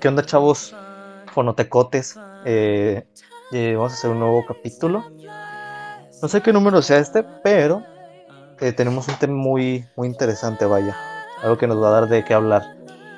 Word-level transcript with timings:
¿Qué 0.00 0.08
onda, 0.08 0.24
chavos? 0.24 0.74
Fonotecotes. 1.26 2.18
Eh, 2.46 3.06
eh, 3.52 3.74
vamos 3.76 3.92
a 3.92 3.94
hacer 3.96 4.10
un 4.10 4.20
nuevo 4.20 4.42
capítulo. 4.46 5.04
No 6.22 6.28
sé 6.28 6.40
qué 6.40 6.54
número 6.54 6.80
sea 6.80 6.96
este, 6.96 7.22
pero 7.44 7.82
eh, 8.60 8.72
tenemos 8.72 9.08
un 9.08 9.16
tema 9.16 9.34
muy, 9.34 9.84
muy 9.96 10.08
interesante, 10.08 10.64
vaya. 10.64 10.96
Algo 11.42 11.58
que 11.58 11.66
nos 11.66 11.82
va 11.82 11.88
a 11.88 12.00
dar 12.00 12.08
de 12.08 12.24
qué 12.24 12.32
hablar. 12.32 12.62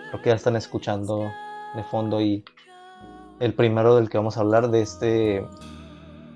Creo 0.09 0.23
que 0.23 0.31
ya 0.31 0.35
están 0.35 0.57
escuchando 0.57 1.31
de 1.77 1.85
fondo 1.85 2.21
y 2.21 2.45
el 3.39 3.55
primero 3.55 3.95
del 3.95 4.11
que 4.11 4.19
vamos 4.19 4.37
a 4.37 4.41
hablar 4.41 4.69
de 4.69 4.83
este... 4.83 5.47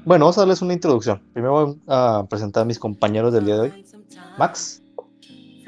Bueno, 0.04 0.26
vamos 0.26 0.38
a 0.38 0.42
darles 0.42 0.62
una 0.62 0.74
introducción. 0.74 1.20
Primero 1.32 1.66
voy 1.66 1.82
a 1.88 2.24
presentar 2.30 2.62
a 2.62 2.66
mis 2.66 2.78
compañeros 2.78 3.32
del 3.32 3.46
día 3.46 3.54
de 3.56 3.60
hoy. 3.62 3.84
Max. 4.38 4.80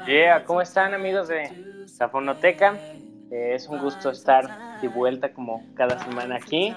Yeah, 0.07 0.45
¿cómo 0.45 0.61
están 0.61 0.93
amigos 0.93 1.27
de 1.27 1.83
la 1.99 2.07
Fonoteca? 2.07 2.79
Es 3.29 3.67
un 3.67 3.79
gusto 3.79 4.09
estar 4.09 4.68
de 4.81 4.87
vuelta 4.87 5.31
como 5.33 5.63
cada 5.75 5.97
semana 5.99 6.35
aquí. 6.37 6.75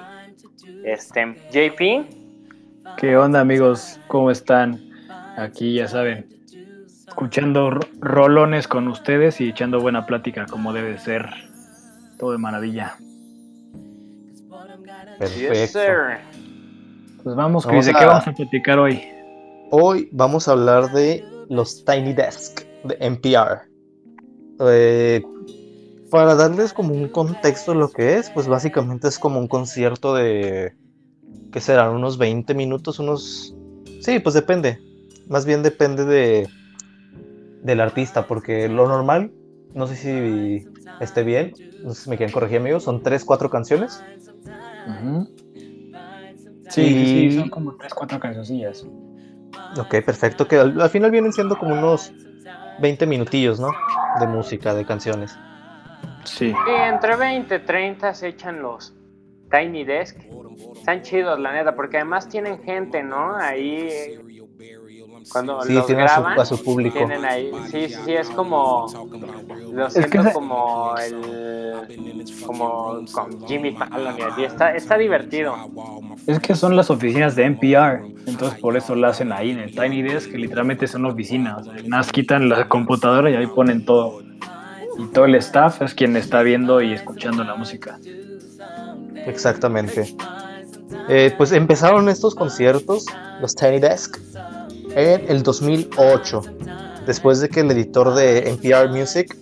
Este, 0.85 1.35
JP. 1.51 2.07
¿Qué 2.97 3.17
onda 3.17 3.41
amigos? 3.41 3.99
¿Cómo 4.09 4.31
están? 4.31 4.81
Aquí 5.37 5.75
ya 5.75 5.89
saben, 5.89 6.27
escuchando 7.09 7.71
ro- 7.71 7.81
rolones 8.01 8.69
con 8.69 8.89
ustedes 8.89 9.41
y 9.41 9.49
echando 9.49 9.81
buena 9.81 10.05
plática 10.07 10.47
como 10.47 10.73
debe 10.73 10.99
ser. 10.99 11.29
Todo 12.19 12.33
de 12.33 12.39
maravilla. 12.39 12.97
Perfecto. 15.19 15.53
Yes, 15.55 15.71
sir. 15.73 16.19
Pues 17.23 17.37
vamos, 17.37 17.65
Vamos 17.65 17.67
Chris, 17.67 17.87
¿de 17.87 17.93
a- 17.93 17.99
qué 17.99 18.07
vamos 18.07 18.29
a 18.29 18.33
platicar 18.33 18.79
hoy? 18.79 19.01
Hoy 19.71 20.09
vamos 20.13 20.49
a 20.49 20.53
hablar 20.53 20.91
de 20.91 21.25
los 21.49 21.85
Tiny 21.85 22.13
Desk 22.13 22.63
de 22.85 22.97
NPR. 23.01 23.63
Eh, 24.61 25.23
para 26.13 26.37
darles 26.37 26.75
como 26.75 26.95
un 26.95 27.09
contexto 27.09 27.73
de 27.73 27.79
lo 27.81 27.91
que 27.91 28.19
es, 28.19 28.31
pues 28.31 28.47
básicamente 28.47 29.09
es 29.09 29.19
como 29.19 29.41
un 29.41 29.49
concierto 29.49 30.15
de, 30.15 30.75
¿qué 31.53 31.61
serán? 31.61 31.91
Unos 31.95 32.19
20 32.19 32.55
minutos, 32.55 32.99
unos... 33.01 33.57
Sí, 34.01 34.21
pues 34.21 34.35
depende. 34.35 34.81
Más 35.27 35.47
bien 35.47 35.63
depende 35.63 36.05
de 36.07 36.51
del 37.61 37.81
artista, 37.81 38.27
porque 38.27 38.69
lo 38.69 38.89
normal, 38.89 39.33
no 39.75 39.87
sé 39.87 39.97
si 39.97 40.67
esté 40.99 41.23
bien, 41.23 41.53
no 41.83 41.95
sé 41.95 42.03
si 42.05 42.11
me 42.11 42.17
quieren 42.17 42.33
corregir 42.33 42.59
amigos, 42.59 42.85
son 42.85 43.03
3, 43.03 43.25
4 43.25 43.51
canciones. 43.51 44.05
Sí, 46.69 46.83
Y- 46.83 47.07
sí, 47.31 47.39
son 47.39 47.51
como 47.51 47.77
tres, 47.77 47.93
cuatro 47.95 48.19
cancioncillas. 48.19 48.85
Ok, 49.79 49.97
perfecto, 50.05 50.47
que 50.47 50.57
al, 50.57 50.81
al 50.81 50.91
final 50.91 51.11
vienen 51.11 51.33
siendo 51.33 51.57
como 51.57 51.73
unos 51.75 52.13
20 52.79 53.07
minutillos, 53.07 53.61
¿no? 53.61 53.69
De 54.21 54.27
música, 54.27 54.75
de 54.75 54.85
canciones. 54.85 55.39
Sí. 56.25 56.51
Sí, 56.51 56.55
entre 56.71 57.17
20 57.17 57.57
y 57.57 57.59
30 57.61 58.15
se 58.15 58.29
echan 58.29 58.63
los 58.63 58.95
Tiny 59.51 59.85
Desk. 59.85 60.17
Están 60.75 61.03
chidos, 61.03 61.39
la 61.39 61.53
neta, 61.53 61.75
porque 61.75 61.97
además 61.99 62.29
tienen 62.29 62.63
gente, 62.63 63.03
¿no? 63.03 63.35
Ahí 63.37 63.89
cuando 65.31 65.63
Sí, 65.63 65.73
los 65.75 65.87
tienen 65.87 66.05
a 66.05 66.09
su- 66.09 66.21
graban, 66.21 66.41
a 66.41 66.45
su 66.45 66.63
público. 66.63 66.99
tienen 66.99 67.25
ahí, 67.25 67.51
sí, 67.71 67.89
sí, 67.89 67.95
sí, 68.05 68.13
es 68.15 68.29
como 68.31 68.87
lo 69.73 69.87
Es 69.87 69.95
que 69.95 70.03
siento 70.09 70.33
como 70.33 70.95
el 70.99 71.17
como 72.47 73.01
con 73.13 73.47
Jimmy 73.47 73.73
Fallon 73.73 74.19
y 74.19 74.23
así, 74.23 74.45
está, 74.45 74.75
está 74.75 74.99
divertido. 74.99 75.55
Es 76.27 76.41
que 76.41 76.55
son 76.55 76.77
las 76.77 76.91
oficinas 76.91 77.37
de 77.37 77.45
NPR, 77.45 78.03
entonces 78.27 78.59
por 78.61 78.77
eso 78.77 78.95
lo 78.95 79.07
hacen 79.09 79.33
ahí 79.33 79.51
en 79.51 79.61
el 79.61 79.75
Tiny 79.75 80.03
Desk, 80.03 80.31
que 80.31 80.39
literalmente 80.39 80.87
son 80.87 81.05
oficinas. 81.07 81.61
O 81.61 81.65
sea, 81.65 81.75
nada 81.75 81.89
más 81.89 82.11
quitan 82.13 82.49
la 82.49 82.69
computadora 82.69 83.31
y 83.31 83.35
ahí 83.37 83.47
ponen 83.47 83.85
todo. 83.85 84.21
Y 84.99 85.07
todo 85.07 85.25
el 85.25 85.35
staff 85.37 85.83
es 85.83 85.95
quien 85.95 86.17
está 86.17 86.43
viendo 86.43 86.81
y 86.83 86.93
escuchando 86.93 87.45
la 87.45 87.55
música. 87.55 87.99
Exactamente. 89.27 90.15
Eh, 91.09 91.33
pues 91.37 91.53
empezaron 91.53 92.09
estos 92.09 92.35
conciertos, 92.35 93.07
los 93.41 93.55
Tiny 93.55 93.79
Desk, 93.81 94.19
en 94.95 95.25
el 95.29 95.43
2008, 95.43 96.43
después 97.07 97.41
de 97.41 97.49
que 97.49 97.61
el 97.61 97.71
editor 97.71 98.15
de 98.15 98.49
NPR 98.51 98.89
Music 98.91 99.37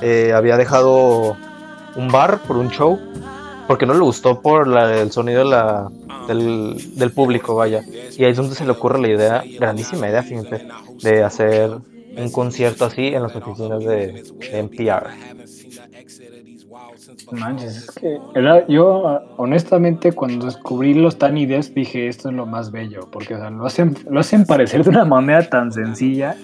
eh, 0.00 0.32
había 0.34 0.56
dejado 0.56 1.36
un 1.96 2.08
bar 2.08 2.40
por 2.40 2.56
un 2.56 2.68
show, 2.70 2.98
porque 3.68 3.86
no 3.86 3.94
le 3.94 4.00
gustó 4.00 4.40
por 4.40 4.66
la- 4.66 5.00
el 5.00 5.12
sonido 5.12 5.44
del, 6.26 6.76
del 6.96 7.12
público, 7.12 7.54
vaya. 7.54 7.82
Y 8.18 8.24
ahí 8.24 8.32
es 8.32 8.36
donde 8.36 8.54
se 8.56 8.64
le 8.64 8.72
ocurre 8.72 9.00
la 9.00 9.08
idea, 9.08 9.44
grandísima 9.58 10.08
idea, 10.08 10.22
fíjense, 10.22 10.66
de 11.02 11.22
hacer 11.22 11.70
un 12.16 12.30
concierto 12.30 12.84
así 12.84 13.08
en 13.08 13.22
las 13.22 13.34
oficinas 13.36 13.84
de, 13.84 14.24
de 14.50 14.58
NPR. 14.58 15.10
Manches, 17.30 17.76
es 17.76 17.90
que 17.90 18.18
era- 18.34 18.66
yo 18.66 19.20
honestamente 19.36 20.12
cuando 20.12 20.46
descubrí 20.46 20.94
los 20.94 21.18
Tiny 21.18 21.46
Desk 21.46 21.72
dije 21.74 22.08
esto 22.08 22.28
es 22.28 22.34
lo 22.34 22.46
más 22.46 22.70
bello, 22.70 23.08
porque 23.10 23.34
o 23.34 23.38
sea, 23.38 23.50
lo, 23.50 23.64
hacen, 23.66 23.96
lo 24.08 24.20
hacen 24.20 24.44
parecer 24.44 24.84
de 24.84 24.90
una 24.90 25.04
manera 25.04 25.48
tan 25.48 25.72
sencilla 25.72 26.36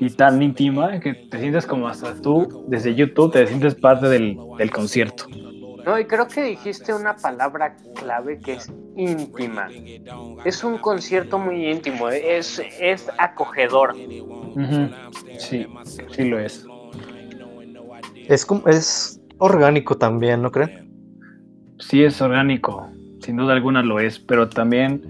y 0.00 0.10
tan 0.10 0.42
íntima 0.42 0.98
que 1.00 1.14
te 1.14 1.38
sientes 1.38 1.66
como 1.66 1.86
hasta 1.88 2.14
tú 2.20 2.48
desde 2.66 2.94
YouTube 2.94 3.32
te 3.32 3.46
sientes 3.46 3.74
parte 3.76 4.08
del, 4.08 4.36
del 4.56 4.70
concierto. 4.70 5.24
No, 5.84 5.98
y 5.98 6.04
creo 6.06 6.28
que 6.28 6.42
dijiste 6.42 6.94
una 6.94 7.16
palabra 7.16 7.76
clave 7.94 8.38
que 8.40 8.54
es 8.54 8.70
íntima. 8.96 9.70
Es 10.44 10.62
un 10.64 10.78
concierto 10.78 11.38
muy 11.38 11.68
íntimo, 11.70 12.08
es, 12.08 12.60
es 12.80 13.06
acogedor. 13.18 13.94
Sí, 15.38 15.66
sí 16.12 16.24
lo 16.24 16.38
es. 16.38 16.66
Es, 18.28 18.46
como- 18.46 18.66
es 18.68 19.20
orgánico 19.38 19.96
también, 19.96 20.42
¿no 20.42 20.50
creen? 20.50 20.72
Sí 21.78 22.02
es 22.04 22.20
orgánico, 22.22 22.88
sin 23.20 23.36
duda 23.36 23.52
alguna 23.52 23.82
lo 23.82 24.00
es, 24.00 24.18
pero 24.18 24.48
también 24.48 25.02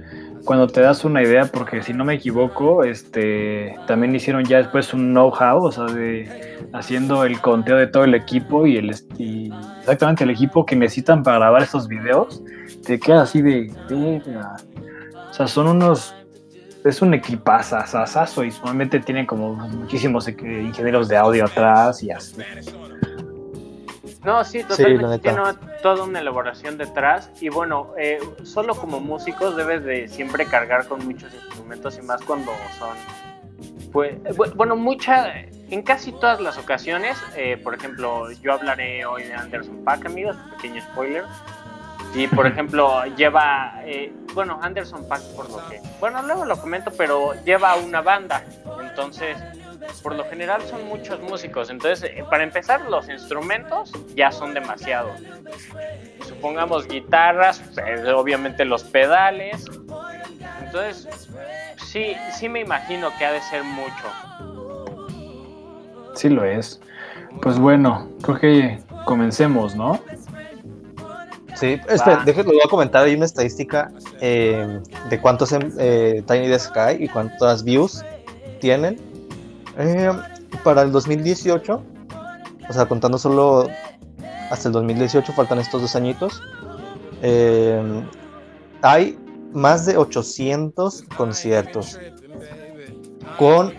cuando 0.44 0.66
te 0.66 0.80
das 0.80 1.04
una 1.04 1.22
idea, 1.22 1.46
porque 1.46 1.82
si 1.82 1.92
no 1.92 2.04
me 2.04 2.14
equivoco, 2.14 2.84
este 2.84 3.76
también 3.86 4.14
hicieron 4.14 4.44
ya 4.44 4.58
después 4.58 4.92
un 4.92 5.12
know-how, 5.12 5.64
o 5.64 5.72
sea, 5.72 5.84
de 5.84 6.58
haciendo 6.72 7.24
el 7.24 7.40
conteo 7.40 7.76
de 7.76 7.86
todo 7.86 8.04
el 8.04 8.14
equipo 8.14 8.66
y 8.66 8.76
el 8.76 8.94
y 9.18 9.50
exactamente 9.80 10.24
el 10.24 10.30
equipo 10.30 10.66
que 10.66 10.76
necesitan 10.76 11.22
para 11.22 11.38
grabar 11.38 11.62
estos 11.62 11.88
videos, 11.88 12.42
te 12.84 12.98
queda 12.98 13.22
así 13.22 13.42
de 13.42 13.72
verga. 13.88 14.56
O 15.30 15.32
sea, 15.32 15.46
son 15.46 15.68
unos 15.68 16.14
es 16.84 17.00
un 17.00 17.14
equipazazazazo 17.14 18.44
y 18.44 18.50
solamente 18.50 19.00
tienen 19.00 19.24
como 19.24 19.54
muchísimos 19.54 20.28
eh, 20.28 20.36
ingenieros 20.40 21.08
de 21.08 21.16
audio 21.16 21.46
atrás 21.46 22.02
y 22.02 22.10
así. 22.10 22.36
No, 24.24 24.42
sí, 24.44 24.62
totalmente 24.64 25.06
neta. 25.06 25.18
tiene 25.58 25.78
toda 25.82 26.04
una 26.04 26.20
elaboración 26.20 26.78
detrás. 26.78 27.30
Y 27.40 27.48
bueno, 27.50 27.92
eh, 27.98 28.18
solo 28.44 28.74
como 28.74 29.00
músicos 29.00 29.54
debes 29.56 29.84
de 29.84 30.08
siempre 30.08 30.46
cargar 30.46 30.86
con 30.86 31.04
muchos 31.04 31.32
instrumentos 31.34 31.98
y 31.98 32.02
más 32.02 32.22
cuando 32.22 32.52
son. 32.78 32.96
Pues, 33.92 34.14
bu- 34.24 34.52
bueno, 34.54 34.76
mucha, 34.76 35.32
en 35.40 35.82
casi 35.82 36.10
todas 36.12 36.40
las 36.40 36.58
ocasiones, 36.58 37.16
eh, 37.36 37.56
por 37.62 37.74
ejemplo, 37.74 38.30
yo 38.32 38.52
hablaré 38.54 39.04
hoy 39.06 39.24
de 39.24 39.34
Anderson 39.34 39.84
Paak, 39.84 40.06
amigos, 40.06 40.36
pequeño 40.56 40.82
spoiler. 40.82 41.24
Y 42.14 42.26
por 42.28 42.46
ejemplo, 42.48 43.04
lleva, 43.16 43.74
eh, 43.84 44.12
bueno, 44.34 44.58
Anderson 44.62 45.06
Paak 45.08 45.22
por 45.36 45.48
lo 45.50 45.68
que, 45.68 45.80
bueno, 46.00 46.22
luego 46.22 46.44
lo 46.44 46.56
comento, 46.60 46.90
pero 46.96 47.34
lleva 47.44 47.76
una 47.76 48.00
banda. 48.02 48.42
Entonces, 48.80 49.36
por 50.02 50.14
lo 50.14 50.24
general 50.24 50.62
son 50.62 50.86
muchos 50.86 51.20
músicos. 51.20 51.70
Entonces, 51.70 52.10
eh, 52.10 52.24
para 52.28 52.44
empezar, 52.44 52.82
los 52.90 53.08
instrumentos 53.08 53.92
ya 54.14 54.30
son 54.32 54.54
demasiados. 54.54 55.20
Supongamos 56.26 56.86
guitarras, 56.88 57.60
pues, 57.74 58.08
obviamente 58.08 58.64
los 58.64 58.84
pedales. 58.84 59.64
Entonces, 60.64 61.08
sí, 61.78 62.16
sí 62.32 62.48
me 62.48 62.60
imagino 62.60 63.10
que 63.18 63.24
ha 63.24 63.32
de 63.32 63.40
ser 63.42 63.64
mucho. 63.64 63.92
Sí 66.14 66.28
lo 66.28 66.44
es. 66.44 66.80
Pues 67.42 67.58
bueno, 67.58 68.08
creo 68.22 68.38
que 68.38 68.78
comencemos, 69.04 69.74
¿no? 69.74 70.00
Sí, 71.54 71.80
espera, 71.88 72.22
déjenme, 72.24 72.52
voy 72.52 72.60
a 72.64 72.68
comentar 72.68 73.04
ahí 73.04 73.14
una 73.14 73.26
estadística 73.26 73.90
eh, 74.20 74.80
de 75.08 75.20
cuántos 75.20 75.52
em- 75.52 75.72
eh, 75.78 76.22
Tiny 76.26 76.48
Desk 76.48 76.76
hay 76.76 77.04
y 77.04 77.08
cuántas 77.08 77.62
views 77.62 78.04
tienen. 78.60 78.98
Eh, 79.78 80.10
para 80.62 80.82
el 80.82 80.92
2018, 80.92 81.82
o 82.68 82.72
sea, 82.72 82.86
contando 82.86 83.18
solo 83.18 83.68
hasta 84.50 84.68
el 84.68 84.72
2018, 84.72 85.32
faltan 85.32 85.58
estos 85.58 85.82
dos 85.82 85.96
añitos, 85.96 86.42
eh, 87.22 88.02
hay 88.82 89.18
más 89.52 89.86
de 89.86 89.96
800 89.96 91.02
conciertos 91.16 91.98
con 93.38 93.72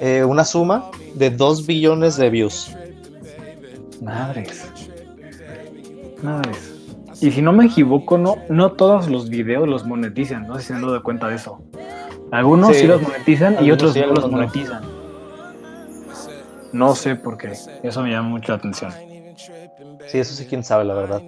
eh, 0.00 0.24
una 0.24 0.44
suma 0.44 0.90
de 1.14 1.30
2 1.30 1.66
billones 1.66 2.16
de 2.16 2.30
views. 2.30 2.74
Madres. 4.02 4.66
Madres. 6.22 6.74
Y 7.20 7.30
si 7.30 7.42
no 7.42 7.52
me 7.52 7.66
equivoco, 7.66 8.16
no, 8.16 8.36
no 8.48 8.72
todos 8.72 9.08
los 9.08 9.28
videos 9.28 9.68
los 9.68 9.84
monetizan. 9.86 10.46
No 10.46 10.56
sé 10.56 10.62
si 10.62 10.68
se 10.68 10.74
han 10.74 10.82
dado 10.82 11.02
cuenta 11.02 11.28
de 11.28 11.36
eso. 11.36 11.62
Algunos 12.32 12.74
sí, 12.74 12.82
Sí, 12.82 12.86
los 12.86 13.02
monetizan 13.02 13.64
y 13.64 13.70
otros 13.70 13.92
sí, 13.92 14.00
no 14.00 14.12
los 14.12 14.30
monetizan. 14.30 14.82
No 16.72 16.94
sé 16.94 17.16
por 17.16 17.36
qué. 17.36 17.52
Eso 17.82 18.02
me 18.02 18.10
llama 18.10 18.28
mucho 18.28 18.52
la 18.52 18.58
atención. 18.58 18.92
Sí, 20.08 20.18
eso 20.18 20.34
sí, 20.34 20.46
quién 20.46 20.62
sabe, 20.62 20.84
la 20.84 20.94
verdad. 20.94 21.22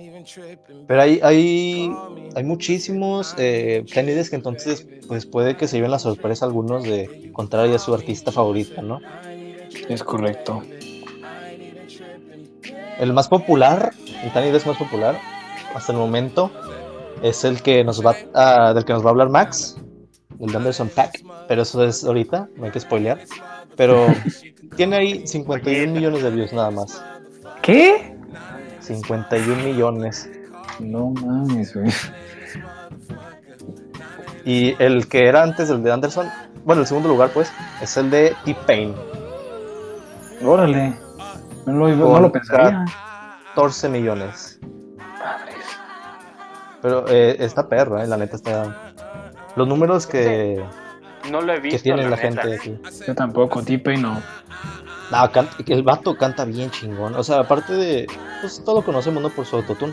Pero 0.87 1.02
hay, 1.02 1.20
hay, 1.22 1.93
hay 2.34 2.44
muchísimos 2.44 3.34
eh, 3.38 3.84
que 3.87 4.37
entonces, 4.37 4.87
pues 5.08 5.26
puede 5.26 5.56
que 5.56 5.66
se 5.66 5.76
lleven 5.76 5.90
la 5.90 5.99
sorpresa 5.99 6.44
algunos 6.44 6.84
de 6.84 7.04
encontrar 7.25 7.69
ya 7.69 7.78
su 7.78 7.94
artista 7.94 8.32
favorita, 8.32 8.82
¿no? 8.82 9.00
Es 9.88 10.02
correcto. 10.02 10.62
El 12.99 13.12
más 13.12 13.28
popular, 13.28 13.93
el 14.34 14.52
Desk 14.52 14.66
más 14.66 14.76
popular, 14.76 15.19
hasta 15.75 15.93
el 15.93 15.99
momento, 15.99 16.50
es 17.22 17.44
el 17.44 17.62
que 17.62 17.82
nos 17.84 18.04
va 18.04 18.14
a, 18.34 18.75
del 18.75 18.84
que 18.84 18.93
nos 18.93 19.02
va 19.02 19.08
a 19.08 19.10
hablar 19.10 19.31
Max, 19.31 19.76
el 20.43 20.56
Anderson 20.56 20.89
Pack, 20.89 21.23
pero 21.49 21.62
eso 21.62 21.83
es 21.85 22.05
ahorita, 22.05 22.49
no 22.56 22.65
hay 22.65 22.71
que 22.71 22.81
spoilear. 22.81 23.21
Pero 23.77 24.06
tiene 24.77 24.97
ahí 24.97 25.27
51 25.27 25.93
millones 25.93 26.23
de 26.23 26.31
views 26.31 26.53
nada 26.53 26.71
más. 26.71 27.03
¿Qué? 27.62 28.17
51 28.81 29.62
millones. 29.62 30.29
No 30.81 31.11
mames, 31.11 31.75
güey. 31.75 31.91
Y 34.44 34.75
el 34.83 35.09
que 35.09 35.29
era 35.29 35.43
antes 35.43 35.69
del 35.69 35.83
de 35.83 35.93
Anderson, 35.93 36.29
bueno, 36.65 36.83
el 36.83 36.88
segundo 36.88 37.09
lugar, 37.09 37.31
pues, 37.33 37.53
es 37.81 37.97
el 37.97 38.11
de 38.11 38.35
T-Pain. 38.45 38.95
Órale. 40.45 40.99
No 41.67 41.73
lo, 41.73 41.88
no 41.88 42.21
lo 42.21 42.33
pensaría. 42.33 42.85
14 43.55 43.88
millones. 43.88 44.59
Madres. 44.97 45.65
Pero 46.81 47.06
eh, 47.09 47.37
esta 47.38 47.69
perra, 47.69 48.03
eh, 48.03 48.09
la 48.09 48.17
neta 48.17 48.35
está. 48.35 48.92
Los 49.56 49.69
números 49.69 50.06
que, 50.06 50.62
No 51.31 51.40
lo 51.40 51.52
he 51.52 51.56
que 51.56 51.60
visto. 51.62 51.82
tiene 51.82 52.02
la 52.04 52.10
neta. 52.10 52.22
gente 52.22 52.54
aquí. 52.54 52.78
Yo 53.06 53.14
tampoco, 53.14 53.62
T-Pain 53.62 54.00
no. 54.02 54.20
No, 55.10 55.31
el 55.66 55.82
vato 55.82 56.16
canta 56.16 56.44
bien 56.46 56.70
chingón. 56.70 57.14
O 57.14 57.22
sea, 57.22 57.40
aparte 57.40 57.75
de. 57.75 58.06
Pues 58.40 58.62
todo 58.64 58.76
lo 58.76 58.82
conocemos, 58.84 59.22
¿no? 59.22 59.28
Por 59.28 59.44
su 59.44 59.56
autotune. 59.56 59.93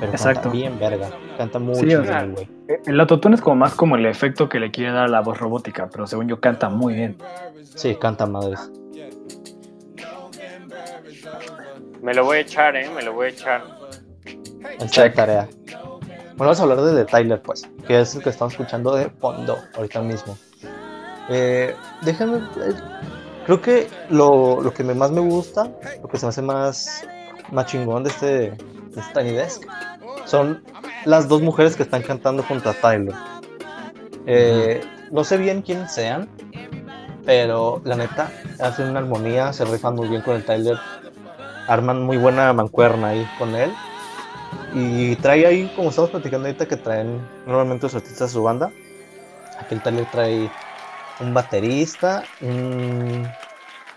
Pero 0.00 0.10
Exacto. 0.12 0.42
canta 0.42 0.56
bien 0.56 0.78
verga. 0.78 1.10
Canta 1.36 1.58
muy 1.58 1.74
Sí, 1.76 1.86
o 1.86 1.88
chingón, 1.88 2.06
sea, 2.06 2.24
güey. 2.24 2.48
El 2.86 2.98
autotune 2.98 3.34
es 3.36 3.40
como 3.42 3.56
más 3.56 3.74
como 3.74 3.96
el 3.96 4.06
efecto 4.06 4.48
que 4.48 4.58
le 4.58 4.70
quiere 4.70 4.92
dar 4.92 5.04
a 5.04 5.08
la 5.08 5.20
voz 5.20 5.38
robótica, 5.38 5.88
pero 5.90 6.06
según 6.06 6.28
yo 6.28 6.40
canta 6.40 6.68
muy 6.70 6.94
bien. 6.94 7.18
Sí, 7.74 7.94
canta 7.96 8.26
madres. 8.26 8.70
Me 12.02 12.12
lo 12.14 12.24
voy 12.24 12.38
a 12.38 12.40
echar, 12.40 12.76
¿eh? 12.76 12.88
Me 12.94 13.02
lo 13.02 13.12
voy 13.12 13.26
a 13.26 13.28
echar. 13.30 13.62
Esta 14.78 14.86
Check. 14.86 15.14
tarea. 15.14 15.48
Bueno, 16.36 16.52
vamos 16.52 16.60
a 16.60 16.62
hablar 16.64 16.80
de 16.82 17.04
Tyler, 17.04 17.40
pues, 17.40 17.68
que 17.86 18.00
es 18.00 18.14
el 18.16 18.22
que 18.22 18.30
estamos 18.30 18.54
escuchando 18.54 18.94
de 18.94 19.08
fondo 19.08 19.56
ahorita 19.76 20.00
mismo. 20.02 20.36
Eh, 21.28 21.74
déjame. 22.02 22.38
eh, 22.38 22.74
creo 23.46 23.60
que 23.60 23.88
lo, 24.10 24.60
lo 24.60 24.74
que 24.74 24.82
más 24.82 25.10
me 25.12 25.20
gusta, 25.20 25.70
lo 26.02 26.08
que 26.08 26.18
se 26.18 26.26
me 26.26 26.30
hace 26.30 26.42
más, 26.42 27.06
más 27.52 27.66
chingón 27.66 28.02
de 28.02 28.10
este, 28.10 28.26
de 28.26 28.56
este 28.96 29.12
Tiny 29.14 29.32
Desk, 29.32 29.62
son 30.24 30.64
las 31.04 31.28
dos 31.28 31.40
mujeres 31.40 31.76
que 31.76 31.84
están 31.84 32.02
cantando 32.02 32.42
junto 32.42 32.68
a 32.70 32.74
Tyler. 32.74 33.14
Eh, 34.26 34.82
No 35.12 35.22
sé 35.22 35.36
bien 35.36 35.62
quiénes 35.62 35.92
sean, 35.92 36.28
pero 37.24 37.80
la 37.84 37.94
neta, 37.94 38.32
hacen 38.58 38.88
una 38.90 38.98
armonía, 38.98 39.52
se 39.52 39.64
rifan 39.64 39.94
muy 39.94 40.08
bien 40.08 40.22
con 40.22 40.34
el 40.34 40.44
Tyler, 40.44 40.76
arman 41.68 42.02
muy 42.02 42.16
buena 42.16 42.52
mancuerna 42.52 43.08
ahí 43.08 43.24
con 43.38 43.54
él. 43.54 43.72
Y 44.74 45.16
trae 45.16 45.46
ahí, 45.46 45.70
como 45.76 45.90
estamos 45.90 46.10
platicando 46.10 46.48
ahorita, 46.48 46.66
que 46.66 46.76
traen 46.76 47.20
normalmente 47.46 47.86
los 47.86 47.94
artistas 47.94 48.30
de 48.30 48.34
su 48.34 48.42
banda. 48.42 48.72
Aquí 49.58 49.74
el 49.74 49.82
Tyler 49.82 50.06
trae 50.10 50.50
un 51.20 51.32
baterista, 51.32 52.24
un 52.40 53.28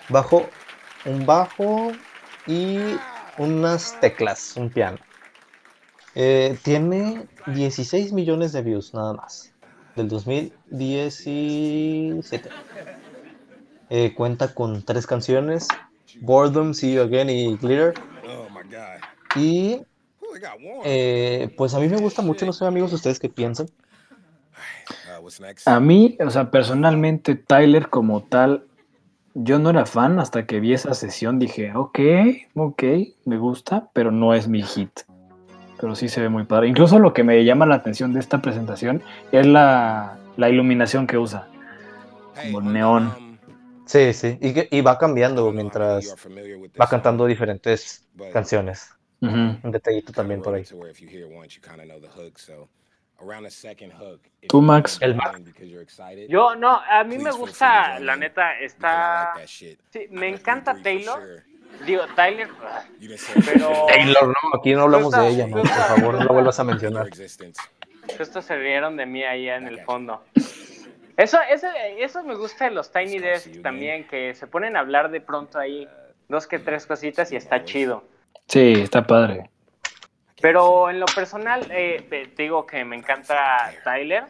bajo, 0.10 0.48
un 1.06 1.26
bajo 1.26 1.92
y 2.46 2.78
unas 3.38 4.00
teclas, 4.00 4.56
un 4.56 4.70
piano. 4.70 5.00
Eh, 6.16 6.58
tiene 6.64 7.28
16 7.48 8.14
millones 8.14 8.52
de 8.52 8.62
views 8.62 8.94
nada 8.94 9.14
más, 9.14 9.52
del 9.96 10.08
2017. 10.08 12.50
Eh, 13.90 14.14
cuenta 14.16 14.54
con 14.54 14.84
tres 14.84 15.08
canciones, 15.08 15.68
Boredom, 16.22 16.74
See 16.74 16.94
You 16.94 17.02
Again 17.04 17.30
y 17.30 17.56
Glitter. 17.58 17.94
Oh 18.26 18.50
my 18.50 18.64
god. 18.70 19.00
Y 19.36 19.82
Eh, 20.86 21.50
pues 21.58 21.74
a 21.74 21.80
mí 21.80 21.88
me 21.88 21.98
gusta 21.98 22.22
mucho, 22.22 22.46
no 22.46 22.54
sé 22.54 22.66
amigos, 22.66 22.94
ustedes 22.94 23.20
qué 23.20 23.30
piensan. 23.30 23.68
A 25.66 25.80
mí, 25.80 26.18
o 26.26 26.30
sea, 26.30 26.52
personalmente, 26.52 27.36
Tyler 27.36 27.90
como 27.90 28.24
tal, 28.24 28.66
yo 29.34 29.60
no 29.60 29.70
era 29.70 29.86
fan 29.86 30.20
hasta 30.20 30.46
que 30.46 30.60
vi 30.60 30.74
esa 30.74 30.94
sesión. 30.94 31.40
Dije, 31.40 31.74
ok, 31.76 32.00
ok, 32.56 32.84
me 33.26 33.38
gusta, 33.38 33.90
pero 33.94 34.12
no 34.12 34.34
es 34.34 34.48
mi 34.48 34.62
hit. 34.64 35.02
Pero 35.80 35.96
sí 35.96 36.10
se 36.10 36.22
ve 36.22 36.30
muy 36.30 36.44
padre. 36.46 36.68
Incluso 36.68 36.98
lo 37.00 37.14
que 37.14 37.24
me 37.24 37.44
llama 37.46 37.66
la 37.66 37.76
atención 37.76 38.14
de 38.14 38.20
esta 38.20 38.42
presentación 38.42 39.04
es 39.32 39.46
la, 39.46 40.18
la 40.38 40.50
iluminación 40.50 41.06
que 41.06 41.18
usa. 41.18 41.48
Como 42.42 42.62
neón. 42.62 43.14
um, 43.18 43.38
Sí, 43.86 44.12
sí, 44.14 44.38
y, 44.42 44.54
que- 44.54 44.68
y 44.70 44.82
va 44.82 44.98
cambiando 44.98 45.50
mientras 45.54 46.14
va 46.80 46.88
cantando 46.88 47.26
diferentes 47.26 48.06
but 48.16 48.34
Ujú. 49.22 49.58
Un 49.64 49.72
detallito 49.72 50.12
también 50.14 50.42
por 50.42 50.54
ahí. 50.54 50.62
it 50.62 50.70
to 50.70 50.76
where 50.76 50.92
if 50.92 51.00
you 51.00 51.08
hear 51.08 51.26
it 51.26 51.32
once, 51.36 51.56
you 51.56 51.62
kinda 51.62 51.84
know 51.86 52.00
the 52.00 52.08
hook. 52.08 52.38
So, 52.38 52.70
around 53.20 53.44
the 53.44 53.52
second 53.52 53.92
hook, 53.92 54.22
if 54.42 54.50
Tú, 54.50 54.62
Max. 54.62 55.00
El 55.02 55.16
Max. 55.16 55.40
because 55.44 55.68
you're 55.68 55.82
excited, 55.82 56.30
Yo, 56.30 56.56
no, 56.56 56.80
a 56.80 57.04
mí 57.04 57.18
me 57.18 57.32
gusta, 57.32 58.00
la 58.00 58.16
neta, 58.16 58.60
está... 58.60 59.34
Sí, 59.46 59.78
me 60.10 60.30
encanta 60.30 60.76
Taylor. 60.82 61.44
Digo, 61.86 62.04
Tyler, 62.16 62.48
pero 63.46 63.86
Taylor, 63.88 64.28
no, 64.28 64.58
aquí 64.58 64.74
no 64.74 64.84
hablamos 64.84 65.12
de 65.12 65.28
ella, 65.28 65.48
no, 65.48 65.58
por 65.58 65.68
favor, 65.68 66.14
no 66.16 66.24
la 66.24 66.32
vuelvas 66.32 66.60
a 66.60 66.64
mencionar. 66.64 67.08
justo 68.18 68.42
se 68.42 68.56
rieron 68.56 68.96
de 68.96 69.06
mí 69.06 69.24
ahí 69.24 69.50
en 69.50 69.68
el 69.68 69.82
fondo. 69.82 70.24
Eso, 71.18 71.40
eso, 71.50 71.68
eso 71.98 72.24
me 72.24 72.36
gusta 72.36 72.66
de 72.66 72.72
los 72.72 72.92
Tiny 72.92 73.20
Desks 73.20 73.62
también, 73.62 74.08
que 74.08 74.34
se 74.34 74.48
ponen 74.48 74.78
a 74.78 74.80
hablar 74.80 75.12
de 75.12 75.20
pronto 75.20 75.60
ahí 75.60 75.88
dos 76.30 76.48
que 76.48 76.58
tres 76.58 76.86
cositas 76.86 77.32
y 77.32 77.36
está 77.36 77.64
chido. 77.66 78.04
Sí, 78.48 78.74
está 78.74 79.06
padre. 79.06 79.50
Pero 80.42 80.90
en 80.90 81.00
lo 81.00 81.08
personal, 81.08 81.66
eh, 81.72 82.06
te 82.36 82.44
digo 82.44 82.66
que 82.66 82.86
me 82.86 82.96
encanta 82.96 83.72
Tyler 83.84 84.26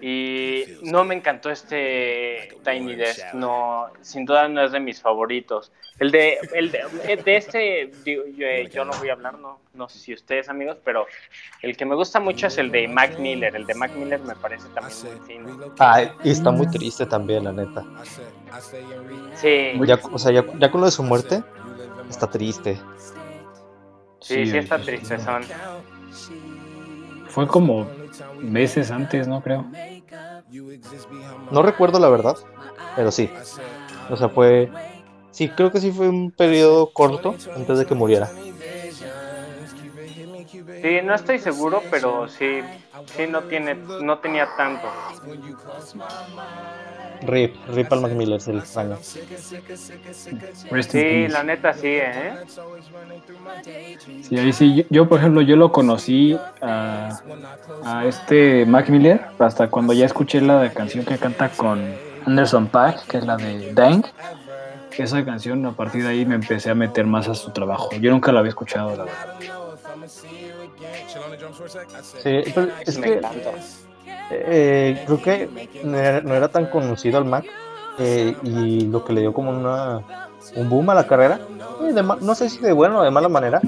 y 0.00 0.64
no 0.82 1.04
me 1.04 1.16
encantó 1.16 1.50
este 1.50 2.56
Tiny 2.64 2.94
Desk. 2.94 3.34
No, 3.34 3.88
sin 4.00 4.24
duda 4.24 4.46
no 4.48 4.62
es 4.62 4.70
de 4.72 4.78
mis 4.78 5.00
favoritos. 5.00 5.72
El 5.98 6.12
de, 6.12 6.38
el 6.54 6.70
de, 6.70 6.80
eh, 7.08 7.16
de 7.16 7.36
este, 7.36 7.90
digo, 8.04 8.22
yo, 8.36 8.46
eh, 8.46 8.68
yo 8.72 8.84
no 8.84 8.92
voy 8.98 9.08
a 9.08 9.14
hablar, 9.14 9.36
no, 9.36 9.58
no 9.74 9.88
sé 9.88 9.98
si 9.98 10.14
ustedes 10.14 10.48
amigos, 10.48 10.76
pero 10.84 11.06
el 11.62 11.76
que 11.76 11.84
me 11.84 11.96
gusta 11.96 12.20
mucho 12.20 12.46
es 12.46 12.56
el 12.58 12.70
de 12.70 12.86
Mac 12.86 13.18
Miller. 13.18 13.56
El 13.56 13.66
de 13.66 13.74
Mac 13.74 13.90
Miller 13.96 14.20
me 14.20 14.36
parece 14.36 14.68
también 14.68 14.96
muy 15.02 15.26
fino. 15.26 15.74
Ah, 15.80 16.04
y 16.22 16.30
está 16.30 16.52
muy 16.52 16.68
triste 16.68 17.04
también, 17.04 17.42
la 17.42 17.52
neta. 17.52 17.84
Sí, 19.34 19.72
Ya, 19.84 19.98
o 20.12 20.18
sea, 20.18 20.30
ya, 20.30 20.44
ya 20.58 20.70
con 20.70 20.80
lo 20.80 20.86
de 20.86 20.92
su 20.92 21.02
muerte, 21.02 21.42
está 22.08 22.28
triste. 22.30 22.78
Sí, 24.20 24.46
sí 24.46 24.56
está 24.58 24.78
sí, 24.78 24.84
triste, 24.84 25.18
sí. 25.18 25.24
son. 25.24 25.54
Fue 27.26 27.46
como 27.46 27.94
meses 28.40 28.90
antes, 28.90 29.28
¿no? 29.28 29.40
Creo. 29.42 29.70
No 31.50 31.62
recuerdo 31.62 31.98
la 31.98 32.08
verdad, 32.08 32.36
pero 32.94 33.10
sí. 33.10 33.34
O 34.08 34.16
sea, 34.16 34.30
fue. 34.30 34.74
Sí, 35.30 35.54
creo 35.54 35.70
que 35.72 35.80
sí 35.80 35.92
fue 35.92 36.08
un 36.08 36.32
periodo 36.32 36.92
corto 36.92 37.42
antes 37.54 37.78
de 37.78 37.86
que 37.86 37.94
muriera. 37.94 38.36
Sí, 40.80 41.00
no 41.02 41.14
estoy 41.14 41.38
seguro, 41.38 41.88
pero 41.90 42.28
sí, 42.28 42.62
sí 43.04 43.26
no 43.26 43.46
tiene, 43.46 43.84
no 43.98 44.20
tenía 44.20 44.54
tanto. 44.54 45.02
Rip, 47.22 47.56
Rip 47.68 47.92
al 47.92 48.00
Mac 48.00 48.12
Miller. 48.12 48.40
Rest 50.70 50.94
in 50.94 51.00
Sí, 51.00 51.28
la 51.28 51.42
neta 51.42 51.72
sí, 51.72 51.86
¿eh? 51.86 52.32
Sí, 54.22 54.38
ahí 54.38 54.52
sí. 54.52 54.74
Yo, 54.76 54.84
yo, 54.90 55.08
por 55.08 55.18
ejemplo, 55.18 55.42
yo 55.42 55.56
lo 55.56 55.72
conocí 55.72 56.38
a, 56.60 57.18
a 57.84 58.06
este 58.06 58.66
Mac 58.66 58.88
Miller 58.88 59.20
hasta 59.38 59.68
cuando 59.68 59.92
ya 59.92 60.06
escuché 60.06 60.40
la 60.40 60.70
canción 60.72 61.04
que 61.04 61.18
canta 61.18 61.48
con 61.48 61.80
Anderson 62.26 62.66
Paak, 62.68 63.06
que 63.06 63.18
es 63.18 63.26
la 63.26 63.36
de 63.36 63.72
Dang. 63.72 64.04
Esa 64.98 65.24
canción, 65.24 65.64
a 65.64 65.72
partir 65.72 66.02
de 66.02 66.08
ahí 66.08 66.26
me 66.26 66.34
empecé 66.34 66.70
a 66.70 66.74
meter 66.74 67.06
más 67.06 67.28
a 67.28 67.34
su 67.36 67.52
trabajo. 67.52 67.88
Yo 68.00 68.10
nunca 68.10 68.32
la 68.32 68.40
había 68.40 68.48
escuchado, 68.48 68.96
la 68.96 69.04
verdad. 69.04 69.34
Sí, 72.20 72.42
pero 72.52 72.68
es 72.84 72.98
Me 72.98 73.06
que 73.06 73.12
encanta. 73.14 73.50
Eh, 74.30 75.02
creo 75.06 75.22
que 75.22 75.48
no 75.84 75.96
era, 75.98 76.20
no 76.20 76.34
era 76.34 76.48
tan 76.48 76.66
conocido 76.66 77.18
al 77.18 77.24
Mac 77.24 77.44
eh, 77.98 78.36
y 78.42 78.82
lo 78.82 79.04
que 79.04 79.12
le 79.12 79.20
dio 79.22 79.32
como 79.32 79.50
una, 79.50 80.00
un 80.56 80.68
boom 80.68 80.90
a 80.90 80.94
la 80.94 81.06
carrera, 81.06 81.40
eh, 81.88 81.92
de 81.92 82.02
no 82.02 82.34
sé 82.34 82.48
si 82.48 82.58
de 82.58 82.72
buena 82.72 82.98
o 82.98 83.02
de 83.02 83.10
mala 83.10 83.28
manera, 83.28 83.60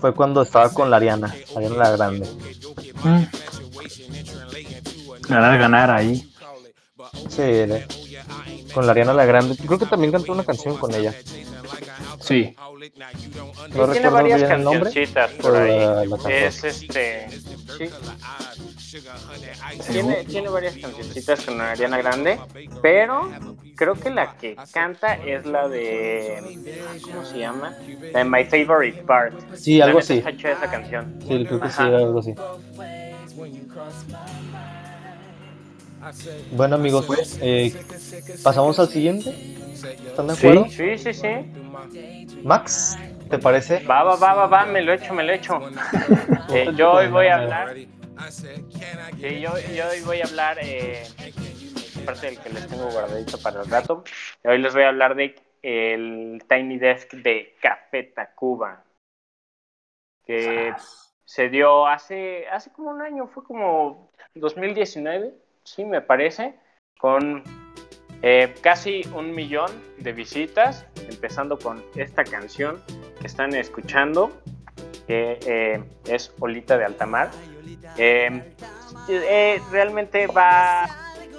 fue 0.00 0.14
cuando 0.14 0.42
estaba 0.42 0.68
con 0.70 0.90
la 0.90 0.96
Ariana, 0.96 1.34
Ariana 1.56 1.76
la 1.76 1.90
Grande. 1.90 2.28
Mm. 3.02 3.22
Ganar, 5.28 5.58
ganar 5.58 5.90
ahí. 5.90 6.30
Sí, 7.28 7.42
con 8.72 8.86
la 8.86 8.92
Ariana 8.92 9.14
la 9.14 9.24
Grande. 9.24 9.56
Creo 9.56 9.78
que 9.78 9.86
también 9.86 10.12
cantó 10.12 10.32
una 10.32 10.44
canción 10.44 10.76
con 10.76 10.94
ella. 10.94 11.14
Sí. 12.20 12.54
No 12.56 13.86
tiene 13.86 13.86
recuerdo 13.86 14.10
varias 14.12 14.40
bien 14.40 14.52
el 14.52 14.64
nombre, 14.64 14.82
cancioncitas 14.84 15.30
por 15.32 15.56
ahí. 15.56 15.78
la- 15.78 16.04
la 16.04 16.16
cantó. 16.16 16.28
es 16.28 16.64
este. 16.64 17.28
Sí, 17.30 17.90
tiene, 19.90 20.24
tiene 20.24 20.48
varias 20.48 20.76
cancioncitas 20.76 21.44
con 21.44 21.60
Ariana 21.60 21.98
Grande, 21.98 22.38
pero 22.82 23.30
creo 23.74 23.94
que 23.94 24.10
la 24.10 24.36
que 24.36 24.56
canta 24.72 25.14
es 25.14 25.46
la 25.46 25.68
de. 25.68 26.60
¿Cómo 27.02 27.24
se 27.24 27.38
llama? 27.38 27.76
La 28.12 28.20
de 28.20 28.24
My 28.24 28.44
Favorite 28.44 29.02
Part. 29.02 29.34
Sí, 29.54 29.80
algo 29.80 29.98
así. 29.98 30.22
chida 30.36 30.52
esa 30.52 30.70
canción. 30.70 31.14
Sí, 31.26 31.44
creo 31.44 31.60
que 31.60 31.70
sí, 31.70 31.82
algo 31.82 32.18
así. 32.20 32.34
Bueno 36.52 36.76
amigos, 36.76 37.38
eh, 37.40 37.74
pasamos 38.42 38.78
al 38.78 38.88
siguiente. 38.88 39.30
¿Están 40.06 40.26
de 40.28 40.32
acuerdo? 40.34 40.66
Sí, 40.70 40.98
sí, 40.98 41.12
sí. 41.12 41.28
Max, 42.42 42.96
¿te 43.30 43.38
parece? 43.38 43.82
Va, 43.84 44.02
va, 44.02 44.16
va, 44.16 44.34
va, 44.34 44.46
va, 44.46 44.66
me 44.66 44.82
lo 44.82 44.92
echo, 44.92 45.14
me 45.14 45.24
lo 45.24 45.32
echo. 45.32 45.60
Eh, 46.52 46.72
yo 46.76 46.92
hoy 46.92 47.08
voy 47.08 47.26
a 47.28 47.36
hablar. 47.36 47.74
Sí, 48.30 49.40
yo, 49.40 49.50
yo 49.74 49.88
hoy 49.90 50.00
voy 50.04 50.20
a 50.20 50.24
hablar, 50.24 50.58
eh, 50.60 51.04
parte 52.04 52.26
del 52.26 52.38
que 52.40 52.50
les 52.50 52.68
tengo 52.68 52.90
guardadito 52.90 53.38
para 53.38 53.62
el 53.62 53.70
rato. 53.70 54.04
Hoy 54.44 54.58
les 54.58 54.74
voy 54.74 54.82
a 54.84 54.88
hablar 54.88 55.14
de 55.14 55.34
el 55.62 56.42
Tiny 56.48 56.78
Desk 56.78 57.12
de 57.14 57.56
Café 57.60 58.04
Tacuba. 58.04 58.84
Que 60.24 60.74
se 61.24 61.48
dio 61.48 61.86
hace, 61.86 62.46
hace 62.48 62.70
como 62.72 62.90
un 62.90 63.02
año, 63.02 63.26
fue 63.26 63.44
como 63.44 64.10
2019, 64.34 65.34
sí, 65.64 65.84
me 65.84 66.00
parece, 66.00 66.54
con 66.98 67.42
eh, 68.22 68.54
casi 68.62 69.02
un 69.14 69.34
millón 69.34 69.70
de 69.98 70.12
visitas, 70.12 70.86
empezando 71.08 71.58
con 71.58 71.82
esta 71.94 72.24
canción 72.24 72.82
que 73.20 73.26
están 73.26 73.54
escuchando, 73.54 74.32
que 75.06 75.38
eh, 75.46 75.82
es 76.06 76.32
Olita 76.40 76.78
de 76.78 76.84
Altamar. 76.84 77.30
Eh, 77.96 78.52
eh, 79.08 79.62
realmente 79.70 80.26
va 80.26 80.84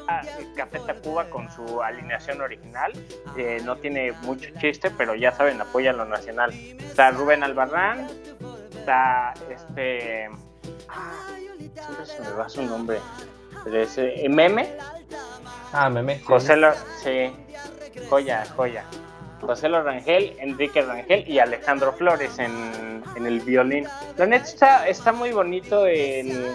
a 0.07 0.21
Café 0.55 0.79
Tacuba 0.79 1.29
con 1.29 1.49
su 1.51 1.81
alineación 1.81 2.41
original. 2.41 2.91
Eh, 3.37 3.59
no 3.63 3.75
tiene 3.77 4.11
mucho 4.23 4.49
chiste, 4.59 4.91
pero 4.91 5.15
ya 5.15 5.31
saben, 5.31 5.59
apoya 5.61 5.93
lo 5.93 6.05
nacional. 6.05 6.51
Está 6.53 7.11
Rubén 7.11 7.43
Albarrán, 7.43 8.07
está 8.71 9.33
este. 9.49 10.29
ah, 10.89 11.11
Siempre 11.57 12.05
se 12.05 12.21
me 12.21 12.29
va 12.31 12.47
su 12.49 12.61
nombre. 12.63 12.99
Pero 13.63 13.81
es 13.81 13.97
eh, 13.97 14.27
Meme, 14.29 14.77
Ah, 15.73 15.89
meme. 15.89 16.17
sí. 16.19 16.23
José 16.23 16.55
Lo, 16.55 16.71
sí, 17.03 17.33
joya, 18.09 18.45
joya. 18.55 18.83
José 19.41 19.69
Lo 19.69 19.81
Rangel, 19.83 20.35
Enrique 20.39 20.81
Rangel 20.81 21.27
y 21.27 21.39
Alejandro 21.39 21.93
Flores 21.93 22.37
en, 22.39 23.03
el 23.25 23.39
violín. 23.41 23.85
La 24.17 24.25
neta 24.25 24.45
está, 24.45 24.87
está 24.87 25.11
muy 25.11 25.31
bonito 25.31 25.85
el, 25.87 26.51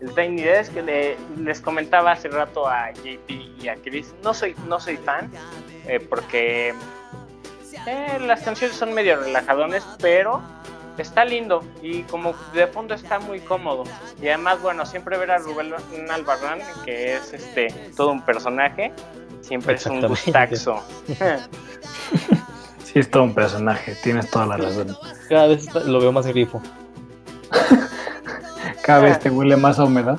el 0.00 0.14
Tiny 0.14 0.42
que 0.72 0.82
le- 0.82 1.16
les 1.38 1.60
comentaba 1.60 2.12
hace 2.12 2.28
rato 2.28 2.66
a 2.68 2.90
JP 2.92 3.30
y 3.62 3.68
a 3.68 3.76
Chris. 3.76 4.14
No 4.22 4.34
soy, 4.34 4.54
no 4.68 4.78
soy 4.80 4.96
fan 4.96 5.30
eh, 5.86 6.00
porque 6.00 6.74
eh, 7.86 8.18
las 8.20 8.42
canciones 8.42 8.76
son 8.76 8.92
medio 8.94 9.16
relajadones, 9.16 9.84
pero 10.00 10.42
está 10.98 11.24
lindo 11.24 11.64
y 11.82 12.02
como 12.04 12.34
de 12.52 12.66
fondo 12.66 12.94
está 12.94 13.18
muy 13.18 13.40
cómodo. 13.40 13.84
Y 14.22 14.28
además, 14.28 14.60
bueno, 14.62 14.86
siempre 14.86 15.16
ver 15.18 15.30
a 15.32 15.38
Rubén 15.38 15.72
Albarrán, 16.10 16.60
que 16.84 17.14
es 17.16 17.32
este 17.32 17.68
todo 17.96 18.10
un 18.12 18.22
personaje, 18.22 18.92
siempre 19.44 19.74
es 19.74 19.86
un 19.86 20.00
gustaxo. 20.06 20.82
Sí, 22.84 23.00
es 23.00 23.10
todo 23.10 23.24
un 23.24 23.34
personaje, 23.34 23.96
tienes 24.04 24.30
toda 24.30 24.46
la 24.46 24.56
razón. 24.56 24.96
Cada 25.28 25.48
vez 25.48 25.66
lo 25.84 25.98
veo 26.00 26.12
más 26.12 26.26
grifo. 26.28 26.62
Cada 28.82 29.00
vez 29.00 29.18
te 29.18 29.30
huele 29.30 29.56
más 29.56 29.78
a 29.80 29.84
humedad. 29.84 30.16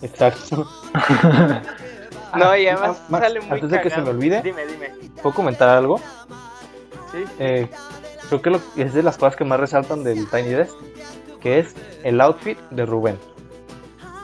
Exacto. 0.00 0.66
no, 2.36 2.56
y 2.56 2.66
además 2.68 2.96
Ah, 3.00 3.06
Max, 3.08 3.26
sale 3.26 3.40
muy 3.40 3.50
antes 3.50 3.70
de 3.70 3.80
que 3.82 3.90
se 3.90 4.00
me 4.00 4.10
olvide. 4.10 4.40
Dime, 4.42 4.66
dime. 4.66 4.94
¿Puedo 5.22 5.34
comentar 5.34 5.68
algo? 5.68 6.00
Sí. 7.12 7.24
Eh, 7.38 7.68
creo 8.28 8.40
que 8.40 8.50
lo- 8.50 8.62
es 8.76 8.94
de 8.94 9.02
las 9.02 9.18
cosas 9.18 9.36
que 9.36 9.44
más 9.44 9.60
resaltan 9.60 10.02
del 10.02 10.26
Tiny 10.30 10.50
Desk, 10.50 10.74
que 11.40 11.58
es 11.58 11.74
el 12.02 12.20
outfit 12.22 12.58
de 12.70 12.86
Rubén. 12.86 13.18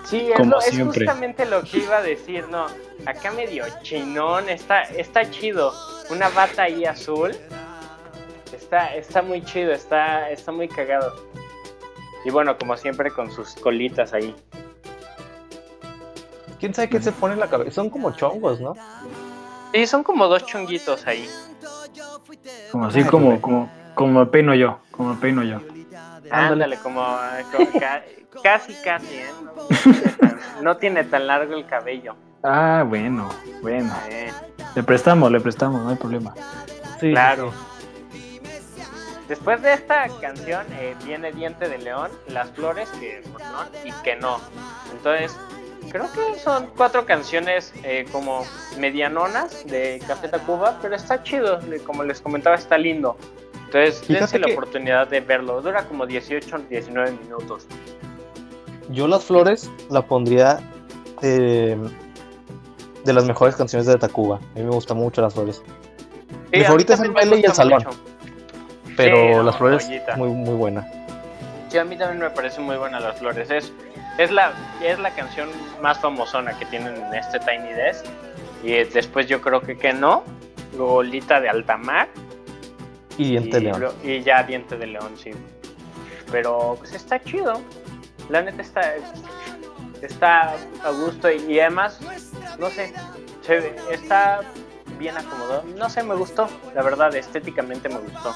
Sí, 0.08 0.28
es, 0.30 0.36
Como 0.36 0.50
lo- 0.52 0.60
es 0.60 0.78
justamente 0.80 1.44
lo 1.46 1.62
que 1.62 1.78
iba 1.78 1.98
a 1.98 2.02
decir, 2.02 2.46
no. 2.48 2.66
Acá 3.06 3.32
medio 3.32 3.64
chinón, 3.82 4.48
está, 4.48 4.82
está 4.82 5.28
chido. 5.30 5.72
Una 6.10 6.28
bata 6.28 6.62
ahí 6.64 6.84
azul. 6.84 7.32
Está, 8.52 8.94
está 8.94 9.22
muy 9.22 9.42
chido, 9.44 9.72
está, 9.72 10.30
está 10.30 10.52
muy 10.52 10.68
cagado. 10.68 11.14
Y 12.25 12.30
bueno, 12.30 12.56
como 12.58 12.76
siempre, 12.76 13.10
con 13.10 13.30
sus 13.32 13.54
colitas 13.56 14.12
ahí. 14.12 14.34
¿Quién 16.58 16.72
sabe 16.75 16.88
qué 16.88 17.00
se 17.00 17.12
pone 17.12 17.34
en 17.34 17.40
la 17.40 17.48
cabeza? 17.48 17.70
Son 17.72 17.90
como 17.90 18.12
chongos, 18.12 18.60
¿no? 18.60 18.75
Sí, 19.75 19.86
son 19.86 20.02
como 20.02 20.26
dos 20.26 20.46
chonguitos 20.46 21.06
ahí. 21.06 21.28
Como 22.72 22.86
así 22.86 23.04
como, 23.04 23.40
como, 23.40 23.70
como 23.94 24.20
me 24.20 24.26
peino 24.26 24.54
yo, 24.54 24.78
como 24.90 25.14
me 25.14 25.20
peino 25.20 25.42
yo. 25.42 25.60
Ándale, 26.30 26.78
como, 26.78 27.04
como 27.52 27.78
ca- 27.78 28.02
casi, 28.42 28.75
casi, 28.85 29.14
¿eh? 29.16 29.26
No 29.45 29.54
tiene, 29.83 30.09
tan, 30.18 30.38
no 30.64 30.76
tiene 30.76 31.04
tan 31.04 31.26
largo 31.26 31.54
el 31.54 31.66
cabello. 31.66 32.16
Ah, 32.42 32.85
bueno, 32.87 33.28
bueno. 33.62 33.92
Eh, 34.09 34.30
Le 34.75 34.83
prestamos, 34.83 35.30
le 35.33 35.40
prestamos, 35.40 35.83
no 35.83 35.90
hay 35.90 35.97
problema. 35.97 36.35
Sí, 37.00 37.11
claro. 37.11 37.52
Después 39.28 39.61
de 39.62 39.73
esta 39.73 40.06
canción 40.21 40.64
eh, 40.78 40.95
viene 41.04 41.33
Diente 41.33 41.68
de 41.68 41.78
León, 41.78 42.11
Las 42.28 42.50
Flores, 42.50 42.88
que 43.00 43.23
pues, 43.33 43.45
no, 43.45 43.64
y 43.85 43.90
que 44.04 44.14
no. 44.16 44.38
Entonces, 44.92 45.37
creo 45.90 46.06
que 46.12 46.38
son 46.38 46.68
cuatro 46.76 47.04
canciones 47.06 47.73
eh, 47.83 48.06
como 48.12 48.47
medianonas 48.78 49.66
de 49.66 50.00
Café 50.06 50.28
Tacuba, 50.28 50.78
pero 50.80 50.95
está 50.95 51.25
chido, 51.25 51.61
le- 51.62 51.80
como 51.80 52.04
les 52.04 52.21
comentaba, 52.21 52.54
está 52.54 52.78
lindo. 52.78 53.16
Entonces, 53.64 53.99
Fíjate 54.02 54.21
dense 54.21 54.38
la 54.38 54.47
que- 54.47 54.52
oportunidad 54.52 55.09
de 55.09 55.21
verlo. 55.21 55.61
Dura 55.61 55.83
como 55.87 56.06
18 56.06 56.59
19 56.71 57.11
minutos. 57.25 57.66
Yo 58.90 59.08
las 59.08 59.24
flores 59.24 59.70
la 59.90 60.02
pondría 60.02 60.60
eh, 61.22 61.76
de 63.04 63.12
las 63.12 63.24
mejores 63.24 63.56
canciones 63.56 63.86
de 63.86 63.96
Tacuba. 63.96 64.36
A 64.36 64.58
mí 64.58 64.64
me 64.64 64.70
gustan 64.70 64.96
mucho 64.98 65.20
las 65.22 65.34
flores. 65.34 65.62
Sí, 66.52 66.58
Mi 66.58 66.64
favorita 66.64 66.94
es 66.94 67.00
el 67.00 67.10
baile 67.10 67.38
y 67.40 67.44
el 67.44 67.52
salón. 67.52 67.84
mucho. 67.84 67.98
Pero 68.96 69.16
Sí, 69.16 69.28
no, 69.36 69.42
las 69.42 69.56
flores 69.56 69.84
joyita. 69.86 70.16
muy 70.16 70.28
muy 70.30 70.54
buena. 70.54 70.86
Sí, 71.68 71.78
a 71.78 71.84
mí 71.84 71.96
también 71.98 72.20
me 72.20 72.30
parece 72.30 72.60
muy 72.60 72.76
buena 72.76 73.00
Las 73.00 73.18
Flores. 73.18 73.50
Es, 73.50 73.72
es, 74.18 74.30
la, 74.30 74.52
es 74.82 74.98
la 75.00 75.10
canción 75.10 75.48
más 75.82 75.98
famosona 75.98 76.56
que 76.56 76.64
tienen 76.66 76.94
en 76.96 77.12
este 77.14 77.40
Tiny 77.40 77.72
Desk. 77.72 78.04
Y 78.62 78.70
después 78.84 79.26
yo 79.26 79.40
creo 79.40 79.60
que 79.60 79.76
que 79.76 79.92
no. 79.92 80.22
Luego 80.76 81.02
Lita 81.02 81.40
de 81.40 81.48
Altamar. 81.48 82.08
Y 83.18 83.30
Diente 83.30 83.58
y, 83.58 83.60
León. 83.62 83.80
lo- 83.80 83.94
y 84.04 84.22
ya 84.22 84.44
Diente 84.44 84.76
de 84.78 84.86
León, 84.86 85.12
sí. 85.16 85.32
Pero 86.30 86.76
pues 86.78 86.94
está 86.94 87.20
chido. 87.22 87.60
La 88.28 88.42
neta 88.42 88.62
está, 88.62 88.95
está 90.02 90.52
a 90.85 90.90
gusto 90.90 91.30
y, 91.30 91.37
y 91.52 91.61
además, 91.61 92.00
no 92.59 92.68
sé, 92.71 92.92
se 93.42 93.54
ve- 93.61 93.76
está 93.90 94.40
bien 94.99 95.16
acomodado. 95.16 95.64
No 95.76 95.88
sé, 95.88 96.02
me 96.02 96.14
gustó. 96.14 96.49
La 96.75 96.83
verdad, 96.83 97.14
estéticamente 97.14 97.88
me 97.88 97.99
gustó. 97.99 98.35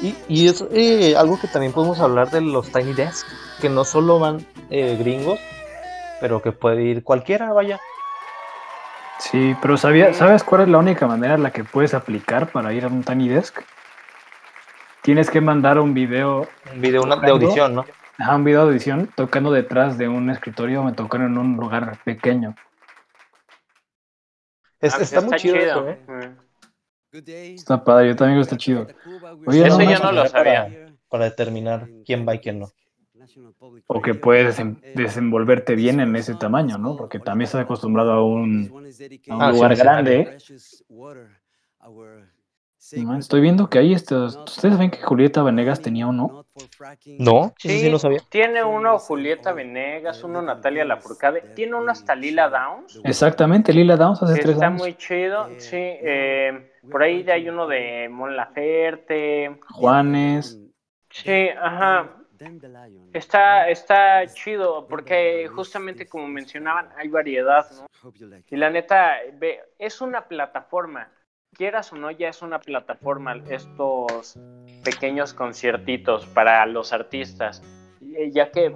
Y, 0.00 0.16
y 0.28 0.48
es 0.48 0.64
eh, 0.72 1.14
algo 1.16 1.38
que 1.40 1.46
también 1.48 1.72
podemos 1.72 2.00
hablar 2.00 2.30
de 2.30 2.40
los 2.40 2.70
Tiny 2.70 2.92
Desk, 2.92 3.26
que 3.60 3.68
no 3.68 3.84
solo 3.84 4.18
van 4.18 4.44
eh, 4.70 4.96
gringos, 4.98 5.38
pero 6.20 6.42
que 6.42 6.52
puede 6.52 6.82
ir 6.82 7.04
cualquiera, 7.04 7.52
vaya. 7.52 7.80
Sí, 9.20 9.56
pero 9.62 9.76
sabía, 9.76 10.12
¿sabes 10.12 10.42
cuál 10.42 10.62
es 10.62 10.68
la 10.68 10.78
única 10.78 11.06
manera 11.06 11.34
en 11.34 11.42
la 11.42 11.52
que 11.52 11.64
puedes 11.64 11.94
aplicar 11.94 12.48
para 12.50 12.72
ir 12.72 12.84
a 12.84 12.88
un 12.88 13.02
Tiny 13.04 13.28
Desk? 13.28 13.60
Tienes 15.02 15.30
que 15.30 15.40
mandar 15.40 15.78
un 15.78 15.94
video, 15.94 16.48
Un 16.72 16.80
video 16.80 17.02
una- 17.02 17.16
de 17.16 17.30
audición, 17.30 17.74
¿no? 17.74 17.84
Ajá, 18.18 18.36
un 18.36 18.44
video 18.44 18.66
de 18.66 18.72
edición 18.72 19.10
tocando 19.16 19.50
detrás 19.52 19.98
de 19.98 20.08
un 20.08 20.30
escritorio, 20.30 20.82
me 20.84 20.92
tocaron 20.92 21.32
en 21.32 21.38
un 21.38 21.56
lugar 21.56 21.98
pequeño. 22.04 22.54
Es- 24.80 24.94
Ah, 24.94 25.02
está 25.02 25.20
muy 25.22 25.34
chido, 25.36 25.56
eso, 25.56 25.88
¿eh? 25.88 25.98
Mm. 26.06 26.44
Está 27.54 27.82
padre, 27.84 28.08
yo 28.08 28.16
también 28.16 28.40
está 28.40 28.56
chido. 28.56 28.86
Oye, 29.46 29.66
Eso 29.66 29.78
no 29.78 29.84
yo 29.90 29.98
no 30.00 30.12
lo 30.12 30.26
sabía. 30.26 30.68
Para 31.08 31.26
determinar 31.26 31.88
quién 32.04 32.26
va 32.26 32.34
y 32.34 32.40
quién 32.40 32.58
no. 32.58 32.68
O 33.86 34.02
que 34.02 34.14
puedes 34.14 34.58
desem- 34.58 34.80
desenvolverte 34.94 35.74
bien 35.76 36.00
en 36.00 36.14
ese 36.16 36.34
tamaño, 36.34 36.76
¿no? 36.76 36.96
Porque 36.96 37.20
también 37.20 37.46
estás 37.46 37.62
acostumbrado 37.62 38.12
a 38.12 38.24
un, 38.24 38.68
a 39.30 39.36
un 39.36 39.42
Ah, 39.42 39.50
lugar 39.52 39.76
sí. 39.76 39.82
grande. 39.82 40.36
No, 42.96 43.16
Estoy 43.18 43.40
viendo 43.40 43.70
que 43.70 43.78
hay 43.78 43.94
estos. 43.94 44.36
¿Ustedes 44.36 44.76
ven 44.78 44.90
que 44.90 45.00
Julieta 45.02 45.42
Venegas 45.42 45.80
tenía 45.80 46.06
uno? 46.06 46.43
No, 47.18 47.54
eso 47.58 47.78
sí 47.78 47.90
no 47.90 47.98
sabía. 47.98 48.20
Tiene 48.28 48.62
uno 48.62 48.98
Julieta 48.98 49.52
Venegas, 49.52 50.22
uno 50.22 50.40
Natalia 50.40 50.84
Lafourcade, 50.84 51.40
tiene 51.54 51.74
uno 51.74 51.90
hasta 51.90 52.14
Lila 52.14 52.48
Downs. 52.48 53.00
Exactamente, 53.04 53.72
Lila 53.72 53.96
Downs 53.96 54.22
hace 54.22 54.40
tres 54.40 54.54
está 54.54 54.66
años. 54.66 54.80
muy 54.80 54.94
chido, 54.94 55.48
sí. 55.58 55.76
eh, 55.76 56.70
por 56.88 57.02
ahí 57.02 57.28
hay 57.28 57.48
uno 57.48 57.66
de 57.66 58.08
Mon 58.08 58.36
Laferte. 58.36 59.58
Juanes. 59.70 60.60
Sí, 61.10 61.48
ajá. 61.60 62.10
Está, 63.12 63.68
está 63.68 64.26
chido 64.26 64.86
porque 64.86 65.48
justamente 65.48 66.06
como 66.06 66.28
mencionaban, 66.28 66.90
hay 66.96 67.08
variedad, 67.08 67.66
¿no? 67.72 68.12
Y 68.50 68.56
la 68.56 68.70
neta, 68.70 69.16
ve, 69.34 69.60
es 69.78 70.00
una 70.00 70.26
plataforma. 70.26 71.10
Quieras 71.54 71.92
o 71.92 71.96
no, 71.96 72.10
ya 72.10 72.28
es 72.28 72.42
una 72.42 72.58
plataforma 72.58 73.36
estos 73.48 74.38
pequeños 74.84 75.32
conciertitos 75.32 76.26
para 76.26 76.64
los 76.66 76.92
artistas. 76.92 77.62
Eh, 78.02 78.30
Ya 78.32 78.50
que, 78.50 78.66
eh, 78.66 78.72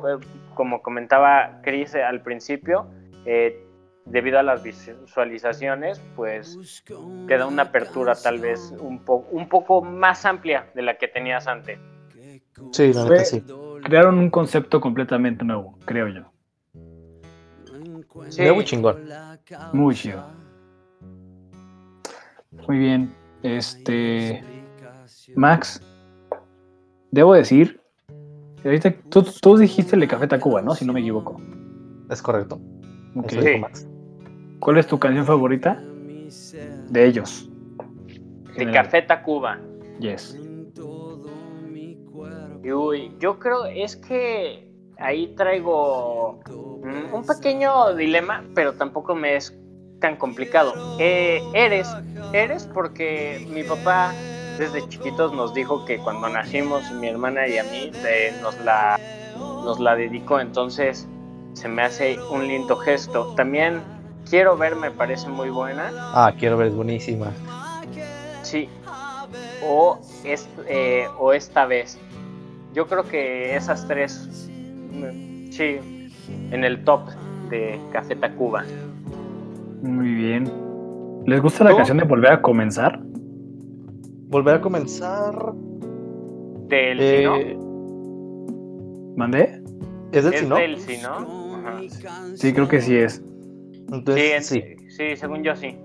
como 0.55 0.81
comentaba 0.83 1.61
Chris 1.63 1.95
eh, 1.95 2.03
al 2.03 2.23
principio, 2.23 2.89
eh, 3.25 3.65
debido 4.05 4.39
a 4.39 4.43
las 4.43 4.63
visualizaciones, 4.63 6.01
pues 6.17 6.83
te 7.27 7.37
da 7.37 7.47
una 7.47 7.65
apertura 7.65 8.15
tal 8.15 8.39
vez 8.39 8.75
un, 8.81 9.05
po 9.05 9.27
un 9.31 9.49
poco 9.49 9.83
más 9.83 10.25
amplia 10.25 10.71
de 10.75 10.83
la 10.83 10.97
que 10.97 11.09
tenías 11.09 11.47
antes. 11.47 11.79
Sí, 12.73 12.93
la 12.93 13.05
neta 13.05 13.25
sí. 13.25 13.45
Crearon 13.85 14.19
un 14.19 14.31
concepto 14.31 14.81
completamente 14.81 15.45
nuevo, 15.45 15.79
creo 15.85 16.09
yo. 16.09 16.33
Sí. 18.29 18.43
Muy 18.51 18.65
chingón. 18.65 19.09
Muy 19.73 19.95
chido. 19.95 20.25
Muy 22.69 22.79
bien. 22.79 23.13
Este. 23.43 24.43
Max, 25.35 25.83
debo 27.11 27.35
decir. 27.35 27.81
Ahorita 28.65 28.95
tú, 29.09 29.23
tú 29.23 29.57
dijiste 29.57 29.97
el 29.97 30.01
de 30.01 30.09
Café 30.09 30.27
Tacuba, 30.27 30.61
¿no? 30.61 30.75
Si 30.75 30.85
no 30.85 30.93
me 30.93 31.01
equivoco. 31.01 31.41
Es 32.11 32.21
correcto. 32.21 32.61
Ok. 33.17 33.33
Eso 33.33 33.41
dijo 33.41 33.59
Max. 33.59 33.89
¿Cuál 34.61 34.79
es 34.79 34.87
tu 34.87 34.99
canción 34.99 35.25
favorita? 35.25 35.83
De 36.91 37.07
ellos. 37.07 37.49
De 38.49 38.53
General. 38.53 38.85
Café 38.85 39.03
Tacuba. 39.03 39.59
Yes. 40.01 40.39
Y 42.63 42.73
Uy, 42.73 43.13
yo 43.19 43.39
creo 43.39 43.65
es 43.65 43.97
que 43.97 44.69
ahí 44.99 45.35
traigo 45.37 46.41
un 47.13 47.25
pequeño 47.27 47.95
dilema, 47.95 48.45
pero 48.55 48.75
tampoco 48.75 49.15
me 49.15 49.37
es 49.37 49.57
tan 50.01 50.17
complicado. 50.17 50.75
Eh, 50.99 51.43
eres, 51.55 51.89
eres 52.33 52.69
porque 52.73 53.47
mi 53.51 53.63
papá 53.63 54.13
desde 54.59 54.87
chiquitos 54.89 55.33
nos 55.33 55.55
dijo 55.55 55.85
que 55.85 55.99
cuando 55.99 56.29
nacimos, 56.29 56.91
mi 56.93 57.09
hermana 57.09 57.47
y 57.47 57.59
a 57.59 57.65
mí, 57.65 57.91
eh, 58.07 58.35
nos, 58.43 58.59
la, 58.61 58.99
nos 59.37 59.79
la 59.79 59.95
dedicó, 59.95 60.41
entonces 60.41 61.07
se 61.53 61.69
me 61.69 61.83
hace 61.83 62.19
un 62.31 62.47
lindo 62.47 62.77
gesto. 62.77 63.35
También 63.37 63.83
quiero 64.29 64.57
ver, 64.57 64.77
me 64.77 64.91
parece 64.91 65.29
muy 65.29 65.51
buena. 65.51 65.91
Ah, 65.97 66.33
quiero 66.39 66.57
ver, 66.57 66.69
es 66.69 66.75
buenísima. 66.75 67.33
Sí. 68.43 68.69
O, 69.65 69.99
es, 70.25 70.49
eh, 70.69 71.07
o 71.19 71.33
esta 71.33 71.67
vez. 71.67 71.99
Yo 72.75 72.87
creo 72.87 73.05
que 73.05 73.57
esas 73.57 73.87
tres, 73.89 74.49
mm, 74.93 75.51
sí, 75.51 76.11
en 76.51 76.65
el 76.65 76.85
top 76.85 77.09
de 77.51 77.81
Café 77.93 78.15
Tacuba. 78.17 78.65
Muy 79.83 80.15
bien. 80.15 80.51
¿Les 81.27 81.41
gusta 81.43 81.65
la 81.65 81.71
¿Tú? 81.71 81.77
canción 81.77 81.99
de 81.99 82.05
Volver 82.05 82.33
a 82.33 82.43
Comenzar? 82.43 83.01
Volver 84.29 84.57
a 84.57 84.61
comenzar. 84.61 85.35
Del 86.69 86.99
eh, 87.01 87.19
Sino. 87.19 89.15
¿Mandé? 89.17 89.63
¿Es 90.13 90.25
del 90.25 90.35
Es 90.35 90.41
Sino? 90.41 90.57
del 90.57 90.79
Sino. 90.79 91.55
Ajá. 91.57 91.81
Sí, 92.35 92.53
creo 92.53 92.69
que 92.69 92.81
sí 92.81 92.97
es. 92.97 93.23
Sí, 94.15 94.31
sí. 94.41 94.63
sí, 94.89 95.17
según 95.17 95.43
yo 95.43 95.57
sí. 95.57 95.77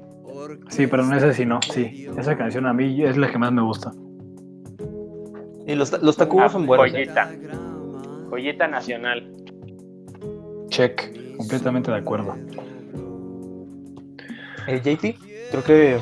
Sí, 0.69 0.87
pero 0.87 1.05
no 1.05 1.15
es 1.15 1.23
ese 1.23 1.33
sí, 1.33 1.45
no. 1.45 1.59
Sí. 1.61 2.07
Esa 2.17 2.35
canción 2.37 2.65
a 2.65 2.73
mí 2.73 3.01
es 3.03 3.15
la 3.17 3.31
que 3.31 3.37
más 3.37 3.51
me 3.53 3.61
gusta. 3.61 3.93
Y 5.65 5.75
los, 5.75 6.01
los 6.03 6.17
Tacubos 6.17 6.45
Ah, 6.47 6.49
son 6.49 6.65
buenos. 6.65 6.87
¿eh? 6.87 7.05
Joyita. 7.05 7.31
Joyita 8.29 8.67
nacional. 8.67 9.31
Check. 10.67 11.37
Completamente 11.37 11.91
de 11.91 11.97
acuerdo. 11.97 12.35
Eh, 14.67 14.81
JP, 14.83 15.17
creo 15.51 15.63
que 15.63 15.99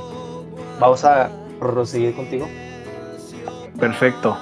vamos 0.79 1.03
a 1.05 1.29
proseguir 1.59 2.15
contigo. 2.15 2.47
Perfecto. 3.79 4.37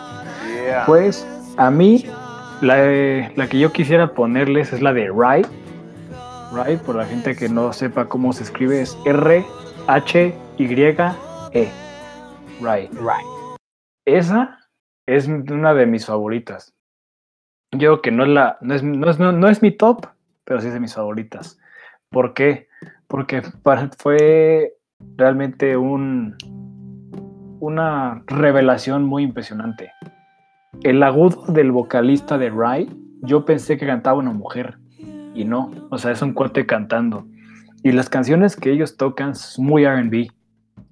Yeah. 0.65 0.85
Pues 0.85 1.25
a 1.57 1.69
mí, 1.71 2.05
la, 2.61 3.31
la 3.35 3.47
que 3.47 3.59
yo 3.59 3.71
quisiera 3.71 4.13
ponerles 4.13 4.73
es 4.73 4.81
la 4.81 4.93
de 4.93 5.09
Rai. 5.09 5.45
Rai, 6.53 6.77
por 6.77 6.95
la 6.95 7.05
gente 7.05 7.35
que 7.35 7.47
no 7.49 7.71
sepa 7.73 8.05
cómo 8.05 8.33
se 8.33 8.43
escribe, 8.43 8.81
es 8.81 8.97
R-H-Y-E. 9.05 10.93
Rai. 12.61 12.87
Right. 12.89 13.27
Esa 14.05 14.59
es 15.07 15.27
una 15.27 15.73
de 15.73 15.85
mis 15.85 16.05
favoritas. 16.05 16.73
Yo 17.71 18.01
que 18.01 18.11
no 18.11 18.23
es 18.23 18.29
la, 18.29 18.57
no 18.61 18.73
es, 18.73 18.83
no 18.83 19.09
es, 19.09 19.19
no- 19.19 19.31
no 19.31 19.47
es 19.47 19.61
mi 19.61 19.71
top, 19.71 20.07
pero 20.43 20.59
sí 20.59 20.67
es 20.67 20.73
de 20.73 20.79
mis 20.79 20.95
favoritas. 20.95 21.59
¿Por 22.09 22.33
qué? 22.33 22.67
Porque 23.09 23.41
fue 23.97 24.75
realmente 25.17 25.75
un, 25.75 26.35
una 27.59 28.23
revelación 28.27 29.03
muy 29.03 29.23
impresionante. 29.23 29.91
El 30.83 31.03
agudo 31.03 31.43
del 31.47 31.71
vocalista 31.71 32.37
de 32.37 32.49
Rai, 32.49 32.89
yo 33.21 33.43
pensé 33.43 33.77
que 33.77 33.85
cantaba 33.85 34.19
una 34.19 34.31
mujer 34.31 34.77
y 35.33 35.43
no, 35.43 35.71
o 35.89 35.97
sea, 35.97 36.11
es 36.11 36.21
un 36.21 36.33
cuate 36.33 36.65
cantando. 36.65 37.27
Y 37.83 37.91
las 37.91 38.09
canciones 38.09 38.55
que 38.55 38.71
ellos 38.71 38.97
tocan 38.97 39.31
es 39.31 39.57
muy 39.57 39.85
RB. 39.85 40.27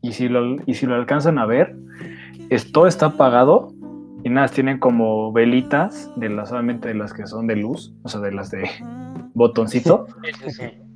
Y 0.02 0.12
si 0.12 0.30
lo, 0.30 0.58
y 0.66 0.74
si 0.74 0.86
lo 0.86 0.96
alcanzan 0.96 1.38
a 1.38 1.46
ver, 1.46 1.76
es, 2.50 2.72
todo 2.72 2.88
está 2.88 3.08
apagado 3.08 3.74
y 4.24 4.30
nada, 4.30 4.48
tienen 4.48 4.80
como 4.80 5.32
velitas 5.32 6.12
de 6.16 6.30
las 6.30 6.50
solamente 6.50 6.90
de 6.90 6.96
las 6.96 7.14
que 7.14 7.28
son 7.28 7.48
de 7.48 7.56
luz, 7.56 7.94
o 8.04 8.10
sea, 8.10 8.20
de 8.22 8.32
las 8.32 8.52
de 8.52 8.70
botoncito. 9.34 10.08
Sí, 10.24 10.32
sí, 10.44 10.52
sí. 10.52 10.87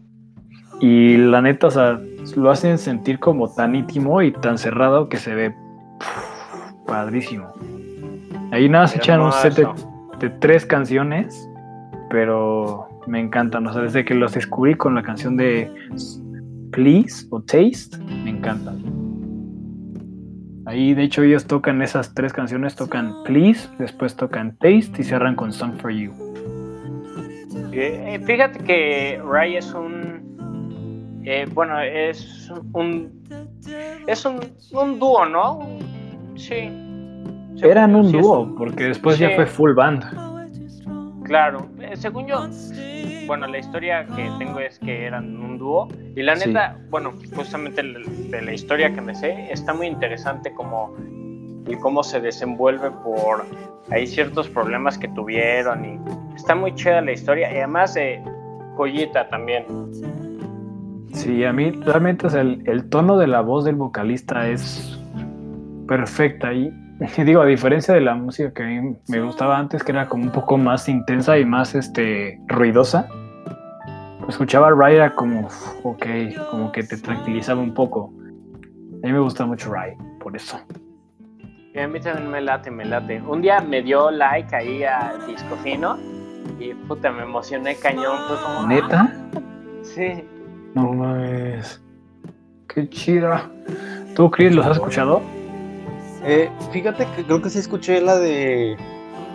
Y 0.82 1.18
la 1.18 1.42
neta, 1.42 1.68
o 1.68 1.72
sea, 1.72 2.00
lo 2.36 2.50
hacen 2.50 2.78
sentir 2.78 3.20
como 3.20 3.54
tan 3.54 3.76
íntimo 3.76 4.22
y 4.22 4.32
tan 4.32 4.58
cerrado 4.58 5.10
que 5.10 5.18
se 5.18 5.36
ve 5.36 5.52
pff, 6.00 6.86
padrísimo. 6.88 7.48
Ahí 8.52 8.68
nada, 8.68 8.88
se 8.88 8.98
echan 8.98 9.22
un 9.22 9.32
set 9.32 9.56
de 10.20 10.30
tres 10.40 10.66
canciones, 10.66 11.50
pero 12.10 12.88
me 13.08 13.20
encantan. 13.20 13.68
O 13.68 13.74
sea, 13.74 13.84
desde 13.84 14.04
que 14.04 14.14
los 14.14 14.34
descubrí 14.34 14.76
con 14.76 14.96
la 14.96 15.04
canción 15.04 15.38
de 15.38 15.72
Please 16.72 17.28
o 17.30 17.42
Taste, 17.42 17.98
me 18.24 18.32
encantan. 18.32 18.82
Ahí, 20.66 20.94
de 20.94 21.04
hecho, 21.04 21.24
ellos 21.24 21.46
tocan 21.46 21.82
esas 21.82 22.14
tres 22.14 22.34
canciones, 22.34 22.76
tocan 22.76 23.24
Please, 23.24 23.68
después 23.80 24.16
tocan 24.16 24.56
Taste 24.58 25.02
y 25.02 25.04
cierran 25.04 25.36
con 25.36 25.52
Song 25.52 25.74
for 25.78 25.92
You. 25.92 26.14
Eh, 27.74 28.22
fíjate 28.26 28.60
que 28.60 29.22
Ray 29.26 29.58
es 29.58 29.74
un. 29.74 30.31
Eh, 31.26 31.46
bueno, 31.54 31.80
es 31.82 32.52
un. 32.74 33.22
Es 34.08 34.26
un, 34.26 34.40
un 34.74 35.00
dúo, 35.00 35.26
¿no? 35.26 35.60
Sí. 36.36 36.70
Eran 37.64 37.96
un 37.96 38.10
Sí, 38.10 38.18
dúo, 38.18 38.56
porque 38.58 38.86
después 38.86 39.20
ya 39.20 39.30
fue 39.36 39.46
full 39.46 39.74
band. 39.76 40.04
Claro, 41.26 41.70
eh, 41.80 41.96
según 41.96 42.28
yo, 42.28 42.48
bueno, 43.28 43.48
la 43.48 43.60
historia 43.60 44.06
que 44.06 44.30
tengo 44.40 44.60
es 44.60 44.80
que 44.80 45.06
eran 45.06 45.38
un 45.38 45.58
dúo 45.58 45.88
y 46.16 46.24
la 46.24 46.36
Sí. 46.36 46.50
neta, 46.50 46.78
bueno, 46.90 47.12
justamente 47.36 47.82
de 47.84 48.42
la 48.42 48.52
historia 48.54 48.92
que 48.94 49.00
me 49.00 49.14
sé, 49.16 49.48
está 49.52 49.74
muy 49.74 49.88
interesante 49.88 50.52
como 50.54 50.94
y 51.68 51.76
cómo 51.76 52.04
se 52.04 52.20
desenvuelve 52.20 52.90
por 53.04 53.46
hay 53.92 54.08
ciertos 54.08 54.50
problemas 54.50 54.98
que 54.98 55.08
tuvieron 55.10 55.86
y 55.86 56.00
está 56.36 56.56
muy 56.56 56.74
chida 56.74 57.00
la 57.02 57.12
historia 57.14 57.52
y 57.54 57.58
además 57.58 57.96
eh, 57.96 58.22
joyita 58.76 59.30
también. 59.30 59.66
Sí, 61.14 61.44
a 61.44 61.54
mí 61.54 61.72
realmente 61.72 62.28
o 62.28 62.30
sea, 62.30 62.42
el, 62.42 62.64
el 62.66 62.90
tono 62.90 63.18
de 63.18 63.28
la 63.28 63.42
voz 63.42 63.66
del 63.66 63.76
vocalista 63.76 64.48
es 64.48 65.00
perfecta 65.88 66.54
y 66.54 66.72
digo, 67.26 67.42
a 67.42 67.46
diferencia 67.46 67.94
de 67.94 68.02
la 68.02 68.16
música 68.16 68.54
que 68.54 68.64
a 68.64 68.68
mí 68.68 68.96
me 69.08 69.22
gustaba 69.22 69.58
antes, 69.58 69.84
que 69.84 69.92
era 69.92 70.08
como 70.08 70.24
un 70.24 70.32
poco 70.32 70.58
más 70.58 70.88
intensa 70.88 71.38
y 71.38 71.46
más 71.46 71.74
este 71.74 72.40
ruidosa, 72.48 73.08
escuchaba 74.28 74.68
a 74.68 74.72
Rai 74.72 74.96
era 74.96 75.14
como, 75.14 75.48
ok, 75.84 76.06
como 76.50 76.72
que 76.72 76.84
te 76.84 76.98
tranquilizaba 76.98 77.62
un 77.62 77.74
poco. 77.74 78.14
A 79.04 79.08
mí 79.08 79.14
me 79.14 79.20
gusta 79.20 79.46
mucho 79.46 79.74
Rai, 79.74 79.96
por 80.20 80.36
eso. 80.36 80.60
Y 81.74 81.80
a 81.80 81.88
mí 81.88 82.00
también 82.00 82.30
me 82.30 82.42
late, 82.42 82.70
me 82.70 82.86
late. 82.86 83.22
Un 83.22 83.42
día 83.42 83.62
me 83.62 83.82
dio 83.82 84.12
like 84.12 84.56
ahí 84.56 84.84
a 84.84 85.14
Disco 85.26 85.56
Fino 85.64 85.98
y 86.60 86.74
puta, 86.74 87.12
me 87.12 87.24
emocioné 87.24 87.76
cañón. 87.76 88.18
Fue 88.28 88.38
como, 88.44 88.68
¿Neta? 88.68 89.12
Sí. 89.82 90.24
No 90.76 90.94
mames. 90.94 91.82
Qué 92.68 92.90
chida. 92.90 93.50
¿Tú, 94.16 94.30
Chris, 94.32 94.54
los 94.56 94.66
has 94.66 94.78
escuchado? 94.78 95.22
Eh, 96.24 96.50
fíjate 96.72 97.06
que 97.16 97.24
creo 97.24 97.42
que 97.42 97.50
sí 97.50 97.60
escuché 97.60 98.00
la 98.02 98.18
de. 98.18 98.78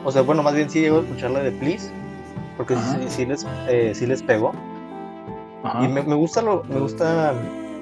O 0.05 0.13
sea, 0.13 0.23
bueno, 0.23 0.43
más 0.43 0.55
bien 0.55 0.71
sí 0.71 0.81
llego 0.81 0.99
a 0.99 1.01
escuchar 1.01 1.31
la 1.33 1.41
de 1.41 1.53
Please. 1.53 1.91
Porque 2.57 2.75
sí, 2.77 2.97
sí 3.09 3.27
les, 3.27 3.47
eh, 3.69 3.93
sí 3.95 4.07
les 4.07 4.23
pegó. 4.23 4.53
Ajá. 5.63 5.85
Y 5.85 5.89
me, 5.89 6.03
me 6.03 6.15
gusta 6.15 6.41
lo, 6.41 6.65
me 6.65 6.79
gusta 6.79 7.35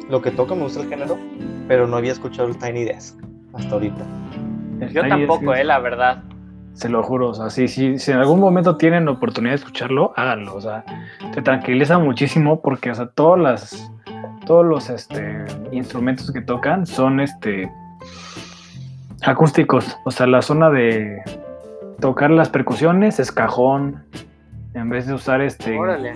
lo 0.08 0.20
que 0.20 0.30
toca, 0.30 0.54
me 0.54 0.62
gusta 0.62 0.80
el 0.80 0.88
género. 0.88 1.16
Pero 1.68 1.86
no 1.86 1.96
había 1.96 2.12
escuchado 2.12 2.48
el 2.48 2.58
Tiny 2.58 2.84
Desk 2.84 3.16
hasta 3.52 3.74
ahorita. 3.74 4.04
Yo 4.92 5.06
tampoco, 5.06 5.54
eh, 5.54 5.64
la 5.64 5.78
verdad. 5.78 6.24
Se 6.74 6.88
lo 6.88 7.02
juro, 7.04 7.30
o 7.30 7.34
sea, 7.34 7.50
sí, 7.50 7.68
sí, 7.68 7.98
si 7.98 8.10
en 8.10 8.18
algún 8.18 8.40
momento 8.40 8.76
tienen 8.76 9.06
oportunidad 9.08 9.52
de 9.52 9.56
escucharlo, 9.56 10.12
háganlo, 10.16 10.56
o 10.56 10.60
sea, 10.60 10.84
te 11.32 11.40
tranquiliza 11.40 11.98
muchísimo 11.98 12.60
porque, 12.60 12.90
o 12.90 12.94
sea, 12.94 13.06
todas 13.06 13.40
las, 13.40 13.92
todos 14.44 14.66
los, 14.66 14.90
este, 14.90 15.44
instrumentos 15.70 16.32
que 16.32 16.40
tocan 16.40 16.84
son, 16.84 17.20
este, 17.20 17.70
acústicos, 19.22 19.96
o 20.04 20.10
sea, 20.10 20.26
la 20.26 20.42
zona 20.42 20.68
de 20.70 21.22
tocar 22.00 22.32
las 22.32 22.48
percusiones 22.48 23.20
es 23.20 23.30
cajón, 23.30 24.04
en 24.74 24.88
vez 24.88 25.06
de 25.06 25.14
usar, 25.14 25.40
este, 25.42 25.78
Órale. 25.78 26.14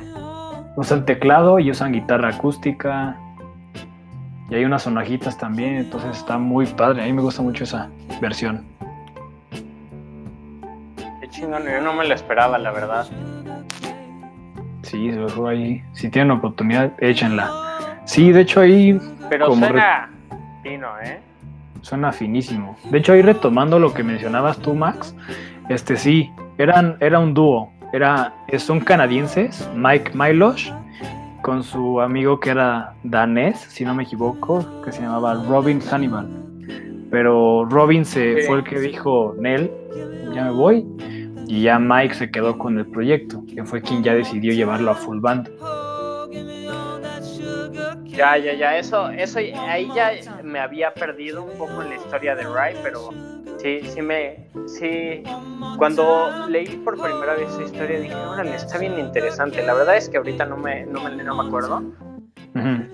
usan 0.77 1.05
teclado 1.05 1.61
y 1.61 1.71
usan 1.71 1.93
guitarra 1.93 2.31
acústica, 2.31 3.17
y 4.51 4.57
hay 4.57 4.65
unas 4.65 4.83
sonajitas 4.83 5.39
también, 5.39 5.77
entonces 5.77 6.17
está 6.17 6.37
muy 6.37 6.67
padre, 6.67 7.03
a 7.03 7.07
mí 7.07 7.13
me 7.13 7.23
gusta 7.23 7.43
mucho 7.43 7.63
esa 7.63 7.89
versión. 8.21 8.78
Qué 11.31 11.41
chingón, 11.41 11.65
yo 11.65 11.81
no 11.81 11.93
me 11.93 12.07
lo 12.07 12.15
esperaba, 12.15 12.59
la 12.59 12.71
verdad. 12.71 13.07
Sí, 14.83 15.13
se 15.13 15.47
ahí. 15.47 15.83
Si 15.93 16.09
tienen 16.09 16.31
oportunidad, 16.31 16.93
échenla. 16.99 17.51
Sí, 18.05 18.33
de 18.33 18.41
hecho 18.41 18.61
ahí 18.61 18.99
Pero 19.29 19.55
suena 19.55 20.09
fino, 20.63 20.89
¿eh? 21.05 21.21
suena 21.83 22.13
finísimo. 22.13 22.77
De 22.91 22.99
hecho 22.99 23.13
ahí 23.13 23.23
retomando 23.23 23.79
lo 23.79 23.93
que 23.93 24.03
mencionabas 24.03 24.59
tú, 24.59 24.75
Max, 24.75 25.15
este 25.69 25.97
sí, 25.97 26.31
eran, 26.57 26.97
era 27.01 27.19
un 27.19 27.35
dúo. 27.35 27.71
Era, 27.93 28.35
son 28.59 28.81
canadienses, 28.81 29.69
Mike 29.75 30.13
Milosh, 30.15 30.71
con 31.43 31.63
su 31.63 32.01
amigo 32.01 32.41
que 32.41 32.51
era 32.51 32.95
danés, 33.03 33.59
si 33.61 33.85
no 33.85 33.95
me 33.95 34.03
equivoco, 34.05 34.83
que 34.83 34.93
se 34.93 35.03
llamaba 35.03 35.35
Robin 35.49 35.81
Hannibal. 35.81 36.29
Pero 37.11 37.65
Robin 37.67 38.05
se 38.05 38.41
Sí. 38.43 38.47
fue 38.47 38.59
el 38.59 38.65
que 38.65 38.81
dijo, 38.81 39.35
Nel, 39.39 39.71
ya 40.35 40.45
me 40.45 40.51
voy. 40.51 40.87
Y 41.49 41.63
ya 41.63 41.79
Mike 41.79 42.15
se 42.15 42.31
quedó 42.31 42.59
con 42.59 42.79
el 42.79 42.87
proyecto, 42.87 43.43
que 43.53 43.65
fue 43.65 43.81
quien 43.81 44.05
ya 44.05 44.15
decidió 44.15 44.53
llevarlo 44.53 44.91
a 44.91 44.95
full 44.95 45.19
band. 45.19 45.49
Ya, 48.05 48.37
ya, 48.37 48.53
ya, 48.53 48.77
eso, 48.77 49.09
eso, 49.11 49.39
ahí 49.39 49.89
ya 49.95 50.11
me 50.43 50.59
había 50.59 50.93
perdido 50.93 51.45
un 51.45 51.57
poco 51.57 51.83
en 51.83 51.91
la 51.91 51.97
historia 51.97 52.35
de 52.35 52.43
Ray, 52.43 52.75
pero 52.83 53.11
sí, 53.59 53.81
sí 53.83 54.03
me, 54.03 54.49
sí, 54.67 55.23
cuando 55.79 56.49
leí 56.49 56.67
por 56.85 57.01
primera 57.01 57.35
vez 57.35 57.51
su 57.53 57.63
historia 57.63 58.01
dije, 58.01 58.15
órale, 58.15 58.57
está 58.57 58.77
bien 58.79 58.99
interesante. 58.99 59.65
La 59.65 59.73
verdad 59.73 59.97
es 59.97 60.09
que 60.09 60.19
ahorita 60.19 60.45
no 60.47 60.57
me, 60.57 60.85
no 60.85 61.01
me, 61.01 61.23
no 61.23 61.43
me 61.43 61.49
acuerdo, 61.49 61.83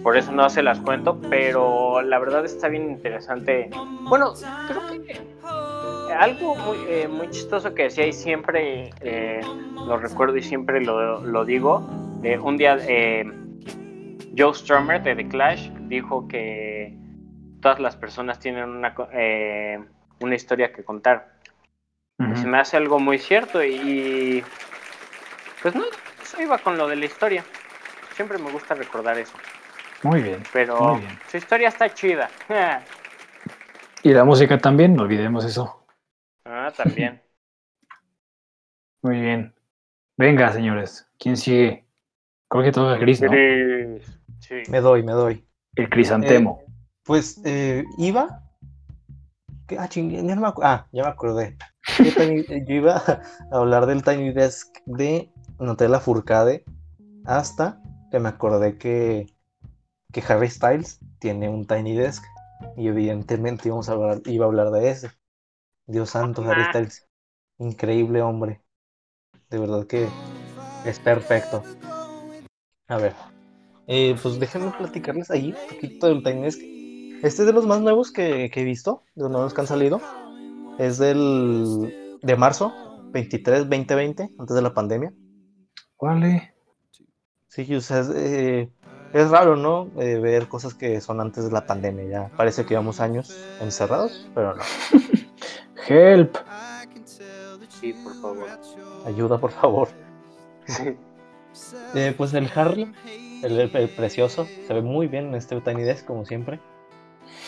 por 0.03 0.17
eso 0.17 0.31
no 0.31 0.49
se 0.51 0.63
las 0.63 0.79
cuento, 0.81 1.19
pero 1.31 2.03
la 2.03 2.19
verdad 2.19 2.45
está 2.45 2.69
bien 2.69 2.91
interesante. 2.91 3.71
Bueno, 4.03 4.35
creo 4.69 4.87
que 4.87 5.34
algo 6.15 6.55
muy, 6.55 6.77
eh, 6.89 7.09
muy 7.09 7.29
chistoso 7.31 7.75
que 7.75 7.85
decía 7.85 8.07
y 8.07 8.13
siempre 8.13 8.91
eh, 9.01 9.41
lo 9.87 9.99
recuerdo 9.99 10.37
y 10.37 10.43
siempre 10.43 10.81
lo, 10.83 11.21
lo 11.21 11.45
digo, 11.45 11.87
eh, 12.23 12.39
un 12.39 12.57
día 12.57 12.79
eh, 12.81 13.25
Joe 14.37 14.55
Strummer 14.55 15.03
de 15.03 15.15
The 15.15 15.29
Clash 15.29 15.69
dijo 15.89 16.27
que 16.27 16.97
todas 17.61 17.81
las 17.81 17.97
personas 17.97 18.39
tienen 18.39 18.69
una, 18.69 18.95
eh, 19.13 19.79
una 20.21 20.35
historia 20.35 20.73
que 20.73 20.83
contar. 20.83 21.35
Ujú. 22.19 22.37
Se 22.37 22.47
me 22.47 22.59
hace 22.59 22.77
algo 22.77 22.99
muy 22.99 23.19
cierto 23.19 23.63
y, 23.63 23.75
y, 23.75 24.45
pues 25.63 25.75
no, 25.75 25.85
eso 26.23 26.41
iba 26.41 26.59
con 26.59 26.79
lo 26.79 26.89
de 26.89 26.97
la 26.97 27.05
historia. 27.05 27.45
Siempre 28.15 28.39
me 28.39 28.51
gusta 28.51 28.75
recordar 28.75 29.19
eso. 29.19 29.35
Muy 30.03 30.23
bien. 30.23 30.43
Pero 30.53 30.81
Muy 30.81 31.01
bien. 31.01 31.19
su 31.31 31.37
historia 31.37 31.69
está 31.69 31.93
chida. 31.93 32.29
Y 34.03 34.13
la 34.13 34.23
música 34.23 34.59
también, 34.59 34.95
no 34.95 35.05
olvidemos 35.05 35.47
eso. 35.47 35.84
Ah, 36.45 36.73
también. 36.77 37.23
Muy 39.03 39.21
bien. 39.21 39.55
Venga, 40.17 40.53
señores. 40.53 41.09
¿Quién 41.19 41.37
sigue? 41.37 41.85
Creo 42.49 42.65
que 42.65 42.73
toca 42.73 42.99
Chris, 42.99 43.21
¿no? 43.21 43.31
Gris. 43.31 44.21
Sí. 44.41 44.63
Me 44.71 44.81
doy, 44.81 45.03
me 45.03 45.13
doy. 45.13 45.45
El 45.75 45.89
crisantemo. 45.91 46.63
Pues 47.03 47.41
eh, 47.45 47.85
iba. 47.99 48.43
¿Qué? 49.67 49.79
Ah, 49.79 49.89
ching, 49.89 50.11
ya 50.11 50.35
no 50.35 50.41
me 50.41 50.53
ah, 50.63 50.87
ya 50.93 51.03
me 51.03 51.09
acordé. 51.09 51.57
Yo, 51.99 52.23
eh, 52.23 52.65
yo 52.67 52.75
iba 52.75 52.97
a 52.97 53.23
hablar 53.51 53.87
del 53.87 54.03
Tiny 54.03 54.33
Desk 54.33 54.69
de 54.87 55.31
Nutella 55.59 56.01
Furcade 56.01 56.65
hasta 57.25 57.81
que 58.11 58.19
me 58.21 58.29
acordé 58.29 58.79
que, 58.79 59.27
que 60.13 60.23
Harry 60.29 60.49
Styles 60.49 61.01
tiene 61.19 61.49
un 61.49 61.67
Tiny 61.67 61.97
Desk 61.97 62.25
y 62.77 62.89
evidentemente 62.89 63.69
íbamos 63.69 63.89
a 63.89 63.93
hablar, 63.93 64.21
iba 64.27 64.45
a 64.45 64.49
hablar 64.49 64.71
de 64.71 64.91
ese. 64.91 65.11
Dios 65.87 66.11
santo, 66.11 66.43
Harry. 66.43 66.65
Styles. 66.65 67.09
Increíble 67.59 68.23
hombre. 68.23 68.63
De 69.51 69.59
verdad 69.59 69.87
que 69.87 70.09
es 70.85 70.99
perfecto. 70.99 71.63
A 72.89 72.97
ver. 72.97 73.15
Eh, 73.87 74.17
pues 74.23 74.41
déjenme 74.41 74.73
platicarles 74.73 75.31
ahí 75.31 75.53
un 75.53 75.75
poquito 75.75 76.09
del 76.09 76.23
Tiny 76.23 76.43
Desk. 76.43 76.61
Este 77.23 77.43
es 77.43 77.47
de 77.47 77.53
los 77.53 77.67
más 77.67 77.81
nuevos 77.81 78.13
que, 78.13 78.51
que 78.51 78.61
he 78.61 78.65
visto, 78.65 79.05
de 79.15 79.23
los 79.23 79.31
nuevos 79.31 79.55
que 79.55 79.61
han 79.61 79.67
salido. 79.67 80.01
Es 80.79 80.99
del 80.99 82.19
de 82.23 82.37
marzo 82.37 82.73
23, 83.13 83.69
2020, 83.69 84.31
antes 84.39 84.57
de 84.57 84.63
la 84.63 84.75
pandemia. 84.75 85.13
Vale. 86.01 86.55
Sí, 87.49 87.73
o 87.75 87.81
sea, 87.81 88.01
es, 88.01 88.11
eh, 88.15 88.71
es 89.13 89.31
raro, 89.31 89.57
¿no? 89.57 89.91
Eh, 90.01 90.19
ver 90.19 90.49
cosas 90.49 90.75
que 90.75 91.01
son 91.01 91.21
antes 91.21 91.45
de 91.45 91.53
la 91.53 91.67
pandemia. 91.67 92.05
Ya 92.09 92.37
parece 92.37 92.65
que 92.65 92.71
llevamos 92.71 93.01
años 93.01 93.39
encerrados, 93.61 94.29
pero 94.35 94.57
no. 94.57 94.63
Help. 95.89 96.37
Sí, 97.69 97.93
por 97.93 98.15
favor. 98.21 98.47
Ayuda, 99.07 99.39
por 99.39 99.51
favor. 99.51 99.89
Eh, 101.95 102.13
pues 102.17 102.35
el 102.35 102.51
Harry, 102.57 102.93
el, 103.45 103.61
el 103.61 103.89
precioso, 103.91 104.45
se 104.67 104.75
ve 104.75 104.83
muy 104.83 105.07
bien 105.07 105.27
en 105.29 105.35
este 105.37 105.61
Tiny 105.61 105.85
Desk, 105.85 106.05
como 106.05 106.25
siempre. 106.27 106.59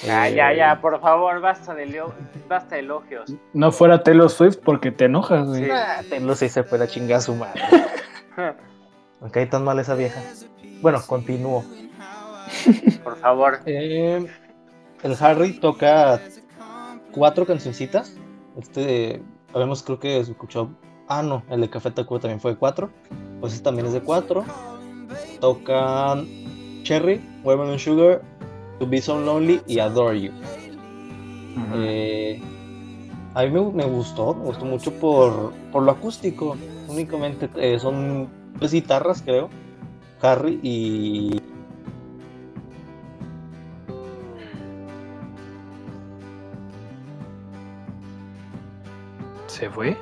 Ya, 0.04 0.28
Eh, 0.28 0.34
ya, 0.36 0.52
ya, 0.54 0.80
por 0.80 1.00
favor, 1.00 1.40
basta 1.40 1.74
de, 1.74 1.86
leo- 1.86 2.14
basta 2.48 2.76
de 2.76 2.82
elogios. 2.82 3.32
No 3.52 3.72
fuera 3.72 4.04
Taylor 4.04 4.30
Swift 4.30 4.58
porque 4.64 4.92
te 4.92 5.06
enojas, 5.06 5.48
güey. 5.48 5.64
Sí. 5.64 5.70
Ah, 5.72 6.02
Taylor 6.08 6.36
sí 6.36 6.48
se 6.48 6.62
puede 6.62 6.86
chingar 6.86 7.18
a 7.18 7.20
su 7.20 7.34
madre. 7.34 7.60
Cae 9.32 9.46
tan 9.46 9.64
mal 9.64 9.80
esa 9.80 9.96
vieja. 9.96 10.20
Bueno, 10.82 11.02
continúo. 11.04 11.64
Por 13.02 13.16
favor. 13.16 13.58
Eh, 13.66 14.24
el 15.02 15.16
Harry 15.18 15.54
toca 15.58 16.20
cuatro 17.10 17.44
cancioncitas. 17.44 18.16
Este, 18.56 19.22
habíamos 19.52 19.82
creo 19.82 19.98
que 19.98 20.18
escuchó. 20.18 20.70
Ah, 21.08 21.22
no, 21.22 21.42
el 21.50 21.60
de 21.60 21.70
Café 21.70 21.90
Tacuba 21.90 22.20
también 22.20 22.40
fue 22.40 22.52
de 22.52 22.56
cuatro. 22.56 22.90
Pues 23.40 23.52
este 23.52 23.64
también 23.64 23.86
es 23.86 23.92
de 23.92 24.00
cuatro. 24.00 24.44
Tocan 25.40 26.26
Cherry, 26.82 27.20
Watermelon 27.44 27.78
Sugar, 27.78 28.22
To 28.78 28.86
Be 28.86 29.00
So 29.00 29.20
Lonely 29.20 29.60
y 29.66 29.78
Adore 29.78 30.20
You. 30.20 30.32
Eh, 31.74 32.40
a 33.34 33.42
mí 33.42 33.50
me, 33.50 33.60
me 33.72 33.84
gustó, 33.84 34.34
me 34.34 34.44
gustó 34.44 34.64
mucho 34.64 34.92
por, 34.92 35.52
por 35.72 35.82
lo 35.82 35.90
acústico. 35.90 36.56
Únicamente 36.88 37.48
eh, 37.56 37.78
son 37.78 38.28
tres 38.58 38.72
guitarras, 38.72 39.22
creo. 39.22 39.48
Harry 40.22 40.58
y. 40.62 41.40
¿Se 49.56 49.70
fue? 49.70 49.96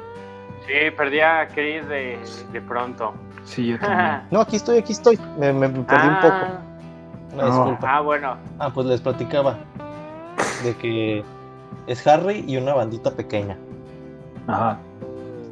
Sí, 0.66 0.90
perdí 0.96 1.20
a 1.20 1.46
Chris 1.46 1.86
de, 1.88 2.18
de 2.52 2.60
pronto. 2.60 3.14
Sí, 3.44 3.68
yo 3.68 3.78
también. 3.80 4.22
No, 4.32 4.40
aquí 4.40 4.56
estoy, 4.56 4.78
aquí 4.78 4.92
estoy. 4.92 5.16
Me, 5.38 5.52
me 5.52 5.68
perdí 5.68 6.08
un 6.08 6.20
poco. 6.20 6.36
Una 7.34 7.42
No. 7.44 7.46
disculpa. 7.46 7.96
Ah, 7.96 8.00
bueno. 8.00 8.36
Ah, 8.58 8.72
pues 8.74 8.86
les 8.88 9.00
platicaba 9.00 9.56
de 10.64 10.74
que 10.74 11.24
es 11.86 12.04
Harry 12.04 12.44
y 12.48 12.56
una 12.56 12.74
bandita 12.74 13.12
pequeña. 13.12 13.56
Ajá. 14.48 14.80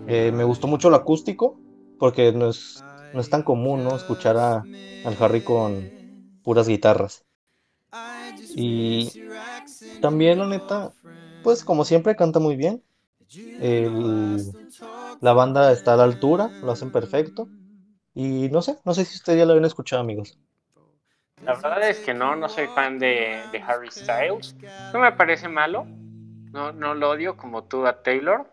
Eh, 0.09 0.33
me 0.33 0.43
gustó 0.43 0.67
mucho 0.67 0.91
lo 0.91 0.97
acústico 0.97 1.57
porque 2.01 2.33
no 2.33 2.49
es, 2.49 2.85
no 3.15 3.21
es 3.21 3.31
tan 3.31 3.45
común, 3.45 3.85
¿no? 3.85 3.95
Escuchar 3.95 4.37
a, 4.37 4.67
al 5.05 5.17
Harry 5.21 5.43
con 5.43 5.89
puras 6.43 6.67
guitarras. 6.67 7.25
Y 8.57 9.13
también, 10.01 10.41
la 10.41 10.49
neta, 10.49 10.91
pues 11.45 11.65
como 11.65 11.85
siempre 11.85 12.17
canta 12.17 12.41
muy 12.41 12.57
bien. 12.57 12.83
El- 13.61 14.53
la 15.21 15.33
banda 15.33 15.73
está 15.73 15.95
a 15.95 15.97
la 15.97 16.05
altura, 16.05 16.51
lo 16.63 16.73
hacen 16.73 16.91
perfecto. 16.91 17.49
Y 18.15 18.49
no 18.51 18.61
sé, 18.63 18.79
no 18.85 18.93
sé 18.95 19.05
si 19.05 19.17
ustedes 19.17 19.39
ya 19.39 19.47
lo 19.47 19.53
habían 19.53 19.65
escuchado, 19.65 20.03
amigos. 20.03 20.39
La 21.45 21.55
verdad 21.55 21.89
es 21.89 21.99
que 22.01 22.15
no, 22.15 22.37
no 22.37 22.49
soy 22.49 22.67
fan 22.69 22.99
de, 22.99 23.43
de 23.51 23.63
Harry 23.67 23.91
Styles. 23.91 24.55
No 24.93 25.01
me 25.01 25.13
parece 25.13 25.49
malo, 25.49 25.87
No, 26.53 26.71
no 26.73 26.95
lo 26.95 27.11
odio 27.11 27.37
como 27.37 27.65
tú 27.65 27.87
a 27.87 28.03
Taylor, 28.03 28.47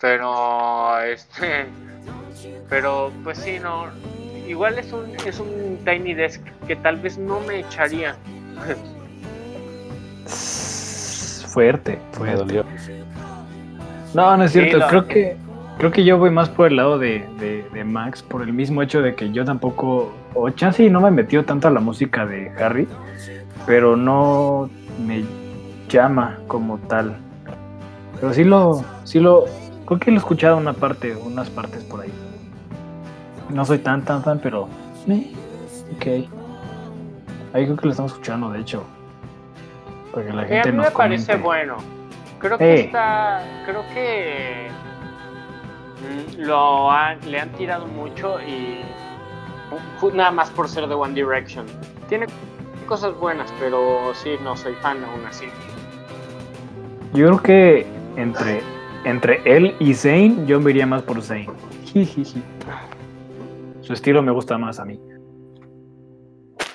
pero 0.00 0.98
este, 1.02 1.66
pero 2.70 3.12
pues 3.22 3.38
sí, 3.38 3.58
no, 3.60 3.86
igual 4.48 4.78
es 4.78 4.92
un 4.92 5.14
es 5.26 5.38
un 5.38 5.78
Tiny 5.84 6.14
Desk 6.14 6.42
que 6.66 6.76
tal 6.76 6.96
vez 6.96 7.18
no 7.18 7.40
me 7.40 7.60
echaría. 7.60 8.16
Fuerte, 11.46 11.96
Me 11.96 12.16
fuerte. 12.16 12.36
dolió. 12.36 12.64
No, 14.14 14.36
no 14.36 14.44
es 14.44 14.52
cierto. 14.52 14.76
Sí, 14.76 14.80
lo- 14.80 14.88
Creo 14.88 15.06
que 15.06 15.36
creo 15.78 15.90
que 15.92 16.04
yo 16.04 16.18
voy 16.18 16.30
más 16.30 16.48
por 16.50 16.66
el 16.66 16.76
lado 16.76 16.98
de, 16.98 17.26
de- 17.38 17.64
de 17.72 17.84
Max, 17.84 18.22
por 18.22 18.42
el 18.42 18.52
mismo 18.52 18.82
hecho 18.82 19.00
de 19.02 19.14
que 19.14 19.30
yo 19.32 19.44
tampoco, 19.44 20.12
o 20.34 20.50
chance 20.50 20.88
no 20.90 21.00
me 21.00 21.10
metió 21.10 21.44
tanto 21.44 21.68
a 21.68 21.70
la 21.70 21.80
música 21.80 22.26
de 22.26 22.50
Harry, 22.62 22.86
pero 23.66 23.96
no 23.96 24.68
me 25.06 25.24
llama 25.88 26.38
como 26.48 26.78
tal. 26.78 27.16
Pero 28.20 28.32
sí 28.34 28.44
lo, 28.44 28.84
sí 29.04 29.20
lo, 29.20 29.46
creo 29.86 29.98
que 29.98 30.10
lo 30.10 30.16
he 30.16 30.18
escuchado 30.18 30.56
una 30.58 30.74
parte, 30.74 31.16
unas 31.16 31.48
partes 31.48 31.82
por 31.84 32.02
ahí. 32.02 32.12
No 33.48 33.64
soy 33.64 33.78
tan, 33.78 34.02
tan, 34.04 34.22
tan, 34.22 34.38
pero, 34.38 34.68
eh, 35.08 35.32
ok. 35.96 36.06
Ahí 37.54 37.64
creo 37.64 37.76
que 37.76 37.86
lo 37.86 37.90
estamos 37.92 38.12
escuchando, 38.12 38.50
de 38.50 38.60
hecho. 38.60 38.84
Para 40.12 40.26
que 40.26 40.32
la 40.34 40.42
Eh, 40.42 40.44
a 40.44 40.48
gente 40.48 40.72
mí 40.72 40.76
nos 40.76 40.86
me 40.86 40.90
parece 40.92 41.36
bueno. 41.36 41.76
Creo 42.40 42.56
que 42.56 42.80
está, 42.80 43.44
creo 43.66 43.84
que 43.92 44.70
lo 46.38 46.90
han, 46.90 47.30
le 47.30 47.38
han 47.38 47.52
tirado 47.52 47.86
mucho 47.86 48.40
y 48.40 48.80
nada 50.14 50.30
más 50.30 50.50
por 50.50 50.68
ser 50.68 50.86
de 50.86 50.94
One 50.94 51.14
Direction. 51.14 51.66
Tiene 52.08 52.26
cosas 52.86 53.14
buenas, 53.18 53.52
pero 53.60 54.12
sí, 54.14 54.36
no 54.42 54.56
soy 54.56 54.74
fan 54.76 55.04
aún 55.04 55.24
así. 55.26 55.46
Yo 57.12 57.26
creo 57.26 57.42
que 57.42 57.86
entre, 58.16 58.62
entre 59.04 59.42
él 59.44 59.76
y 59.78 59.94
Zayn, 59.94 60.46
yo 60.46 60.60
me 60.60 60.70
iría 60.70 60.86
más 60.86 61.02
por 61.02 61.20
Zayn. 61.22 61.50
Jijiji. 61.84 62.42
Su 63.82 63.92
estilo 63.92 64.22
me 64.22 64.32
gusta 64.32 64.56
más 64.56 64.80
a 64.80 64.84
mí. 64.84 65.00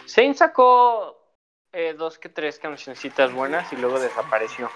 Zayn 0.07 0.35
sacó 0.35 1.17
eh, 1.73 1.95
dos 1.97 2.19
que 2.19 2.29
tres 2.29 2.59
cancioncitas 2.59 3.33
buenas 3.33 3.71
y 3.73 3.77
luego 3.77 3.99
desapareció. 3.99 4.69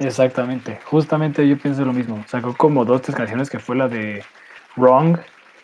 Exactamente. 0.00 0.80
Justamente 0.86 1.46
yo 1.46 1.58
pienso 1.58 1.84
lo 1.84 1.92
mismo. 1.92 2.24
Sacó 2.26 2.56
como 2.56 2.84
dos, 2.84 3.02
tres 3.02 3.16
canciones 3.16 3.50
que 3.50 3.58
fue 3.58 3.76
la 3.76 3.88
de 3.88 4.24
Wrong 4.76 5.18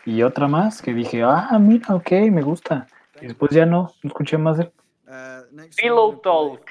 y 0.05 0.22
otra 0.22 0.46
más 0.46 0.83
que 0.83 0.94
dije, 0.94 1.22
ah, 1.22 1.57
mira, 1.59 1.94
ok, 1.94 2.11
me 2.31 2.42
gusta. 2.42 2.87
Y 3.20 3.27
después 3.27 3.51
ya 3.51 3.66
no, 3.66 3.92
no 4.03 4.09
escuché 4.09 4.38
más 4.38 4.59
de 4.59 4.64
él. 4.64 4.72
Pillow 5.77 6.20
Talk. 6.20 6.70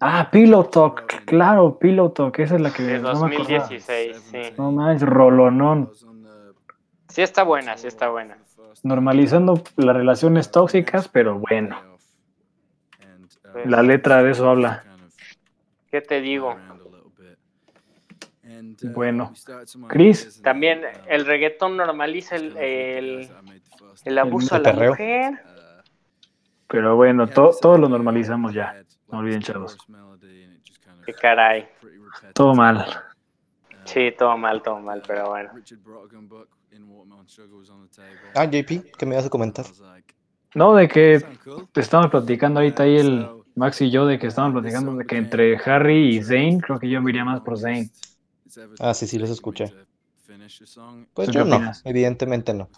Ah, 0.00 0.28
Pillow 0.30 0.64
Talk, 0.64 1.24
claro, 1.24 1.78
Pillow 1.78 2.10
Talk, 2.10 2.38
esa 2.38 2.56
es 2.56 2.60
la 2.60 2.72
que 2.72 2.82
De 2.82 2.98
no 2.98 3.14
me 3.14 3.34
acordaba. 3.34 3.58
2016, 3.60 4.16
sí. 4.30 4.40
No 4.58 4.72
manches, 4.72 5.08
rolonón. 5.08 5.90
Sí 7.08 7.22
está 7.22 7.42
buena, 7.42 7.76
sí 7.76 7.86
está 7.86 8.08
buena. 8.08 8.38
Normalizando 8.82 9.62
las 9.76 9.96
relaciones 9.96 10.50
tóxicas, 10.50 11.08
pero 11.08 11.38
bueno. 11.38 11.78
La 13.64 13.82
letra 13.82 14.22
de 14.22 14.32
eso 14.32 14.50
habla. 14.50 14.84
¿Qué 15.94 16.00
te 16.00 16.20
digo? 16.20 16.56
Bueno. 18.92 19.32
Chris. 19.86 20.42
También 20.42 20.82
el 21.06 21.24
reggaetón 21.24 21.76
normaliza 21.76 22.34
el, 22.34 22.56
el, 22.56 23.30
el 24.04 24.18
abuso 24.18 24.56
a 24.56 24.58
El 24.58 24.64
la 24.64 24.72
perreo. 24.72 24.90
mujer. 24.90 25.44
Pero 26.66 26.96
bueno, 26.96 27.28
to- 27.28 27.54
todo 27.62 27.78
lo 27.78 27.88
normalizamos 27.88 28.52
ya. 28.52 28.82
No 29.12 29.18
olviden, 29.18 29.40
chavos. 29.40 29.78
Qué 31.06 31.12
caray. 31.12 31.68
Todo 32.32 32.56
mal. 32.56 32.84
Sí, 33.84 34.12
todo 34.18 34.36
mal, 34.36 34.64
todo 34.64 34.80
mal, 34.80 35.00
pero 35.06 35.28
bueno. 35.28 35.50
Ah, 38.34 38.46
JP, 38.46 38.90
¿qué 38.98 39.06
me 39.06 39.14
vas 39.14 39.26
a 39.26 39.30
comentar? 39.30 39.64
No, 40.56 40.74
de 40.74 40.88
que 40.88 41.24
estamos 41.76 42.08
platicando 42.10 42.58
ahorita 42.58 42.82
ahí 42.82 42.96
el 42.96 43.43
Max 43.54 43.80
y 43.82 43.90
yo, 43.90 44.06
de 44.06 44.18
que 44.18 44.26
estamos 44.26 44.52
platicando 44.52 44.94
de 44.96 45.06
que 45.06 45.16
entre 45.16 45.56
Harry 45.58 46.16
y 46.16 46.22
Zayn, 46.22 46.60
creo 46.60 46.78
que 46.78 46.88
yo 46.88 47.00
me 47.00 47.10
iría 47.10 47.24
más 47.24 47.40
por 47.40 47.58
Zayn. 47.58 47.90
Ah, 48.80 48.94
sí, 48.94 49.06
sí, 49.06 49.18
los 49.18 49.30
escuché. 49.30 49.72
Pues 51.14 51.28
¿Tú 51.28 51.34
yo 51.34 51.44
no, 51.44 51.72
evidentemente 51.84 52.52
no. 52.52 52.68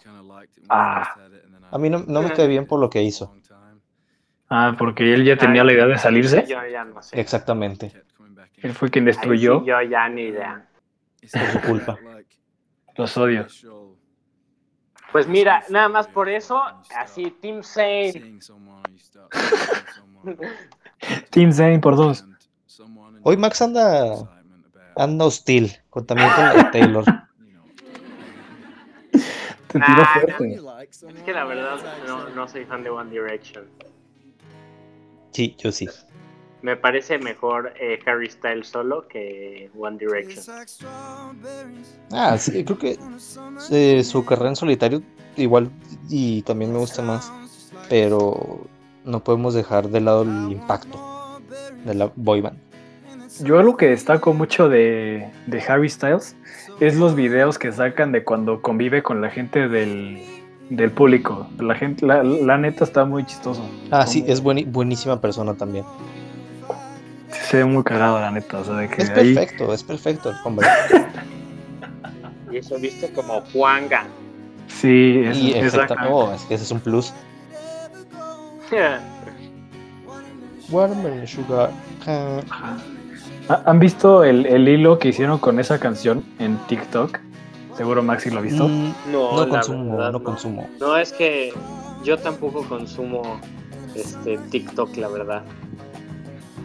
Ah. 0.69 1.15
A 1.71 1.77
mí 1.77 1.89
no, 1.89 2.03
no 2.07 2.21
me 2.21 2.31
cae 2.31 2.47
bien 2.47 2.65
por 2.65 2.79
lo 2.79 2.89
que 2.89 3.01
hizo. 3.01 3.33
Ah, 4.49 4.75
porque 4.77 5.13
él 5.13 5.25
ya 5.25 5.37
tenía 5.37 5.63
la 5.63 5.73
idea 5.73 5.87
de 5.87 5.97
salirse. 5.97 6.45
Yo 6.47 6.59
ya 6.71 6.85
no 6.85 7.01
sé. 7.01 7.19
Exactamente. 7.19 7.91
Él 8.57 8.73
fue 8.73 8.89
quien 8.89 9.05
destruyó. 9.05 9.59
sí, 9.59 9.65
yo 9.67 9.81
ya 9.81 10.07
ni 10.09 10.23
idea. 10.23 10.67
Por 11.31 11.47
su 11.47 11.61
culpa. 11.61 11.97
Los 12.95 13.17
odio. 13.17 13.45
Pues 15.11 15.27
mira, 15.27 15.63
nada 15.69 15.89
más 15.89 16.07
por 16.07 16.29
eso, 16.29 16.61
así 16.95 17.31
Team 17.41 17.63
Zayn. 17.63 18.39
Team 21.29 21.51
Zayn 21.51 21.81
por 21.81 21.95
dos. 21.95 22.25
Hoy 23.23 23.37
Max 23.37 23.61
anda, 23.61 24.29
anda 24.95 25.25
hostil, 25.25 25.71
con, 25.89 26.05
también 26.07 26.29
con 26.35 26.43
la 26.45 26.71
Taylor. 26.71 27.03
Te 29.67 29.79
tiró 29.79 30.01
Ah, 30.01 30.13
fuerte. 30.13 30.61
Es 30.89 31.23
que 31.23 31.33
la 31.33 31.43
verdad 31.43 31.77
no, 32.07 32.29
no 32.29 32.47
soy 32.47 32.63
fan 32.65 32.83
de 32.83 32.89
One 32.89 33.09
Direction. 33.11 33.65
Sí, 35.31 35.55
yo 35.57 35.71
sí. 35.71 35.87
Me 36.61 36.75
parece 36.75 37.19
mejor 37.19 37.73
eh, 37.79 37.99
Harry 38.05 38.29
Styles 38.29 38.67
solo 38.67 39.07
que 39.07 39.69
One 39.77 39.97
Direction. 39.97 40.43
Ah, 42.11 42.37
sí, 42.37 42.63
creo 42.63 42.77
que 42.79 42.97
eh, 43.69 44.03
su 44.03 44.25
carrera 44.25 44.49
en 44.49 44.55
solitario 44.55 45.01
igual 45.35 45.69
y 46.09 46.41
también 46.41 46.71
me 46.73 46.79
gusta 46.79 47.03
más, 47.03 47.31
pero 47.89 48.61
no 49.05 49.23
podemos 49.23 49.53
dejar 49.53 49.89
de 49.89 50.01
lado 50.01 50.23
el 50.23 50.51
impacto 50.51 51.39
de 51.85 51.93
la 51.93 52.11
boy 52.15 52.41
band. 52.41 52.57
Yo 53.43 53.59
algo 53.59 53.77
que 53.77 53.89
destaco 53.89 54.33
mucho 54.33 54.67
de, 54.67 55.29
de 55.45 55.61
Harry 55.67 55.89
Styles 55.89 56.35
es 56.79 56.95
los 56.95 57.13
videos 57.13 57.59
que 57.59 57.71
sacan 57.71 58.11
de 58.11 58.23
cuando 58.23 58.63
convive 58.63 59.03
con 59.03 59.21
la 59.21 59.29
gente 59.29 59.67
del, 59.67 60.23
del 60.71 60.89
público. 60.89 61.47
La 61.59 61.75
gente, 61.75 62.03
la, 62.03 62.23
la 62.23 62.57
neta 62.57 62.83
está 62.83 63.05
muy 63.05 63.23
chistoso. 63.27 63.63
Ah, 63.91 64.07
sí, 64.07 64.23
es 64.27 64.43
bueni- 64.43 64.65
buenísima 64.65 65.21
persona 65.21 65.53
también. 65.55 65.85
Se 67.31 67.57
ve 67.57 67.65
muy 67.65 67.83
cagado, 67.83 68.19
la 68.19 68.31
neta. 68.31 68.59
O 68.59 68.63
sea, 68.63 68.75
de 68.75 68.89
que 68.89 69.01
Es 69.03 69.09
ahí. 69.11 69.33
perfecto, 69.35 69.73
es 69.73 69.83
perfecto 69.83 70.29
el 70.29 70.35
hombre. 70.43 70.67
Y 72.49 72.57
eso 72.57 72.77
visto 72.79 73.07
como 73.13 73.41
Juanga. 73.51 74.05
Sí, 74.67 75.21
es, 75.25 75.37
Y 75.37 75.51
es 75.53 75.65
exacta- 75.73 75.95
acá. 75.95 76.07
oh, 76.09 76.31
es 76.33 76.43
que 76.43 76.53
ese 76.55 76.63
es 76.63 76.71
un 76.71 76.79
plus. 76.79 77.13
Watermelon 80.69 81.27
Sugar. 81.27 81.71
¿Ha- 82.05 83.61
¿Han 83.65 83.79
visto 83.79 84.23
el, 84.23 84.45
el 84.45 84.67
hilo 84.67 84.99
que 84.99 85.09
hicieron 85.09 85.37
con 85.39 85.59
esa 85.59 85.79
canción 85.79 86.23
en 86.39 86.57
TikTok? 86.67 87.19
Seguro 87.75 88.01
Maxi 88.03 88.29
lo 88.29 88.39
ha 88.39 88.41
visto. 88.41 88.67
mm, 88.67 88.93
No, 89.11 89.31
no 89.33 89.45
la 89.45 89.49
consumo, 89.49 89.91
verdad, 89.97 90.11
no 90.11 90.23
consumo. 90.23 90.69
No, 90.79 90.97
es 90.97 91.13
que 91.13 91.53
yo 92.03 92.17
tampoco 92.17 92.63
consumo 92.67 93.39
este 93.95 94.37
TikTok, 94.49 94.97
la 94.97 95.07
verdad. 95.09 95.43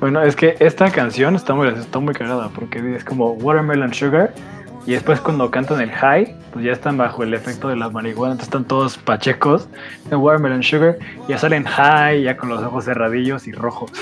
Bueno, 0.03 0.21
es 0.21 0.35
que 0.35 0.57
esta 0.59 0.91
canción 0.91 1.37
está 1.37 1.55
muy, 1.55 1.69
está 1.69 2.01
muy 2.01 2.13
cagada 2.13 2.49
porque 2.49 2.97
es 2.97 3.05
como 3.05 3.35
Watermelon 3.35 3.95
Sugar 3.95 4.35
y 4.85 4.91
después 4.95 5.21
cuando 5.21 5.49
cantan 5.49 5.81
el 5.81 5.93
high, 5.93 6.35
pues 6.53 6.65
ya 6.65 6.73
están 6.73 6.97
bajo 6.97 7.23
el 7.23 7.33
efecto 7.35 7.69
de 7.69 7.77
la 7.77 7.89
marihuana, 7.89 8.33
entonces 8.33 8.49
están 8.49 8.65
todos 8.65 8.99
pachecos 8.99 9.69
de 10.11 10.17
Watermelon 10.17 10.61
Sugar, 10.65 10.99
ya 11.29 11.39
salen 11.39 11.63
high, 11.63 12.25
ya 12.25 12.37
con 12.37 12.49
los 12.49 12.61
ojos 12.65 12.85
cerradillos 12.85 13.47
y 13.47 13.53
rojos. 13.53 13.93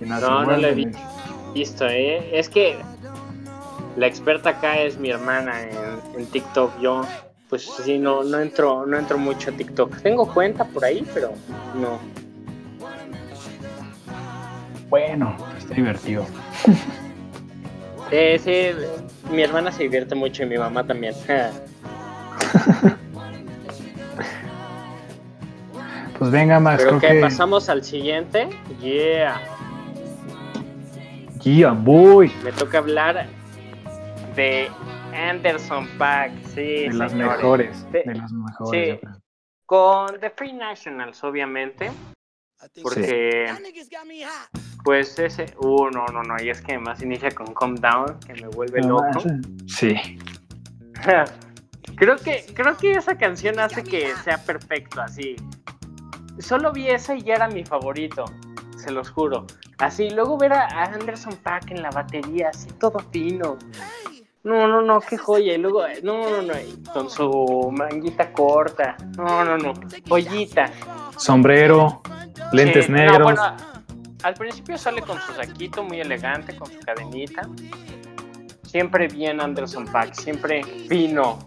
Y 0.00 0.04
nada, 0.04 0.28
No, 0.30 0.44
no 0.44 0.56
le 0.56 0.74
vi. 0.74 0.84
Watermelon- 0.86 1.54
Listo, 1.56 1.88
¿eh? 1.88 2.38
Es 2.38 2.48
que 2.48 2.76
la 3.96 4.06
experta 4.06 4.50
acá 4.50 4.78
es 4.78 4.98
mi 4.98 5.10
hermana 5.10 5.62
en, 5.62 6.20
en 6.20 6.26
TikTok. 6.26 6.78
Yo, 6.80 7.02
pues 7.50 7.68
sí, 7.84 7.98
no, 7.98 8.22
no 8.22 8.38
entro, 8.38 8.86
no 8.86 8.96
entro 8.96 9.18
mucho 9.18 9.50
a 9.50 9.54
TikTok. 9.54 9.96
Tengo 10.02 10.32
cuenta 10.32 10.64
por 10.64 10.84
ahí, 10.84 11.04
pero 11.12 11.32
no. 11.74 11.98
Bueno, 14.88 15.36
está 15.56 15.74
divertido. 15.74 16.26
Eh, 18.10 18.38
sí, 18.42 19.30
mi 19.30 19.42
hermana 19.42 19.70
se 19.70 19.82
divierte 19.84 20.14
mucho 20.14 20.42
y 20.42 20.46
mi 20.46 20.56
mamá 20.58 20.84
también. 20.86 21.14
Pues 26.18 26.32
venga, 26.32 26.58
Max, 26.58 26.82
Pero 26.84 26.98
creo 26.98 27.00
que 27.12 27.16
que... 27.18 27.20
pasamos 27.22 27.68
al 27.68 27.84
siguiente. 27.84 28.48
Yeah. 28.80 29.40
Yeah, 31.44 31.70
boy. 31.70 32.32
Me 32.42 32.50
toca 32.50 32.78
hablar 32.78 33.26
de 34.34 34.68
Anderson 35.14 35.86
Pack. 35.96 36.32
Sí, 36.54 36.88
De 36.88 36.92
las 36.94 37.14
mejores, 37.14 37.86
De- 37.92 38.02
de 38.04 38.14
las 38.16 38.32
mejores. 38.32 38.98
sí. 39.00 39.08
Con 39.64 40.18
The 40.18 40.30
Free 40.30 40.54
Nationals, 40.54 41.22
obviamente. 41.22 41.90
Porque 42.82 43.46
Pues 44.84 45.18
ese, 45.18 45.46
uh, 45.58 45.88
no, 45.90 46.06
no, 46.06 46.22
no, 46.22 46.36
y 46.42 46.50
es 46.50 46.60
que 46.62 46.72
además 46.72 47.02
inicia 47.02 47.30
con 47.30 47.52
Calm 47.54 47.74
Down, 47.76 48.18
que 48.26 48.34
me 48.34 48.48
vuelve 48.48 48.80
No, 48.80 49.00
loco. 49.00 49.22
Sí. 49.66 49.94
creo 51.96 52.16
que, 52.16 52.46
creo 52.54 52.76
que 52.76 52.92
esa 52.92 53.16
canción 53.16 53.58
hace 53.58 53.82
que 53.82 54.14
sea 54.24 54.38
perfecto, 54.38 55.00
así. 55.00 55.36
Solo 56.38 56.72
vi 56.72 56.88
esa 56.88 57.14
y 57.14 57.22
ya 57.22 57.34
era 57.34 57.48
mi 57.48 57.64
favorito, 57.64 58.24
se 58.76 58.92
los 58.92 59.10
juro. 59.10 59.46
Así, 59.78 60.10
luego 60.10 60.38
ver 60.38 60.52
a 60.52 60.66
Anderson 60.84 61.34
Pack 61.42 61.70
en 61.72 61.82
la 61.82 61.90
batería, 61.90 62.50
así 62.50 62.68
todo 62.80 62.98
fino. 63.12 63.58
No, 64.44 64.66
no, 64.68 64.80
no, 64.80 65.00
qué 65.00 65.18
joya. 65.18 65.54
Y 65.54 65.58
luego, 65.58 65.82
no, 66.02 66.30
no, 66.30 66.42
no, 66.42 66.54
con 66.92 67.10
su 67.10 67.70
manguita 67.72 68.32
corta. 68.32 68.96
No, 69.16 69.44
no, 69.44 69.58
no, 69.58 69.74
joyita. 70.08 70.70
Sombrero, 71.16 72.00
lentes 72.52 72.86
Sí, 72.86 72.92
no, 72.92 72.98
negros. 72.98 73.22
bueno, 73.22 73.56
al 74.22 74.34
principio 74.34 74.76
sale 74.78 75.02
con 75.02 75.18
su 75.20 75.32
saquito 75.32 75.82
muy 75.82 76.00
elegante, 76.00 76.56
con 76.56 76.70
su 76.70 76.78
cadenita. 76.80 77.42
Siempre 78.64 79.08
bien 79.08 79.40
Anderson 79.40 79.86
Pack, 79.86 80.14
siempre 80.14 80.62
fino. 80.88 81.38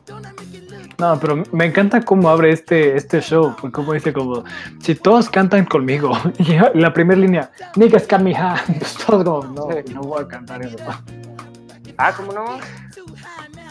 No, 0.98 1.20
pero 1.20 1.44
me 1.52 1.66
encanta 1.66 2.02
cómo 2.02 2.30
abre 2.30 2.52
este, 2.52 2.96
este 2.96 3.22
show. 3.22 3.56
Como 3.72 3.94
dice, 3.94 4.12
como, 4.12 4.44
si 4.82 4.96
todos 4.96 5.30
cantan 5.30 5.66
conmigo. 5.66 6.12
Y 6.40 6.58
la 6.74 6.92
primera 6.94 7.20
línea, 7.20 7.52
niggas 7.76 8.08
can 8.08 8.24
me 8.24 8.36
ha. 8.36 8.64
Pues 8.80 8.96
todos 8.96 9.24
como, 9.24 9.44
no, 9.54 9.68
Sí. 9.72 9.94
no 9.94 10.02
voy 10.02 10.24
a 10.24 10.28
cantar 10.28 10.64
eso. 10.66 10.78
Ah, 11.98 12.14
¿cómo 12.16 12.32
no? 12.34 12.60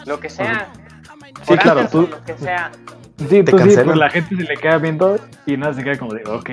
Lo 0.05 0.19
que 0.19 0.29
sea. 0.29 0.67
Sí, 1.41 1.47
Por 1.47 1.59
claro, 1.59 1.79
Anderson, 1.79 2.05
tú- 2.05 2.11
Lo 2.11 2.23
que 2.23 2.37
sea. 2.37 2.71
Sí, 3.17 3.43
tú 3.43 3.57
sí, 3.59 3.75
pues 3.83 3.97
la 3.97 4.09
gente 4.09 4.35
se 4.35 4.43
le 4.43 4.57
queda 4.57 4.77
viendo 4.77 5.19
y 5.45 5.57
nada, 5.57 5.73
se 5.73 5.83
queda 5.83 5.97
como 5.97 6.13
de, 6.13 6.23
ok. 6.23 6.49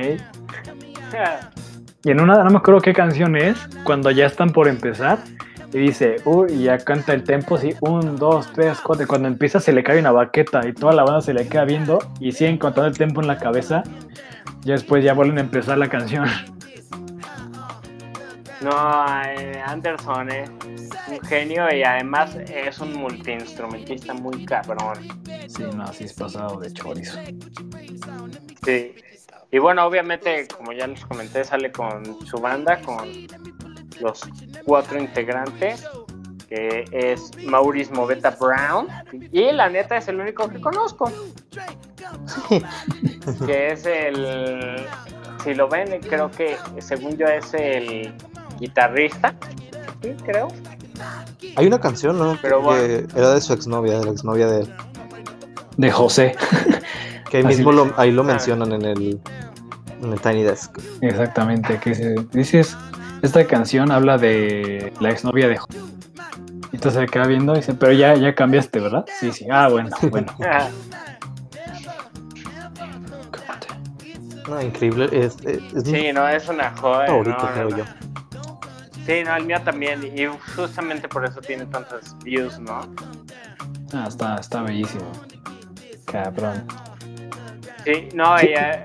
Y 2.08 2.10
en 2.10 2.22
una, 2.22 2.42
no 2.42 2.48
me 2.48 2.56
acuerdo 2.56 2.80
qué 2.80 2.94
canción 2.94 3.36
es, 3.36 3.58
cuando 3.84 4.10
ya 4.10 4.24
están 4.24 4.48
por 4.48 4.66
empezar, 4.66 5.18
y 5.74 5.78
dice, 5.78 6.16
uy, 6.24 6.54
y 6.54 6.62
ya 6.62 6.78
canta 6.78 7.12
el 7.12 7.22
tempo, 7.22 7.56
así, 7.56 7.74
un, 7.82 8.16
dos, 8.16 8.50
tres, 8.54 8.78
cuatro, 8.82 9.04
y 9.04 9.06
cuando 9.06 9.28
empieza 9.28 9.60
se 9.60 9.74
le 9.74 9.82
cae 9.82 10.00
una 10.00 10.10
baqueta 10.10 10.66
y 10.66 10.72
toda 10.72 10.94
la 10.94 11.04
banda 11.04 11.20
se 11.20 11.34
le 11.34 11.46
queda 11.46 11.66
viendo 11.66 11.98
y 12.18 12.32
siguen 12.32 12.56
contando 12.56 12.88
el 12.88 12.96
tempo 12.96 13.20
en 13.20 13.26
la 13.26 13.36
cabeza, 13.36 13.82
y 14.64 14.70
después 14.70 15.04
ya 15.04 15.12
vuelven 15.12 15.36
a 15.36 15.42
empezar 15.42 15.76
la 15.76 15.90
canción. 15.90 16.24
No, 18.62 18.70
eh, 19.26 19.62
Anderson 19.66 20.30
es 20.30 20.50
un 21.08 21.20
genio 21.28 21.70
y 21.70 21.82
además 21.82 22.34
es 22.36 22.78
un 22.78 22.94
multiinstrumentista 22.94 24.14
muy 24.14 24.46
cabrón. 24.46 24.96
Sí, 25.46 25.62
no, 25.76 25.82
así 25.82 26.04
es 26.04 26.14
pasado 26.14 26.58
de 26.58 26.72
chorizo. 26.72 27.18
Sí. 28.64 28.94
Y 29.50 29.58
bueno, 29.58 29.84
obviamente, 29.86 30.46
como 30.48 30.72
ya 30.72 30.86
les 30.86 31.04
comenté, 31.06 31.42
sale 31.44 31.72
con 31.72 32.26
su 32.26 32.38
banda, 32.38 32.80
con 32.82 33.08
los 34.00 34.20
cuatro 34.64 34.98
integrantes, 34.98 35.86
que 36.48 36.84
es 36.92 37.30
Maurice 37.44 37.92
Moveta 37.92 38.36
Brown. 38.38 38.88
Y 39.32 39.50
la 39.52 39.70
neta 39.70 39.96
es 39.96 40.08
el 40.08 40.20
único 40.20 40.48
que 40.48 40.60
conozco. 40.60 41.10
que 43.46 43.72
es 43.72 43.86
el... 43.86 44.86
Si 45.42 45.54
lo 45.54 45.68
ven, 45.68 46.00
creo 46.00 46.30
que 46.30 46.56
según 46.80 47.16
yo 47.16 47.26
es 47.26 47.54
el 47.54 48.12
guitarrista. 48.58 49.34
Sí, 50.02 50.14
creo. 50.24 50.48
Hay 51.56 51.66
una 51.66 51.80
canción, 51.80 52.18
¿no? 52.18 52.36
Pero 52.42 52.58
que 52.58 52.64
bueno. 52.64 53.08
era 53.16 53.34
de 53.34 53.40
su 53.40 53.52
exnovia, 53.52 53.98
de 53.98 54.04
la 54.04 54.10
exnovia 54.12 54.46
de. 54.46 54.68
De 55.76 55.90
José. 55.90 56.34
Que 57.30 57.38
ahí 57.38 57.44
Así 57.44 57.56
mismo 57.56 57.72
lo, 57.72 57.92
ahí 57.96 58.10
lo 58.10 58.22
Ah. 58.22 58.26
mencionan 58.26 58.72
en 58.72 58.84
el, 58.84 59.20
en 60.02 60.12
el 60.12 60.20
Tiny 60.20 60.42
Desk. 60.42 60.78
Exactamente, 61.00 61.78
que 61.78 61.94
se, 61.94 62.14
dices, 62.32 62.76
esta 63.22 63.44
canción 63.46 63.90
habla 63.92 64.16
de 64.18 64.92
la 65.00 65.10
exnovia 65.10 65.48
de. 65.48 65.58
Y 66.70 66.76
entonces 66.76 67.00
se 67.00 67.06
queda 67.06 67.26
viendo 67.26 67.54
y 67.54 67.56
dice, 67.56 67.74
pero 67.74 67.92
ya, 67.92 68.14
ya 68.14 68.34
cambiaste, 68.34 68.78
¿verdad? 68.80 69.04
Sí, 69.20 69.32
sí. 69.32 69.46
Ah, 69.50 69.68
bueno, 69.68 69.90
bueno. 70.10 70.34
No, 74.48 74.62
increíble. 74.62 75.08
Es, 75.12 75.36
es, 75.44 75.58
es 75.74 75.84
mi 75.86 76.00
Sí, 76.00 76.12
no, 76.12 76.26
es 76.26 76.48
una 76.48 76.70
joya. 76.76 77.06
favorito, 77.06 77.36
no, 77.38 77.44
no, 77.44 77.52
creo 77.52 77.68
no. 77.68 77.76
yo. 77.78 77.84
Sí, 79.06 79.22
no, 79.24 79.36
el 79.36 79.44
mío 79.44 79.60
también. 79.62 80.02
Y 80.16 80.26
justamente 80.56 81.06
por 81.08 81.24
eso 81.26 81.40
tiene 81.40 81.66
tantas 81.66 82.16
views, 82.24 82.58
¿no? 82.58 82.80
Ah, 83.92 84.06
está, 84.08 84.36
está 84.36 84.62
bellísimo. 84.62 85.04
Cabrón. 86.06 86.64
Sí, 87.84 88.08
no, 88.14 88.36
y, 88.42 88.46
eh, 88.46 88.84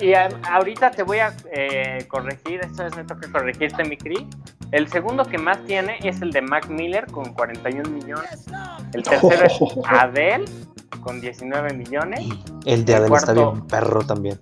y, 0.00 0.12
eh, 0.12 0.28
ahorita 0.50 0.90
te 0.90 1.02
voy 1.02 1.18
a 1.18 1.34
eh, 1.52 2.04
corregir, 2.08 2.60
esta 2.60 2.84
vez 2.84 2.96
me 2.96 3.04
toca 3.04 3.30
corregirte, 3.30 3.84
mi 3.84 3.96
Cri. 3.96 4.26
El 4.70 4.88
segundo 4.88 5.24
que 5.24 5.38
más 5.38 5.62
tiene 5.66 5.98
es 6.02 6.20
el 6.20 6.30
de 6.30 6.42
Mac 6.42 6.68
Miller 6.68 7.06
con 7.06 7.32
41 7.34 7.88
millones. 7.90 8.46
El 8.92 9.02
tercero 9.02 9.44
es 9.44 9.58
Adele 9.86 10.44
con 11.02 11.20
19 11.20 11.74
millones. 11.74 12.20
El 12.64 12.84
de 12.84 12.92
El 12.94 12.98
Adele 13.02 13.16
está 13.16 13.32
bien 13.32 13.66
perro 13.66 14.02
también. 14.04 14.40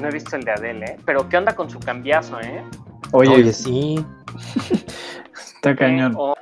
No 0.00 0.08
he 0.08 0.10
visto 0.10 0.36
el 0.36 0.44
de 0.44 0.52
Adele, 0.52 0.86
¿eh? 0.86 0.96
Pero 1.06 1.28
¿qué 1.28 1.36
onda 1.38 1.54
con 1.54 1.70
su 1.70 1.78
cambiazo, 1.80 2.40
eh? 2.40 2.62
Oye, 3.12 3.34
Oye, 3.34 3.52
sí. 3.52 4.04
está 5.54 5.74
cañón. 5.76 6.12
¿Qué 6.12 6.18
o- 6.18 6.36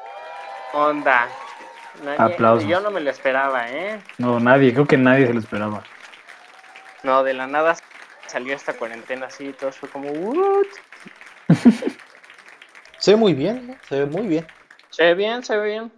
onda? 0.73 1.29
Nadie- 2.05 2.35
Aplausos. 2.35 2.69
Yo 2.69 2.81
no 2.81 2.91
me 2.91 3.01
lo 3.01 3.11
esperaba, 3.11 3.69
¿eh? 3.71 4.01
No, 4.19 4.41
nadie, 4.41 4.73
creo 4.73 4.87
que 4.87 4.97
nadie 4.97 5.27
se 5.27 5.35
lo 5.35 5.41
esperaba. 5.41 5.83
No, 7.05 7.23
de 7.23 7.35
la 7.35 7.47
nada 7.47 7.77
salió 8.27 8.55
esta 8.55 8.73
cuarentena 8.73 9.27
así 9.27 9.49
y 9.49 9.53
todo 9.53 9.71
fue 9.73 9.89
como, 9.89 10.11
¿what? 10.11 10.67
Se 12.99 13.11
ve 13.13 13.17
muy 13.19 13.35
bien, 13.35 13.67
¿no? 13.67 13.77
Se 13.89 13.99
ve 14.01 14.07
muy 14.07 14.27
bien. 14.27 14.47
Se 14.91 15.03
ve 15.05 15.15
bien, 15.15 15.43
se 15.45 15.57
ve 15.57 15.67
bien. 15.67 15.93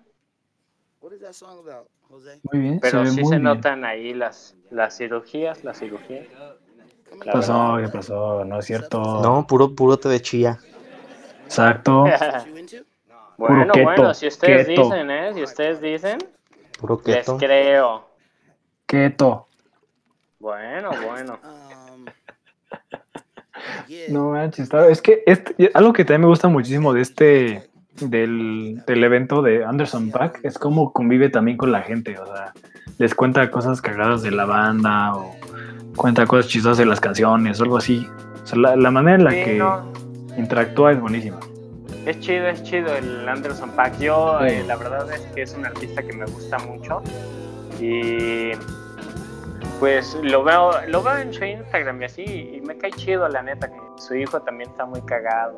What 1.00 1.12
is 1.12 1.20
that 1.20 1.34
song 1.34 1.60
about, 1.60 1.88
Jose? 2.08 2.40
Muy 2.52 2.60
bien, 2.60 2.80
Pero 2.80 2.98
se 2.98 3.04
ve 3.04 3.10
sí 3.10 3.20
muy 3.20 3.28
se 3.28 3.36
bien. 3.36 3.42
notan 3.44 3.84
ahí 3.84 4.12
las, 4.12 4.56
las 4.70 4.96
cirugías, 4.96 5.62
las 5.62 5.78
cirugías. 5.78 6.26
¿Qué 7.22 7.30
pasó? 7.30 7.76
¿Qué 7.80 7.88
pasó? 7.88 8.44
No 8.44 8.58
es 8.58 8.66
cierto. 8.66 8.98
No, 9.22 9.46
puro, 9.46 9.72
puro 9.74 9.96
te 9.96 10.08
de 10.08 10.20
chía. 10.20 10.58
Exacto. 11.44 12.04
bueno, 13.38 13.72
keto, 13.72 13.84
bueno, 13.84 14.14
si 14.14 14.26
ustedes 14.26 14.66
keto. 14.66 14.82
dicen, 14.82 15.10
¿eh? 15.10 15.32
Si 15.34 15.42
ustedes 15.44 15.80
dicen, 15.80 16.18
Puro 16.80 17.00
les 17.04 17.26
creo. 17.38 18.10
Keto. 18.86 19.46
Bueno, 20.46 20.90
bueno. 21.04 21.38
Um, 21.42 22.04
yeah. 23.88 24.06
No 24.10 24.30
manches, 24.30 24.68
es 24.88 25.02
que 25.02 25.24
este- 25.26 25.72
algo 25.74 25.92
que 25.92 26.04
también 26.04 26.20
me 26.20 26.26
gusta 26.28 26.46
muchísimo 26.46 26.92
de 26.92 27.00
este 27.00 27.68
del, 28.00 28.80
del 28.86 29.02
evento 29.02 29.42
de 29.42 29.64
Anderson 29.64 30.10
Pack 30.12 30.38
es 30.44 30.56
cómo 30.56 30.92
convive 30.92 31.30
también 31.30 31.56
con 31.56 31.72
la 31.72 31.80
gente, 31.82 32.16
o 32.16 32.26
sea, 32.26 32.52
les 32.98 33.12
cuenta 33.16 33.50
cosas 33.50 33.80
cagadas 33.82 34.22
de 34.22 34.30
la 34.30 34.44
banda 34.44 35.16
o 35.16 35.34
cuenta 35.96 36.26
cosas 36.26 36.46
chistosas 36.46 36.78
de 36.78 36.86
las 36.86 37.00
canciones 37.00 37.58
o 37.58 37.64
algo 37.64 37.78
así. 37.78 38.06
O 38.44 38.46
sea, 38.46 38.56
la, 38.58 38.76
la 38.76 38.90
manera 38.92 39.16
en 39.16 39.24
la 39.24 39.30
Sí, 39.32 39.42
que 39.44 39.54
no, 39.54 39.92
interactúa 40.36 40.92
es 40.92 41.00
buenísima. 41.00 41.40
es 42.06 42.20
chido, 42.20 42.46
es 42.46 42.62
chido 42.62 42.94
el 42.94 43.28
Anderson 43.28 43.70
Pack. 43.70 43.98
Yo, 43.98 44.38
Sí. 44.42 44.46
eh, 44.48 44.64
la 44.64 44.76
verdad 44.76 45.12
es 45.12 45.22
que 45.34 45.42
es 45.42 45.54
un 45.54 45.66
artista 45.66 46.02
que 46.04 46.12
me 46.12 46.26
gusta 46.26 46.58
mucho. 46.60 47.02
Y 47.80 48.52
pues 49.78 50.16
lo 50.22 50.42
veo, 50.44 50.72
lo 50.88 51.02
veo 51.02 51.18
en 51.18 51.32
su 51.32 51.44
Instagram 51.44 52.00
y 52.02 52.04
así, 52.06 52.22
y 52.24 52.60
me 52.62 52.76
cae 52.78 52.90
chido, 52.92 53.28
la 53.28 53.42
neta, 53.42 53.68
que 53.70 53.76
su 53.98 54.14
hijo 54.14 54.40
también 54.42 54.70
está 54.70 54.86
muy 54.86 55.00
cagado. 55.02 55.56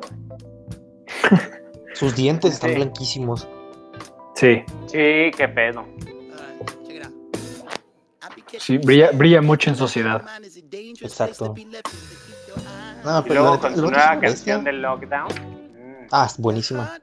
Sus 1.93 2.15
dientes 2.15 2.53
están 2.53 2.71
Sí. 2.71 2.75
blanquísimos. 2.75 3.47
Sí, 4.35 4.63
Sí, 4.87 5.31
qué 5.35 5.49
pedo. 5.53 5.85
Sí, 8.57 8.77
brilla, 8.79 9.11
brilla 9.11 9.41
mucho 9.41 9.69
en 9.69 9.75
sociedad. 9.75 10.23
Exacto. 11.01 11.53
Ah, 13.05 13.21
Y 13.23 13.27
pero 13.27 13.41
luego 13.41 13.59
con 13.59 13.75
su 13.75 13.81
nueva 13.89 14.19
canción 14.19 14.63
de 14.63 14.73
Lockdown. 14.73 15.27
mm, 15.27 16.07
Ah, 16.11 16.25
es 16.27 16.37
buenísima. 16.37 16.97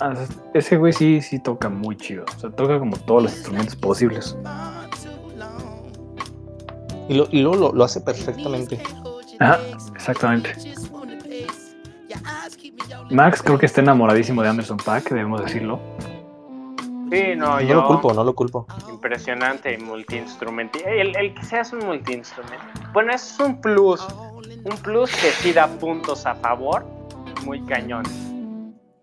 Ah, 0.00 0.14
ese 0.54 0.76
güey 0.76 0.92
sí, 0.92 1.20
sí 1.20 1.38
toca 1.40 1.68
muy 1.68 1.96
chido. 1.96 2.24
O 2.36 2.38
sea, 2.40 2.50
toca 2.50 2.78
como 2.78 2.96
todos 2.98 3.24
los 3.24 3.32
instrumentos 3.34 3.76
posibles. 3.76 4.36
Y, 7.08 7.14
lo, 7.14 7.26
y 7.30 7.40
luego 7.42 7.56
lo, 7.56 7.72
lo 7.72 7.84
hace 7.84 8.00
perfectamente. 8.00 8.82
Ajá, 9.40 9.58
exactamente. 9.94 10.54
Max 13.10 13.42
creo 13.42 13.58
que 13.58 13.66
está 13.66 13.80
enamoradísimo 13.80 14.42
de 14.42 14.48
Anderson 14.48 14.78
Pack, 14.78 15.10
debemos 15.10 15.44
decirlo. 15.44 15.80
Sí, 17.10 17.22
no, 17.36 17.46
No 17.56 17.60
yo. 17.60 17.74
lo 17.74 17.86
culpo, 17.86 18.14
no 18.14 18.24
lo 18.24 18.34
culpo. 18.34 18.66
Impresionante, 18.88 19.76
multiinstrumento. 19.78 20.78
El, 20.86 21.14
el 21.16 21.34
que 21.34 21.44
seas 21.44 21.72
un 21.72 21.80
multiinstrumento. 21.80 22.64
Bueno, 22.94 23.12
es 23.12 23.38
un 23.38 23.60
plus. 23.60 24.00
Un 24.64 24.76
plus 24.82 25.10
que 25.10 25.30
sí 25.30 25.52
da 25.52 25.66
puntos 25.66 26.24
a 26.24 26.34
favor. 26.36 26.86
Muy 27.44 27.60
cañón. 27.66 28.04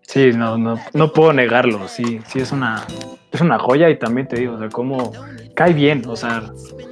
Sí, 0.02 0.32
no, 0.34 0.58
no, 0.58 0.76
no 0.92 1.12
puedo 1.12 1.32
negarlo. 1.32 1.86
Sí, 1.86 2.20
sí 2.26 2.40
es 2.40 2.50
una, 2.50 2.84
es 3.30 3.40
una 3.40 3.60
joya 3.60 3.88
y 3.90 3.96
también 3.98 4.26
te 4.26 4.40
digo, 4.40 4.54
o 4.54 4.58
sea, 4.58 4.68
cómo 4.70 5.12
cae 5.54 5.72
bien. 5.72 6.02
O 6.08 6.16
sea, 6.16 6.50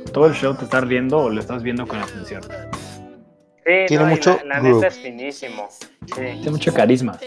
todo 0.09 0.27
el 0.27 0.35
show 0.35 0.55
te 0.55 0.65
estás 0.65 0.85
riendo 0.87 1.19
o 1.19 1.31
lo 1.31 1.41
estás 1.41 1.63
viendo 1.63 1.87
con 1.87 1.99
atención. 2.01 2.43
Sí, 2.43 3.85
Tiene 3.89 4.05
no, 4.05 4.11
mucho 4.11 4.39
La, 4.47 4.61
la 4.61 4.61
neta 4.61 4.87
es 4.87 4.99
finísimo. 4.99 5.69
Sí, 5.71 6.15
Tiene 6.15 6.51
mucho 6.51 6.73
carisma. 6.73 7.19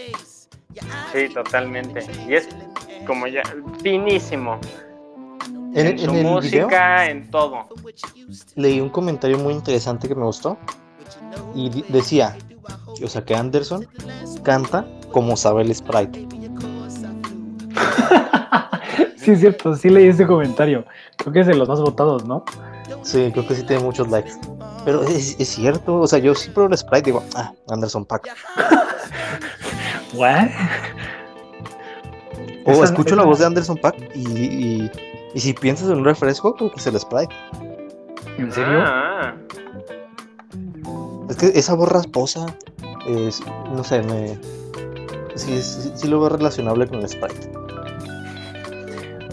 sí, 1.12 1.28
totalmente. 1.32 2.04
Y 2.28 2.34
es 2.34 2.48
como 3.06 3.26
ya 3.26 3.42
finísimo. 3.82 4.58
En, 5.74 5.86
En, 5.86 5.86
en 5.86 5.98
su 5.98 6.04
el 6.06 6.10
video 6.16 6.32
música, 6.32 7.08
en 7.08 7.30
todo. 7.30 7.68
leí 8.56 8.80
un 8.80 8.90
comentario 8.90 9.38
muy 9.38 9.54
interesante 9.54 10.06
que 10.08 10.14
me 10.14 10.24
gustó 10.24 10.58
y 11.54 11.82
decía, 11.88 12.36
o 13.02 13.06
sea, 13.06 13.24
que 13.24 13.34
Anderson 13.34 13.86
canta 14.42 14.86
como 15.12 15.36
sabe 15.36 15.62
el 15.62 15.74
sprite. 15.74 16.26
Sí, 19.16 19.30
es 19.30 19.38
cierto, 19.40 19.76
sí 19.76 19.88
leí 19.88 20.08
ese 20.08 20.26
comentario. 20.26 20.84
Creo 21.16 21.32
que 21.32 21.40
es 21.40 21.46
de 21.46 21.54
los 21.54 21.68
más 21.68 21.80
votados, 21.80 22.24
¿no? 22.24 22.44
Sí, 23.02 23.30
creo 23.32 23.46
que 23.46 23.54
sí 23.54 23.62
tiene 23.64 23.82
muchos 23.82 24.08
likes. 24.10 24.32
Pero 24.84 25.02
es, 25.04 25.36
es 25.38 25.48
cierto, 25.48 26.00
o 26.00 26.06
sea, 26.06 26.18
yo 26.18 26.34
sí 26.34 26.50
pruebo 26.50 26.70
el 26.72 26.78
sprite 26.78 27.06
digo, 27.10 27.22
ah, 27.34 27.52
Anderson 27.68 28.04
Pack. 28.04 28.28
¿What? 30.14 30.48
O 32.64 32.70
Esa- 32.72 32.84
escucho 32.84 33.16
la 33.16 33.24
voz 33.24 33.38
de 33.40 33.46
Anderson 33.46 33.76
Pack 33.76 33.96
y, 34.14 34.38
y, 34.38 34.90
y 35.34 35.40
si 35.40 35.52
piensas 35.52 35.88
en 35.88 35.98
un 35.98 36.04
refresco, 36.04 36.54
que 36.54 36.70
es 36.76 36.86
el 36.86 36.98
sprite. 36.98 37.34
¿En 38.38 38.52
serio? 38.52 38.82
Ah, 38.84 39.34
Es 41.28 41.36
que 41.36 41.46
esa 41.58 41.74
voz 41.74 41.88
rasposa, 41.88 42.46
es, 43.06 43.40
no 43.74 43.82
sé, 43.84 44.02
me... 44.02 44.38
Sí, 45.34 45.62
sí, 45.62 45.90
sí 45.94 46.08
lo 46.08 46.20
veo 46.20 46.28
relacionable 46.28 46.86
con 46.86 47.00
el 47.00 47.08
sprite. 47.08 47.50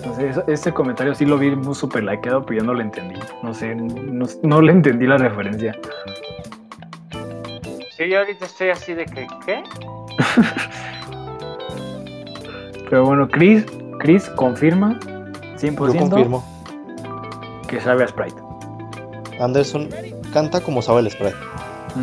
No 0.06 0.16
sé, 0.16 0.30
eso- 0.30 0.44
ese 0.48 0.74
comentario 0.74 1.14
sí 1.16 1.26
lo 1.26 1.38
vi 1.38 1.52
muy 1.56 1.76
super 1.76 2.04
likeado, 2.04 2.44
pero 2.46 2.60
yo 2.62 2.66
no 2.66 2.74
lo 2.74 2.82
entendí. 2.82 3.20
No 3.44 3.54
sé, 3.54 3.76
no, 3.76 4.26
no 4.44 4.62
le 4.62 4.72
entendí 4.72 5.06
la 5.08 5.18
referencia. 5.18 5.76
sí, 7.98 8.10
yo 8.10 8.20
ahorita 8.20 8.46
estoy 8.46 8.70
así 8.70 8.94
de 8.94 9.06
que, 9.06 9.28
¿qué? 9.46 9.64
Pero 12.90 13.06
bueno, 13.06 13.28
Chris, 13.28 13.66
Chris 14.00 14.30
confirma 14.30 14.98
100% 15.58 15.94
Yo 15.94 16.00
confirmo. 16.10 16.44
que 17.68 17.80
sabe 17.82 18.04
a 18.04 18.08
Sprite. 18.08 18.42
Anderson 19.40 19.90
canta 20.34 20.60
como 20.62 20.82
sabe 20.82 21.02
el 21.02 21.12
sprite. 21.12 21.36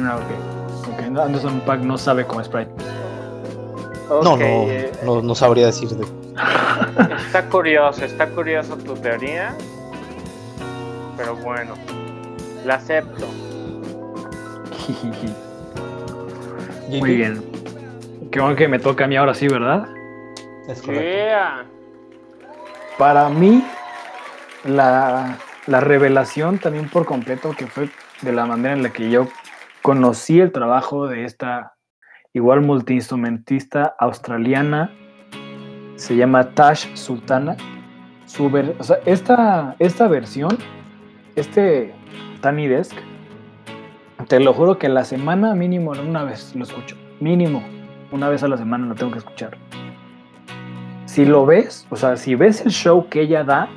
Ah, 0.05 0.17
ok. 0.19 0.93
Ok, 0.95 1.07
no, 1.11 1.23
Anderson 1.23 1.61
Pack 1.67 1.81
no 1.81 1.99
sabe 1.99 2.25
cómo 2.27 2.43
Sprite. 2.45 2.71
No, 4.09 4.23
no, 4.23 4.37
eh, 4.39 4.93
no, 5.05 5.21
no 5.23 5.35
sabría 5.35 5.67
decirte. 5.67 5.97
Está 7.37 7.51
curioso, 7.51 8.03
está 8.03 8.31
curioso 8.31 8.79
tu 8.79 8.95
teoría. 8.95 9.55
Pero 11.19 11.37
bueno, 11.37 11.75
la 12.65 12.77
acepto. 12.77 13.29
Muy 16.89 17.17
bien. 17.17 17.45
Qué 18.33 18.41
bueno 18.41 18.57
que 18.57 18.69
me 18.69 18.79
toca 18.79 19.05
a 19.05 19.07
mí 19.07 19.17
ahora 19.17 19.35
sí, 19.35 19.49
¿verdad? 19.49 19.87
Es 20.67 20.81
correcto. 20.81 21.05
Yeah. 21.05 21.67
Para 22.97 23.29
mí, 23.29 23.63
la, 24.65 25.37
la 25.67 25.81
revelación 25.81 26.59
también 26.59 26.89
por 26.89 27.05
completo, 27.05 27.55
que 27.55 27.67
fue 27.67 27.91
de 28.23 28.33
la 28.33 28.47
manera 28.47 28.73
en 28.73 28.83
la 28.83 28.95
que 28.95 29.11
yo 29.11 29.29
conocí 29.83 30.41
el 30.41 30.53
trabajo 30.53 31.07
de 31.07 31.27
esta 31.27 31.75
igual 32.33 32.63
multiinstrumentista 32.63 33.95
australiana, 33.99 34.91
se 35.97 36.17
llama 36.17 36.51
Tash 36.51 36.95
Sultana. 36.95 37.57
Esta, 39.05 39.77
esta 39.79 40.09
versión, 40.09 40.57
este 41.37 41.95
Tiny 42.43 42.69
Desk, 42.69 42.95
te 44.29 44.41
lo 44.41 44.53
juro 44.53 44.79
que 44.79 44.89
la 44.89 45.05
semana 45.05 45.55
mínimo 45.55 45.93
una 45.93 46.25
vez 46.25 46.55
lo 46.55 46.65
escucho. 46.65 46.97
Mínimo, 47.21 47.63
una 48.13 48.29
vez 48.29 48.43
a 48.43 48.49
la 48.49 48.57
semana 48.57 48.87
lo 48.87 48.95
tengo 48.95 49.13
que 49.13 49.19
escuchar 49.19 49.57
si 51.17 51.25
lo 51.25 51.47
ves, 51.47 51.87
o 51.89 51.97
sea, 51.97 52.19
si 52.19 52.35
ves 52.35 52.61
el 52.67 52.71
show 52.71 53.09
que 53.09 53.23
ella 53.23 53.43
da, 53.43 53.71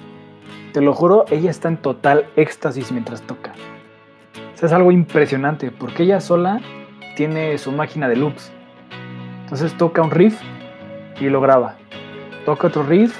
te 0.73 0.81
lo 0.81 0.93
juro, 0.93 1.23
ella 1.31 1.49
está 1.49 1.69
en 1.69 1.77
total 1.77 2.25
éxtasis 2.35 2.91
mientras 2.91 3.21
toca. 3.21 3.53
O 4.53 4.57
sea, 4.57 4.67
es 4.67 4.73
algo 4.73 4.91
impresionante, 4.91 5.71
porque 5.71 6.03
ella 6.03 6.19
sola 6.19 6.59
tiene 7.15 7.57
su 7.57 7.71
máquina 7.71 8.09
de 8.09 8.17
loops. 8.17 8.51
Entonces 9.43 9.73
toca 9.77 10.01
un 10.01 10.11
riff 10.11 10.37
y 11.21 11.29
lo 11.29 11.39
graba. 11.39 11.77
Toca 12.49 12.65
otro 12.65 12.81
riff 12.81 13.15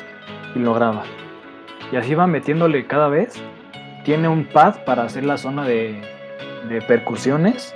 y 0.56 0.60
lo 0.60 0.74
graba. 0.74 1.04
Y 1.92 1.98
así 1.98 2.16
va 2.16 2.26
metiéndole 2.26 2.88
cada 2.88 3.10
vez. 3.10 3.40
Tiene 4.04 4.28
un 4.28 4.46
pad 4.46 4.84
para 4.86 5.04
hacer 5.04 5.24
la 5.24 5.38
zona 5.38 5.66
de, 5.66 6.02
de 6.68 6.82
percusiones. 6.82 7.76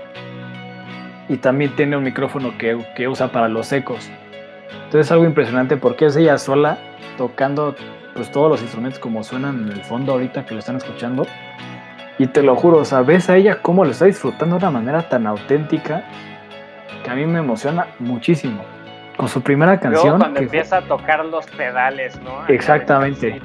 Y 1.30 1.38
también 1.38 1.76
tiene 1.76 1.96
un 1.96 2.04
micrófono 2.04 2.58
que, 2.58 2.84
que 2.96 3.08
usa 3.08 3.32
para 3.32 3.50
los 3.50 3.72
ecos. 3.72 4.10
Entonces 4.86 5.06
es 5.06 5.12
algo 5.12 5.26
impresionante 5.26 5.78
porque 5.78 6.08
es 6.08 6.16
ella 6.16 6.40
sola 6.40 6.80
tocando 7.20 7.76
pues 8.16 8.32
todos 8.32 8.50
los 8.50 8.62
instrumentos 8.64 8.98
como 8.98 9.24
suenan 9.24 9.68
en 9.68 9.74
el 9.74 9.84
fondo 9.84 10.14
ahorita 10.14 10.48
que 10.48 10.56
lo 10.56 10.60
están 10.60 10.78
escuchando. 10.78 11.28
Y 12.18 12.26
te 12.26 12.42
lo 12.42 12.56
juro, 12.56 12.80
o 12.80 12.86
sea, 12.86 13.02
ves 13.02 13.30
a 13.30 13.38
ella 13.38 13.62
cómo 13.62 13.86
lo 13.86 13.92
está 13.92 14.06
disfrutando 14.06 14.58
de 14.58 14.66
una 14.66 14.72
manera 14.72 15.08
tan 15.08 15.28
auténtica 15.28 16.04
que 17.04 17.12
a 17.12 17.14
mí 17.14 17.28
me 17.28 17.38
emociona 17.38 17.90
muchísimo. 18.00 18.73
Con 19.18 19.28
su 19.30 19.42
primera 19.42 19.74
Luego 19.76 19.94
canción. 19.94 20.18
cuando 20.20 20.40
que- 20.40 20.46
empieza 20.46 20.78
a 20.78 20.82
tocar 20.82 21.24
los 21.26 21.46
pedales, 21.48 22.20
¿no? 22.22 22.48
Exactamente. 22.48 23.40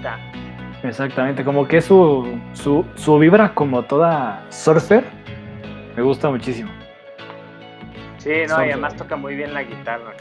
Exactamente, 0.83 1.45
como 1.45 1.67
que 1.67 1.81
su, 1.81 2.39
su, 2.53 2.85
su 2.95 3.19
vibra 3.19 3.53
como 3.53 3.83
toda 3.83 4.45
surfer 4.49 5.05
me 5.97 6.03
gusta 6.03 6.31
muchísimo. 6.31 6.71
Sí, 8.19 8.31
no, 8.49 8.65
y 8.65 8.69
además 8.71 8.95
toca 8.97 9.17
muy 9.17 9.35
bien 9.35 9.53
la 9.55 9.63
guitarra. 9.65 10.13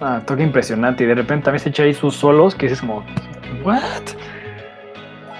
Ah, 0.00 0.20
toca 0.24 0.42
impresionante 0.42 1.04
y 1.04 1.06
de 1.08 1.14
repente 1.16 1.44
también 1.46 1.60
se 1.60 1.68
echa 1.70 1.82
ahí 1.82 1.92
sus 1.94 2.14
solos 2.14 2.54
que 2.54 2.66
dices 2.66 2.80
como, 2.80 3.04
¿what? 3.64 3.80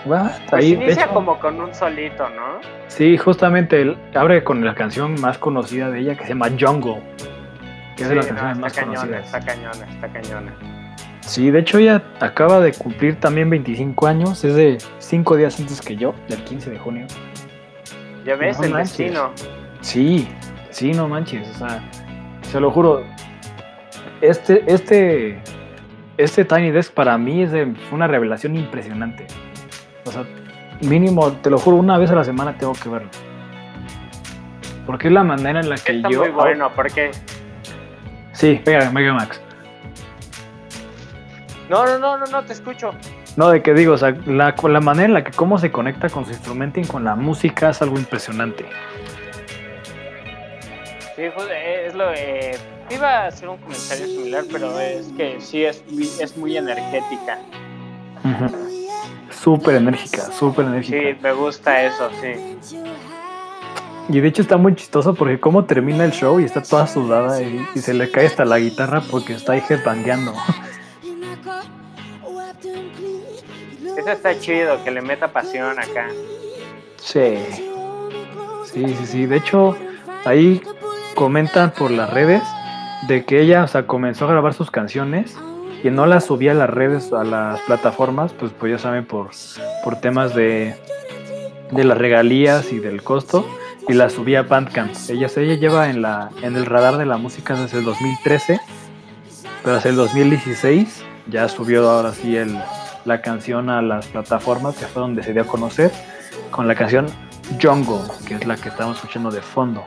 ¿What? 0.04 0.30
Pues 0.50 0.52
Ahí, 0.52 0.72
inicia 0.72 1.04
hecho- 1.04 1.14
como 1.14 1.38
con 1.38 1.60
un 1.60 1.72
solito, 1.72 2.28
¿no? 2.30 2.60
Sí, 2.88 3.16
justamente 3.16 3.80
él 3.80 3.96
abre 4.14 4.42
con 4.42 4.64
la 4.64 4.74
canción 4.74 5.20
más 5.20 5.38
conocida 5.38 5.90
de 5.90 6.00
ella 6.00 6.16
que 6.16 6.24
se 6.24 6.30
llama 6.30 6.48
Jungle. 6.58 7.00
Que 7.96 8.04
es 8.04 8.08
de 8.08 8.14
las 8.16 8.26
no, 8.26 8.34
canciones 8.36 8.58
más 8.58 8.72
cañona, 8.72 8.94
conocidas. 9.00 9.24
está 9.26 9.40
cañona, 9.40 9.86
está 9.92 10.08
cañona. 10.12 10.54
Sí, 11.20 11.50
de 11.50 11.58
hecho 11.60 11.78
ella 11.78 12.02
acaba 12.20 12.60
de 12.60 12.72
cumplir 12.72 13.16
también 13.20 13.48
25 13.50 14.06
años, 14.06 14.42
es 14.44 14.54
de 14.54 14.78
5 14.98 15.36
días 15.36 15.58
antes 15.60 15.80
que 15.80 15.96
yo, 15.96 16.14
del 16.28 16.42
15 16.44 16.70
de 16.70 16.78
junio. 16.78 17.06
Ya 18.24 18.34
ves, 18.36 18.58
No 18.58 18.64
el 18.64 18.70
manches. 18.72 18.98
destino. 18.98 19.30
Sí, 19.80 20.28
sí, 20.70 20.92
no 20.92 21.08
manches, 21.08 21.48
o 21.48 21.54
sea, 21.58 21.82
se 22.42 22.58
lo 22.60 22.70
juro. 22.70 23.04
Este, 24.20 24.62
este, 24.66 25.40
este 26.16 26.44
Tiny 26.44 26.70
Desk 26.70 26.92
para 26.92 27.16
mí 27.18 27.42
es 27.42 27.52
de- 27.52 27.66
fue 27.88 27.96
una 27.96 28.06
revelación 28.06 28.56
impresionante. 28.56 29.26
O 30.04 30.10
sea, 30.12 30.24
mínimo, 30.80 31.30
te 31.32 31.50
lo 31.50 31.58
juro, 31.58 31.76
una 31.76 31.98
vez 31.98 32.10
a 32.10 32.14
la 32.16 32.24
semana 32.24 32.56
tengo 32.58 32.72
que 32.72 32.88
verlo. 32.88 33.10
Porque 34.86 35.08
es 35.08 35.12
la 35.14 35.22
manera 35.24 35.60
en 35.60 35.68
la 35.68 35.76
que 35.76 35.96
Está 35.96 36.08
yo... 36.10 36.20
muy 36.20 36.30
bueno, 36.30 36.70
porque... 36.74 37.10
Sí, 38.32 38.60
Mega, 38.66 38.90
Mega 38.90 39.12
Max. 39.14 39.40
No, 41.68 41.84
no, 41.86 41.98
no, 41.98 42.18
no, 42.18 42.26
no, 42.26 42.44
te 42.44 42.52
escucho. 42.52 42.92
No, 43.36 43.48
de 43.48 43.62
que 43.62 43.72
digo, 43.72 43.94
o 43.94 43.98
sea, 43.98 44.14
la, 44.26 44.54
la 44.62 44.80
manera 44.80 45.06
en 45.06 45.14
la 45.14 45.24
que 45.24 45.32
cómo 45.32 45.58
se 45.58 45.70
conecta 45.70 46.10
con 46.10 46.24
su 46.24 46.32
instrumento 46.32 46.80
y 46.80 46.84
con 46.84 47.04
la 47.04 47.14
música 47.14 47.70
es 47.70 47.80
algo 47.80 47.96
impresionante. 47.96 48.66
Sí, 51.16 51.22
pues, 51.34 51.46
eh, 51.50 51.86
es 51.86 51.94
lo... 51.94 52.12
Eh, 52.12 52.58
iba 52.90 53.08
a 53.08 53.26
hacer 53.28 53.48
un 53.48 53.56
comentario 53.58 54.06
similar, 54.06 54.44
pero 54.50 54.78
es 54.80 55.06
que 55.16 55.40
sí 55.40 55.64
es, 55.64 55.82
es 56.20 56.36
muy 56.36 56.56
energética. 56.56 57.38
Súper 59.30 59.76
enérgica, 59.76 60.22
súper 60.30 60.66
enérgica. 60.66 60.98
Sí, 60.98 61.18
me 61.22 61.32
gusta 61.32 61.82
eso, 61.82 62.10
sí. 62.20 62.58
Y 64.08 64.20
de 64.20 64.28
hecho 64.28 64.42
está 64.42 64.56
muy 64.56 64.74
chistoso 64.74 65.14
porque 65.14 65.38
cómo 65.38 65.64
termina 65.64 66.04
el 66.04 66.12
show 66.12 66.40
y 66.40 66.44
está 66.44 66.62
toda 66.62 66.86
sudada 66.86 67.40
y, 67.40 67.64
y 67.74 67.78
se 67.78 67.94
le 67.94 68.10
cae 68.10 68.26
hasta 68.26 68.44
la 68.44 68.58
guitarra 68.58 69.00
porque 69.10 69.34
está 69.34 69.52
ahí 69.52 69.62
headbangueando. 69.68 70.34
Eso 73.96 74.10
está 74.10 74.38
chido, 74.38 74.82
que 74.82 74.90
le 74.90 75.00
meta 75.00 75.28
pasión 75.28 75.78
acá. 75.78 76.08
Sí. 76.96 77.36
Sí, 78.72 78.96
sí, 78.98 79.06
sí. 79.06 79.26
De 79.26 79.36
hecho, 79.36 79.76
ahí 80.24 80.62
comentan 81.14 81.70
por 81.70 81.90
las 81.90 82.10
redes 82.10 82.42
de 83.06 83.24
que 83.24 83.40
ella, 83.40 83.64
o 83.64 83.68
sea, 83.68 83.86
comenzó 83.86 84.24
a 84.24 84.28
grabar 84.32 84.54
sus 84.54 84.70
canciones 84.70 85.36
y 85.84 85.90
no 85.90 86.06
las 86.06 86.24
subía 86.24 86.52
a 86.52 86.54
las 86.54 86.70
redes, 86.70 87.12
a 87.12 87.24
las 87.24 87.60
plataformas, 87.62 88.32
pues, 88.32 88.52
pues 88.58 88.72
ya 88.72 88.78
saben, 88.78 89.04
por, 89.04 89.30
por 89.84 90.00
temas 90.00 90.34
de, 90.34 90.74
de 91.70 91.84
las 91.84 91.98
regalías 91.98 92.72
y 92.72 92.78
del 92.78 93.02
costo, 93.02 93.46
y 93.88 93.92
las 93.94 94.12
subía 94.12 94.40
a 94.40 94.42
Bandcamp. 94.42 94.92
Ella, 95.08 95.28
ella 95.36 95.54
lleva 95.54 95.90
en, 95.90 96.02
la, 96.02 96.30
en 96.42 96.56
el 96.56 96.66
radar 96.66 96.96
de 96.96 97.06
la 97.06 97.16
música 97.16 97.54
desde 97.54 97.78
el 97.78 97.84
2013, 97.84 98.60
pero 99.64 99.76
hacia 99.76 99.90
el 99.90 99.96
2016 99.96 101.04
ya 101.28 101.48
subió 101.48 101.88
ahora 101.88 102.12
sí 102.12 102.36
el, 102.36 102.58
la 103.04 103.20
canción 103.22 103.70
a 103.70 103.82
las 103.82 104.06
plataformas, 104.06 104.76
que 104.76 104.86
fue 104.86 105.02
donde 105.02 105.22
se 105.22 105.32
dio 105.32 105.42
a 105.42 105.46
conocer, 105.46 105.90
con 106.50 106.68
la 106.68 106.74
canción 106.74 107.06
Jungle, 107.60 108.02
que 108.26 108.34
es 108.34 108.46
la 108.46 108.56
que 108.56 108.68
estamos 108.68 108.96
escuchando 108.96 109.30
de 109.30 109.40
fondo. 109.40 109.84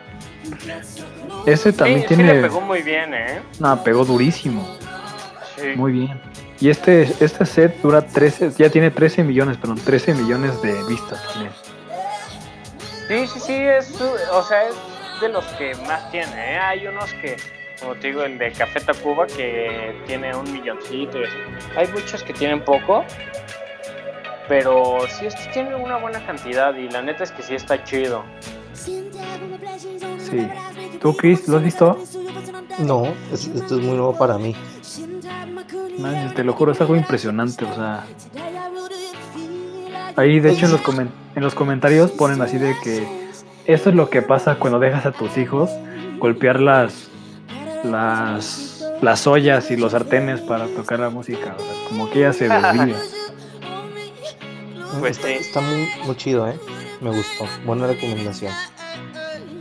Ese 1.46 1.74
también 1.74 2.02
sí, 2.02 2.08
sí 2.10 2.16
tiene. 2.16 2.36
le 2.36 2.41
pegó 2.41 2.62
muy 2.62 2.82
bien, 2.82 3.14
¿eh? 3.14 3.41
No, 3.60 3.84
pegó 3.84 4.06
durísimo. 4.06 4.78
Sí. 5.56 5.70
Muy 5.76 5.93
bien. 5.93 6.22
Y 6.60 6.70
este, 6.70 7.04
este 7.20 7.46
set 7.46 7.82
dura 7.82 8.02
13, 8.02 8.52
ya 8.58 8.70
tiene 8.70 8.91
13 8.91 9.24
millones, 9.24 9.58
perdón, 9.58 9.80
13 9.84 10.14
millones 10.14 10.62
de 10.62 10.74
vistas. 10.84 11.22
tiene. 11.34 11.50
Sí, 13.08 13.28
sí, 13.28 13.39
sí, 13.39 13.53
es, 13.53 14.01
o 14.32 14.43
sea, 14.43 14.64
es 14.68 14.76
de 15.22 15.30
los 15.30 15.45
que 15.58 15.76
más 15.88 16.10
tiene, 16.12 16.53
¿eh? 16.56 16.58
Hay 16.58 16.88
unos 16.88 17.14
que, 17.16 17.38
como 17.80 17.93
te 17.95 18.08
digo, 18.08 18.24
el 18.24 18.38
de 18.38 18.51
Café 18.51 18.80
Tacuba, 18.82 19.28
que 19.28 19.95
tiene 20.08 20.36
un 20.36 20.51
milloncito 20.51 21.20
y 21.22 21.26
así. 21.26 21.36
Hay 21.78 21.88
muchos 21.89 22.24
que 22.24 22.34
tienen 22.34 22.64
poco, 22.66 23.06
pero 24.47 24.99
sí, 25.08 25.28
este 25.28 25.49
tiene 25.53 25.76
una 25.76 25.97
buena 25.97 26.26
cantidad 26.26 26.74
y 26.76 26.89
la 26.89 27.01
neta 27.01 27.24
es 27.24 27.32
que 27.32 27.43
sí 27.43 27.56
está 27.56 27.84
chido. 27.84 28.24
Sí. 28.74 30.47
¿Tú, 30.99 31.16
Chris, 31.16 31.47
lo 31.47 31.58
has 31.58 31.64
visto? 31.64 31.97
No, 32.80 33.06
es- 33.32 33.47
esto 33.47 33.76
es 33.76 33.82
muy 33.82 33.95
nuevo 33.97 34.18
para 34.18 34.38
mí. 34.38 34.56
Manches, 35.99 36.34
te 36.34 36.43
lo 36.43 36.53
juro, 36.53 36.72
es 36.74 36.82
algo 36.82 36.95
impresionante, 36.95 37.64
o 37.66 37.74
sea. 37.76 38.03
Ahí, 40.18 40.39
de 40.39 40.51
hecho, 40.51 40.66
en 40.66 40.72
los, 40.72 40.82
comen- 40.82 41.09
en 41.36 41.43
los 41.43 41.55
comentarios 41.55 42.11
ponen 42.11 42.41
así 42.41 42.57
de 42.57 42.76
que 42.84 43.05
esto 43.66 43.89
es 43.89 43.95
lo 43.95 44.09
que 44.09 44.22
pasa 44.22 44.55
cuando 44.55 44.80
dejas 44.80 45.05
a 45.05 45.11
tus 45.11 45.38
hijos 45.38 45.70
golpear 46.20 46.59
las 46.59 47.09
las 47.84 48.84
las 49.01 49.28
ollas 49.28 49.70
y 49.72 49.76
los 49.78 49.91
sartenes 49.91 50.39
para 50.41 50.68
tocar 50.68 50.99
la 50.99 51.09
música, 51.09 51.55
o 51.57 51.61
sea, 51.61 51.74
como 51.89 52.09
que 52.09 52.20
ella 52.20 52.34
se 52.34 52.47
desvía. 52.47 52.95
Pues 54.99 55.20
está, 55.24 55.59
muy, 55.61 55.88
muy 56.05 56.16
chido, 56.16 56.47
¿eh? 56.47 56.57
Me 57.01 57.09
gustó. 57.09 57.45
Buena 57.66 57.88
recomendación. 57.88 58.53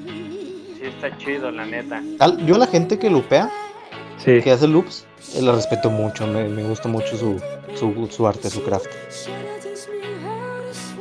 Sí, 0.07 0.81
está 0.83 1.17
chido, 1.19 1.51
la 1.51 1.67
neta. 1.67 2.01
Yo 2.47 2.55
a 2.55 2.59
la 2.59 2.67
gente 2.69 2.99
que 2.99 3.11
lupea, 3.11 3.51
Sí, 4.19 4.41
que 4.41 4.53
hace 4.53 4.69
loops, 4.69 5.05
eh, 5.35 5.43
la 5.43 5.53
respeto 5.53 5.91
mucho. 5.91 6.27
Me, 6.27 6.49
me 6.49 6.63
gusta 6.63 6.89
mucho 6.89 7.17
su, 7.17 7.41
su, 7.75 8.09
su 8.11 8.27
arte, 8.29 8.49
su 8.49 8.63
craft. 8.63 8.87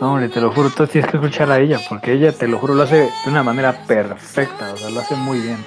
No, 0.03 0.09
hombre, 0.11 0.27
te 0.27 0.41
lo 0.41 0.51
juro, 0.51 0.69
tú 0.69 0.85
tienes 0.85 1.09
que 1.09 1.15
escuchar 1.15 1.49
a 1.49 1.59
ella, 1.59 1.79
porque 1.87 2.11
ella, 2.11 2.33
te 2.33 2.45
lo 2.45 2.59
juro, 2.59 2.73
lo 2.75 2.83
hace 2.83 2.97
de 2.97 3.09
una 3.27 3.41
manera 3.41 3.71
perfecta, 3.87 4.73
o 4.73 4.75
sea, 4.75 4.89
lo 4.89 4.99
hace 4.99 5.15
muy 5.15 5.39
bien. 5.39 5.65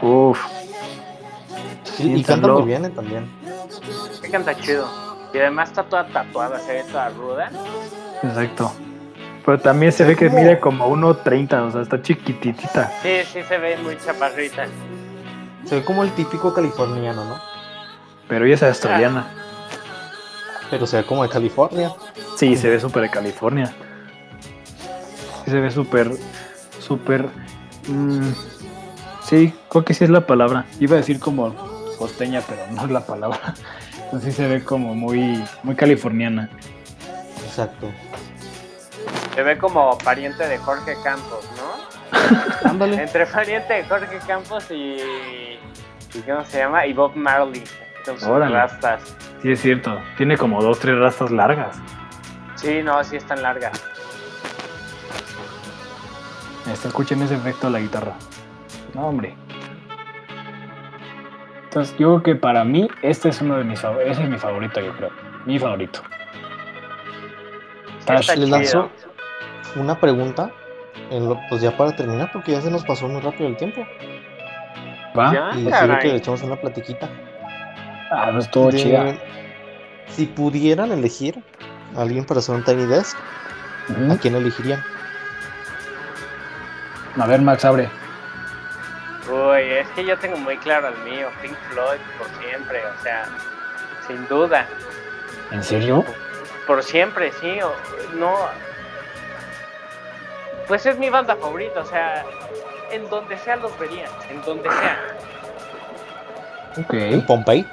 Uf, 0.00 0.44
Y, 2.00 2.14
y 2.14 2.16
Sí, 2.18 2.24
canta 2.24 2.48
muy 2.48 2.62
bien, 2.64 2.84
¿eh? 2.86 2.90
También. 2.90 3.30
Sí, 4.20 4.28
canta 4.28 4.56
chido. 4.56 4.88
Y 5.32 5.38
además 5.38 5.68
está 5.68 5.84
toda 5.84 6.04
tatuada, 6.08 6.58
se 6.58 6.72
ve 6.72 6.84
toda 6.90 7.08
ruda. 7.10 7.50
exacto. 8.24 8.72
Pero 9.46 9.60
también 9.60 9.92
se 9.92 10.02
ve 10.02 10.16
que 10.16 10.26
¿Cómo? 10.28 10.40
mide 10.40 10.58
como 10.58 10.88
1.30, 10.88 11.68
o 11.68 11.70
sea, 11.70 11.82
está 11.82 12.02
chiquititita. 12.02 12.90
Sí, 13.02 13.18
sí 13.32 13.40
se 13.44 13.58
ve 13.58 13.76
muy 13.76 13.96
chaparrita. 13.98 14.66
Se 15.64 15.76
ve 15.76 15.84
como 15.84 16.02
el 16.02 16.10
típico 16.10 16.52
californiano, 16.52 17.24
¿no? 17.24 17.36
Pero 18.26 18.46
ella 18.46 18.54
es 18.56 18.62
australiana. 18.64 19.43
Pero 20.74 20.88
se 20.88 20.96
ve 20.96 21.06
como 21.06 21.22
de 21.22 21.28
California. 21.28 21.92
Sí, 22.36 22.56
se 22.56 22.68
ve 22.68 22.80
súper 22.80 23.04
de 23.04 23.10
California. 23.10 23.72
Sí, 25.44 25.52
se 25.52 25.60
ve 25.60 25.70
súper, 25.70 26.10
súper... 26.80 27.28
mm, 27.86 28.32
sí, 29.22 29.54
creo 29.68 29.84
que 29.84 29.94
sí 29.94 30.02
es 30.02 30.10
la 30.10 30.26
palabra. 30.26 30.64
Iba 30.80 30.94
a 30.94 30.96
decir 30.96 31.20
como 31.20 31.54
costeña, 31.96 32.42
pero 32.48 32.62
no 32.72 32.86
es 32.86 32.90
la 32.90 33.06
palabra. 33.06 33.54
Entonces 34.02 34.34
sí 34.34 34.42
se 34.42 34.48
ve 34.48 34.64
como 34.64 34.96
muy, 34.96 35.44
muy 35.62 35.76
californiana. 35.76 36.50
Exacto. 37.46 37.88
Se 39.32 39.44
ve 39.44 39.56
como 39.56 39.96
pariente 39.98 40.44
de 40.48 40.58
Jorge 40.58 40.96
Campos, 41.04 41.48
¿no? 41.56 42.68
Ándale. 42.68 43.00
Entre 43.00 43.26
pariente 43.26 43.74
de 43.74 43.84
Jorge 43.84 44.18
Campos 44.26 44.68
y. 44.72 44.96
y 46.14 46.20
¿Cómo 46.26 46.44
se 46.44 46.58
llama? 46.58 46.84
Y 46.84 46.92
Bob 46.92 47.14
Marley. 47.14 47.62
Órale. 48.26 48.54
rastas. 48.54 49.16
Sí, 49.42 49.52
es 49.52 49.60
cierto. 49.60 49.98
Tiene 50.16 50.36
como 50.36 50.62
dos, 50.62 50.78
tres 50.78 50.98
rastas 50.98 51.30
largas. 51.30 51.80
Sí, 52.56 52.82
no, 52.82 53.02
sí 53.04 53.16
están 53.16 53.42
largas. 53.42 53.72
Este, 56.70 56.88
escuchen 56.88 57.20
ese 57.22 57.34
efecto 57.34 57.66
de 57.66 57.72
la 57.74 57.80
guitarra. 57.80 58.12
No, 58.94 59.08
hombre. 59.08 59.34
Entonces, 61.64 61.94
yo 61.98 62.20
creo 62.20 62.22
que 62.22 62.34
para 62.40 62.64
mí, 62.64 62.88
este 63.02 63.28
es 63.30 63.40
uno 63.42 63.56
de 63.56 63.64
mis 63.64 63.80
favoritos. 63.80 64.12
Ese 64.12 64.22
es 64.22 64.30
mi 64.30 64.38
favorito, 64.38 64.80
yo 64.80 64.92
creo. 64.96 65.10
Mi 65.44 65.58
favorito. 65.58 66.00
Sí, 67.98 68.12
está 68.12 68.34
Les 68.36 68.48
lanzo 68.48 68.90
una 69.76 69.98
pregunta. 69.98 70.50
en 71.10 71.28
lo- 71.28 71.38
pues 71.50 71.60
ya 71.60 71.76
para 71.76 71.94
terminar, 71.94 72.30
porque 72.32 72.52
ya 72.52 72.60
se 72.62 72.70
nos 72.70 72.82
pasó 72.84 73.06
muy 73.08 73.20
rápido 73.20 73.48
el 73.48 73.56
tiempo. 73.56 73.84
¿Va? 75.18 75.50
Y 75.54 75.62
quiero 75.64 75.70
caray. 75.70 75.98
que 75.98 76.08
le 76.08 76.16
echemos 76.16 76.42
una 76.42 76.56
platiquita. 76.56 77.08
Ah, 78.16 78.30
no 78.32 78.38
estuvo 78.40 78.70
de- 78.70 78.78
chida. 78.78 79.14
Si 80.08 80.26
pudieran 80.26 80.92
elegir 80.92 81.42
a 81.96 82.02
alguien 82.02 82.24
para 82.24 82.40
hacer 82.40 82.54
un 82.54 82.64
Tiny 82.64 82.86
Desk. 82.86 83.16
¿a 84.10 84.16
quién 84.16 84.34
elegirían? 84.34 84.82
A 87.18 87.26
ver, 87.26 87.42
Max, 87.42 87.64
abre. 87.64 87.88
Uy, 89.30 89.62
es 89.62 89.88
que 89.90 90.04
yo 90.04 90.16
tengo 90.18 90.36
muy 90.38 90.56
claro 90.58 90.88
el 90.88 90.98
mío. 91.10 91.28
Pink 91.42 91.54
Floyd 91.70 91.98
por 92.18 92.26
siempre, 92.42 92.80
o 92.86 93.02
sea, 93.02 93.26
sin 94.06 94.26
duda. 94.28 94.66
¿En 95.50 95.62
serio? 95.62 96.04
Por 96.66 96.82
siempre, 96.82 97.30
sí. 97.40 97.58
o- 97.62 97.74
no. 98.16 98.34
Pues 100.66 100.86
es 100.86 100.98
mi 100.98 101.10
banda 101.10 101.36
favorita, 101.36 101.80
o 101.80 101.86
sea, 101.86 102.24
en 102.90 103.08
donde 103.10 103.36
sea 103.38 103.56
los 103.56 103.78
vería, 103.78 104.06
en 104.30 104.40
donde 104.42 104.70
sea. 104.70 104.98
¿En 106.76 107.18
Ok. 107.20 107.26
Pompey? 107.26 107.66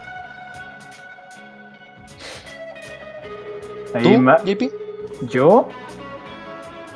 ¿Tú, 3.94 4.18
Ma- 4.20 4.38
JP? 4.44 4.72
yo 5.30 5.68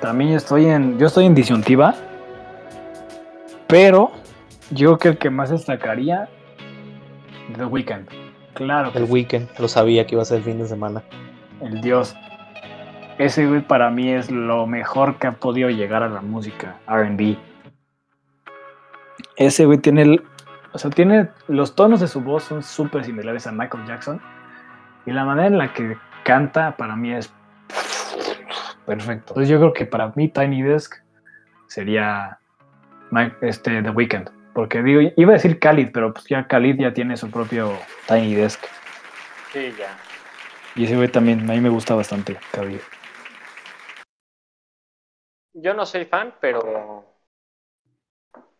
también 0.01 0.31
estoy 0.33 0.65
en. 0.65 0.97
Yo 0.99 1.07
estoy 1.07 1.25
en 1.25 1.35
disyuntiva. 1.35 1.95
Pero 3.67 4.11
yo 4.71 4.97
creo 4.97 4.97
que 4.99 5.07
el 5.09 5.17
que 5.17 5.29
más 5.29 5.49
destacaría. 5.49 6.29
The 7.57 7.65
Weeknd. 7.65 8.07
Claro. 8.53 8.91
que 8.91 8.99
El 8.99 9.07
sí. 9.07 9.11
Weekend. 9.11 9.49
Lo 9.59 9.67
sabía 9.67 10.05
que 10.05 10.15
iba 10.15 10.21
a 10.21 10.25
ser 10.25 10.37
el 10.37 10.43
fin 10.43 10.59
de 10.59 10.67
semana. 10.67 11.03
El 11.61 11.81
dios. 11.81 12.15
Ese 13.17 13.45
güey 13.47 13.61
para 13.61 13.89
mí 13.89 14.09
es 14.11 14.29
lo 14.29 14.67
mejor 14.67 15.17
que 15.17 15.27
ha 15.27 15.31
podido 15.33 15.69
llegar 15.69 16.03
a 16.03 16.09
la 16.09 16.21
música 16.21 16.77
RB. 16.87 17.37
Ese 19.37 19.65
güey 19.65 19.77
tiene 19.79 20.01
el. 20.03 20.23
O 20.73 20.77
sea, 20.77 20.91
tiene. 20.91 21.29
Los 21.47 21.75
tonos 21.75 21.99
de 22.01 22.07
su 22.07 22.21
voz 22.21 22.43
son 22.43 22.61
súper 22.63 23.03
similares 23.05 23.47
a 23.47 23.51
Michael 23.51 23.85
Jackson. 23.87 24.21
Y 25.05 25.11
la 25.11 25.23
manera 25.23 25.47
en 25.47 25.57
la 25.57 25.71
que 25.73 25.97
canta 26.25 26.75
para 26.75 26.95
mí 26.97 27.13
es. 27.13 27.31
Perfecto. 28.85 29.33
Entonces 29.33 29.47
yo 29.47 29.59
creo 29.59 29.73
que 29.73 29.85
para 29.85 30.11
mí 30.15 30.27
Tiny 30.27 30.61
Desk 30.63 30.95
sería. 31.67 32.39
Este, 33.41 33.81
The 33.81 33.91
Weeknd. 33.91 34.29
Porque 34.53 34.81
digo, 34.81 35.13
iba 35.15 35.31
a 35.31 35.33
decir 35.33 35.59
Khalid, 35.59 35.89
pero 35.93 36.13
pues 36.13 36.25
ya 36.25 36.47
Khalid 36.47 36.79
ya 36.79 36.93
tiene 36.93 37.15
su 37.15 37.29
propio 37.29 37.73
Tiny 38.07 38.35
Desk. 38.35 38.59
Sí, 39.53 39.73
ya. 39.77 39.95
Y 40.75 40.85
ese 40.85 40.95
güey 40.95 41.09
también, 41.09 41.49
a 41.49 41.53
mí 41.53 41.61
me 41.61 41.69
gusta 41.69 41.95
bastante 41.95 42.37
Khalid. 42.51 42.79
Yo 45.53 45.73
no 45.73 45.85
soy 45.85 46.05
fan, 46.05 46.33
pero. 46.41 47.05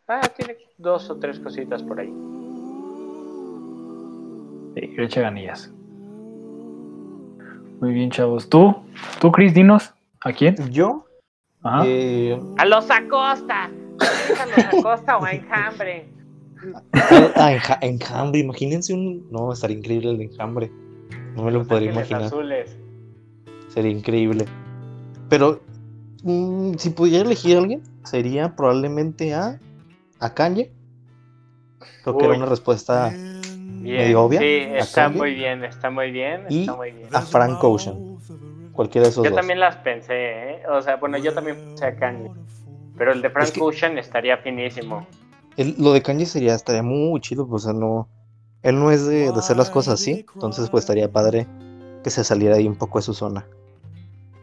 Ah, 0.08 0.22
tiene 0.36 0.58
dos 0.78 1.10
o 1.10 1.18
tres 1.18 1.40
cositas 1.40 1.82
por 1.84 2.00
ahí. 2.00 2.14
Sí, 4.76 4.88
le 4.96 5.04
echa 5.04 5.22
ganillas. 5.22 5.74
Muy 7.86 7.94
bien, 7.94 8.10
chavos. 8.10 8.50
¿Tú? 8.50 8.76
¿Tú, 9.22 9.32
Chris, 9.32 9.54
dinos? 9.54 9.94
¿A 10.22 10.34
quién? 10.34 10.56
Yo, 10.72 11.06
Ajá. 11.62 11.84
eh, 11.86 12.36
¡A 12.58 12.66
los 12.66 12.90
Acosta! 12.90 13.70
¿Es 14.28 14.40
a 14.40 14.46
los 14.48 14.80
Acosta 14.80 15.18
o 15.20 15.24
a 15.24 15.34
Enjambre? 15.34 16.08
ah, 17.36 17.52
enja- 17.54 17.78
enjambre, 17.82 18.40
imagínense 18.40 18.92
un. 18.92 19.30
No, 19.30 19.54
estaría 19.54 19.78
increíble 19.78 20.10
el 20.10 20.22
enjambre. 20.22 20.72
No 21.36 21.44
me 21.44 21.52
lo 21.52 21.60
Los 21.60 21.68
podría 21.68 21.92
imaginar. 21.92 22.24
Azules. 22.24 22.76
Sería 23.68 23.92
increíble. 23.92 24.46
Pero 25.30 25.62
mm, 26.24 26.74
si 26.80 26.90
pudiera 26.90 27.24
elegir 27.24 27.56
a 27.56 27.60
alguien, 27.60 27.84
sería 28.04 28.56
probablemente 28.56 29.36
a, 29.36 29.60
a 30.20 30.34
Kanye. 30.34 30.72
Creo 32.04 32.18
que 32.18 32.26
era 32.26 32.34
una 32.36 32.48
respuesta 32.48 33.14
Bien. 33.86 33.98
Medio 34.04 34.24
obvia, 34.24 34.40
Sí, 34.40 34.46
¿a 34.46 34.78
está 34.80 35.10
muy 35.10 35.34
bien, 35.36 35.64
está 35.64 35.90
muy 35.90 36.12
bien, 36.12 36.42
Y 36.50 36.62
está 36.62 36.76
muy 36.76 36.92
bien. 36.92 37.08
a 37.14 37.22
Frank 37.22 37.64
Ocean. 37.64 38.18
Cualquiera 38.74 39.06
de 39.06 39.12
esos 39.12 39.24
Yo 39.24 39.30
dos. 39.30 39.38
también 39.40 39.60
las 39.60 39.76
pensé, 39.78 40.14
¿eh? 40.16 40.62
O 40.70 40.82
sea, 40.82 40.98
bueno, 40.98 41.18
yo 41.18 41.34
también 41.34 41.56
pensé 41.58 41.86
a 41.86 41.96
Kanye. 41.96 42.32
Pero 42.98 43.12
el 43.14 43.22
de 43.22 43.30
Frank 43.30 43.46
Es 43.46 43.52
que- 43.54 43.62
Ocean 43.62 43.98
estaría 43.98 44.38
finísimo. 44.38 45.06
El- 45.56 45.76
lo 45.78 45.94
de 45.94 46.02
Kanye 46.02 46.26
sería, 46.26 46.56
estaría 46.56 46.84
muy 46.84 47.22
chido, 47.22 47.48
pues, 47.48 47.64
o 47.66 47.72
sea, 47.72 47.80
no. 47.80 48.10
Él 48.64 48.80
no 48.80 48.92
es 48.92 49.06
de, 49.06 49.32
de 49.32 49.40
hacer 49.40 49.56
las 49.58 49.70
cosas 49.70 49.94
así, 50.02 50.26
entonces 50.34 50.70
pues 50.72 50.84
estaría 50.84 51.10
padre 51.12 51.46
que 52.04 52.10
se 52.10 52.24
saliera 52.24 52.56
ahí 52.56 52.68
un 52.68 52.76
poco 52.76 52.98
de 53.00 53.04
su 53.04 53.14
zona. 53.14 53.46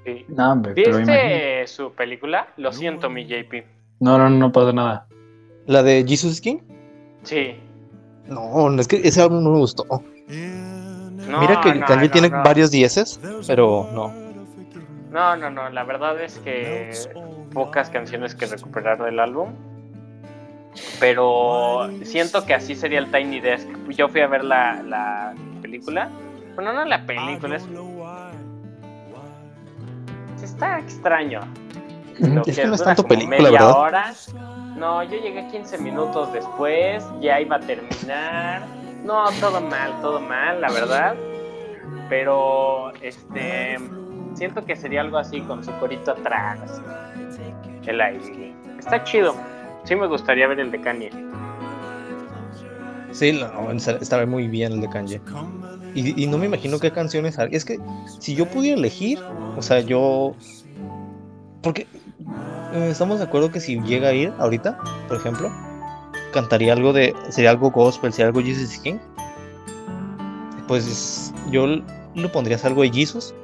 Sí. 0.06 0.24
No, 0.28 0.52
hombre. 0.52 0.74
¿Viste 0.74 1.66
su 1.66 1.92
película? 1.92 2.48
Lo 2.56 2.72
siento, 2.72 3.10
mi 3.10 3.26
JP. 3.26 3.64
No, 4.00 4.18
no, 4.18 4.30
no 4.30 4.50
pasa 4.52 4.72
nada. 4.72 5.06
¿La 5.66 5.82
de 5.82 6.04
Jesus 6.06 6.40
King? 6.40 6.58
Sí. 7.22 7.56
No, 8.26 8.80
es 8.80 8.88
que 8.88 9.00
ese 9.04 9.20
álbum 9.22 9.42
no 9.42 9.50
me 9.50 9.58
gustó. 9.58 9.84
No, 9.88 11.40
Mira 11.40 11.60
que 11.60 11.74
no, 11.74 11.86
Kanye 11.86 12.06
no, 12.06 12.10
tiene 12.12 12.30
no. 12.30 12.42
varios 12.42 12.70
dieces, 12.70 13.20
pero 13.46 13.88
no. 13.92 14.12
No, 15.10 15.36
no, 15.36 15.50
no. 15.50 15.68
La 15.70 15.84
verdad 15.84 16.20
es 16.20 16.38
que 16.38 16.90
pocas 17.52 17.90
canciones 17.90 18.34
que 18.34 18.46
recuperar 18.46 19.02
del 19.02 19.18
álbum. 19.20 19.50
Pero 20.98 21.90
siento 22.02 22.46
que 22.46 22.54
así 22.54 22.74
sería 22.74 22.98
el 22.98 23.10
Tiny 23.10 23.40
Desk. 23.40 23.68
Yo 23.90 24.08
fui 24.08 24.22
a 24.22 24.26
ver 24.26 24.42
la, 24.42 24.82
la 24.82 25.34
película. 25.60 26.08
Bueno, 26.54 26.72
no 26.72 26.84
la 26.84 27.04
película, 27.06 27.56
es, 27.56 27.64
está 30.42 30.78
extraño. 30.78 31.40
Lo 32.18 32.42
Es 32.44 32.56
que 32.58 32.66
no 32.66 32.74
es 32.74 32.84
tanto 32.84 33.06
película, 33.06 33.36
media 33.38 33.50
¿verdad? 33.50 33.76
hora. 33.76 34.14
No, 34.82 35.04
yo 35.04 35.16
llegué 35.16 35.46
15 35.46 35.78
minutos 35.78 36.32
después, 36.32 37.04
ya 37.20 37.40
iba 37.40 37.54
a 37.54 37.60
terminar. 37.60 38.66
No, 39.04 39.30
todo 39.38 39.60
mal, 39.60 40.00
todo 40.00 40.18
mal, 40.18 40.60
la 40.60 40.72
verdad. 40.72 41.14
Pero, 42.08 42.92
este, 43.00 43.78
siento 44.34 44.64
que 44.64 44.74
sería 44.74 45.02
algo 45.02 45.18
así 45.18 45.40
con 45.42 45.62
su 45.62 45.70
corito 45.78 46.10
atrás. 46.10 46.82
El 47.86 48.00
aire. 48.00 48.52
Está 48.76 49.04
chido. 49.04 49.36
Sí 49.84 49.94
me 49.94 50.08
gustaría 50.08 50.48
ver 50.48 50.58
el 50.58 50.72
de 50.72 50.80
Kanye. 50.80 51.10
Sí, 53.12 53.38
no, 53.40 53.70
estaba 53.70 54.26
muy 54.26 54.48
bien 54.48 54.72
el 54.72 54.80
de 54.80 54.88
Kanye. 54.88 55.20
Y, 55.94 56.24
y 56.24 56.26
no 56.26 56.38
me 56.38 56.46
imagino 56.46 56.80
qué 56.80 56.90
canciones. 56.90 57.38
Es 57.52 57.64
que 57.64 57.78
si 58.18 58.34
yo 58.34 58.46
pudiera 58.46 58.76
elegir, 58.76 59.20
o 59.56 59.62
sea, 59.62 59.78
yo. 59.78 60.34
Porque 61.62 61.86
estamos 62.72 63.18
de 63.18 63.24
acuerdo 63.24 63.50
que 63.50 63.60
si 63.60 63.80
llega 63.82 64.08
a 64.08 64.12
ir 64.12 64.32
ahorita, 64.38 64.78
por 65.08 65.16
ejemplo, 65.16 65.50
cantaría 66.32 66.72
algo 66.72 66.92
de. 66.92 67.14
Sería 67.30 67.50
algo 67.50 67.70
gospel, 67.70 68.12
sería 68.12 68.26
algo 68.28 68.40
Jesus 68.40 68.78
King. 68.78 68.98
Pues 70.68 71.32
yo 71.50 71.66
lo 72.14 72.32
pondría 72.32 72.58
algo 72.64 72.82
de 72.82 72.90
Jesus. 72.90 73.34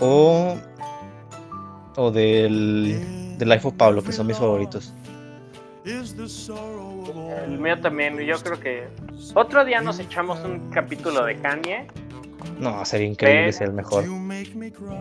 O. 0.00 0.56
O 1.96 2.10
del. 2.10 3.36
De 3.38 3.46
Life 3.46 3.68
of 3.68 3.74
Pablo, 3.74 4.02
que 4.02 4.12
son 4.12 4.26
mis 4.26 4.36
favoritos. 4.36 4.92
El 5.84 7.58
mío 7.58 7.80
también, 7.80 8.18
yo 8.18 8.36
creo 8.38 8.60
que 8.60 8.88
otro 9.34 9.64
día 9.64 9.80
nos 9.80 9.98
echamos 9.98 10.40
un 10.40 10.70
capítulo 10.70 11.24
de 11.24 11.36
Kanye. 11.36 11.86
No, 12.58 12.84
sería 12.84 13.06
increíble 13.06 13.44
Pero- 13.44 13.52
ser 13.56 13.68
el 13.68 13.74
mejor. 13.74 14.04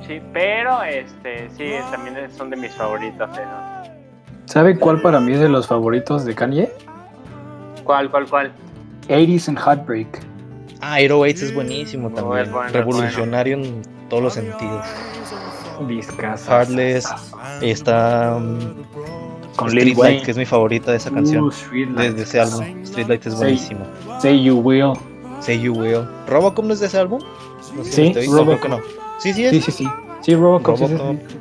Sí, 0.06 0.22
pero 0.34 0.84
este, 0.84 1.50
sí, 1.58 1.72
también 1.92 2.16
son 2.36 2.50
de 2.50 2.58
mis 2.58 2.72
favoritos. 2.74 3.30
¿eh? 3.38 3.92
¿Sabe 4.46 4.78
cuál 4.78 5.02
para 5.02 5.20
mí 5.20 5.34
es 5.34 5.40
de 5.40 5.50
los 5.50 5.68
favoritos 5.68 6.24
de 6.26 6.36
Kanye? 6.36 6.72
¿Cuál, 7.84 8.10
cuál, 8.12 8.28
cuál? 8.28 8.52
80s 9.10 9.50
and 9.50 9.58
Heartbreak. 9.60 10.20
Ah, 10.82 10.98
808 11.00 11.46
es 11.46 11.54
buenísimo 11.56 12.10
No, 12.10 12.16
también. 12.16 12.46
es 12.46 12.52
bueno, 12.52 12.68
es 12.68 12.74
Revolucionario 12.74 13.58
en 13.58 13.82
todos 14.10 14.24
los 14.24 14.34
sentidos. 14.34 14.86
Discas. 15.88 16.48
Heartless. 16.48 17.08
Está 17.62 18.36
um, 18.38 18.58
Con 19.56 19.70
Lil 19.72 19.80
Streetlight, 19.82 19.98
Wayne. 19.98 20.22
que 20.24 20.32
es 20.32 20.38
mi 20.38 20.46
favorita 20.46 20.92
de 20.92 20.98
esa 20.98 21.12
canción. 21.12 21.44
Uh, 21.46 21.52
Streetlight. 21.52 22.12
Desde 22.12 22.24
ese 22.24 22.40
álbum. 22.40 22.86
Streetlight 22.86 23.26
es 23.26 23.36
buenísimo. 23.36 23.86
Say 24.22 24.44
You 24.44 24.58
Will. 24.60 24.94
Say 25.40 25.60
You 25.62 25.74
Will. 25.74 26.08
¿Robocop 26.28 26.66
no 26.66 26.74
es 26.74 26.80
de 26.80 26.88
ese 26.88 26.98
álbum? 27.00 27.22
No 27.78 27.84
sé 27.84 27.92
si 27.92 27.96
Sí, 27.96 28.08
no, 28.08 28.14
creo 28.14 28.34
Robocop. 28.46 28.70
no. 28.70 28.80
Sí, 29.20 29.34
sí 29.34 29.46
es. 29.46 29.52
Sí, 29.52 29.62
sí, 29.62 29.72
sí. 29.72 29.88
Sí, 30.22 30.36
Robocop. 30.36 30.78
sí, 30.78 30.88
sí, 30.88 30.94
Robocop. 30.96 31.18
sí. 31.30 31.38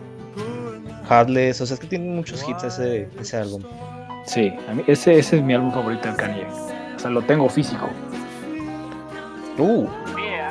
Heartless. 1.09 1.61
O 1.61 1.67
sea, 1.67 1.75
es 1.75 1.81
que 1.81 1.87
tiene 1.87 2.09
muchos 2.15 2.47
hits 2.49 2.65
ese, 2.65 3.09
ese 3.21 3.37
álbum. 3.37 3.63
Sí, 4.27 4.53
a 4.69 4.75
mí, 4.75 4.83
ese, 4.87 5.19
ese 5.19 5.37
es 5.37 5.43
mi 5.43 5.55
álbum 5.55 5.73
favorito 5.73 6.09
de 6.11 6.17
Kanye. 6.17 6.47
O 6.97 6.99
sea, 6.99 7.11
lo 7.11 7.23
tengo 7.23 7.49
físico. 7.49 7.89
Uh, 9.59 9.87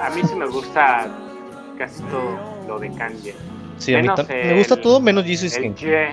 a 0.01 0.09
mí 0.11 0.21
sí 0.27 0.33
me 0.36 0.47
gusta 0.47 1.07
casi 1.77 2.01
todo 2.03 2.39
lo 2.67 2.79
de 2.79 2.89
Kanye. 2.91 3.36
sí, 3.77 3.93
a 3.93 3.97
mí 3.97 4.03
Menos 4.03 4.19
tam- 4.19 4.27
me 4.33 4.57
gusta 4.57 4.75
el- 4.75 4.81
todo 4.81 4.99
menos 4.99 5.25
Jesus 5.25 5.55
El 5.57 5.63
King. 5.75 5.86
Ye, 5.86 6.07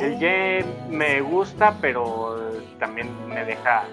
el 0.00 0.18
Ye 0.18 0.64
me 0.88 1.20
gusta, 1.20 1.76
pero 1.80 2.38
también 2.78 3.08
me 3.28 3.44
deja 3.44 3.84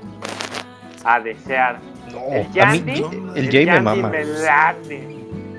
a 1.03 1.19
desear. 1.19 1.79
No, 2.11 2.19
El 2.29 2.61
a 2.61 2.71
mí 2.71 2.83
Yandy, 2.85 3.03
el 3.35 3.51
Jay 3.51 3.65
me 3.65 3.71
Yandy 3.73 3.83
mama. 3.83 4.09
me 4.09 4.23
late. 4.25 5.16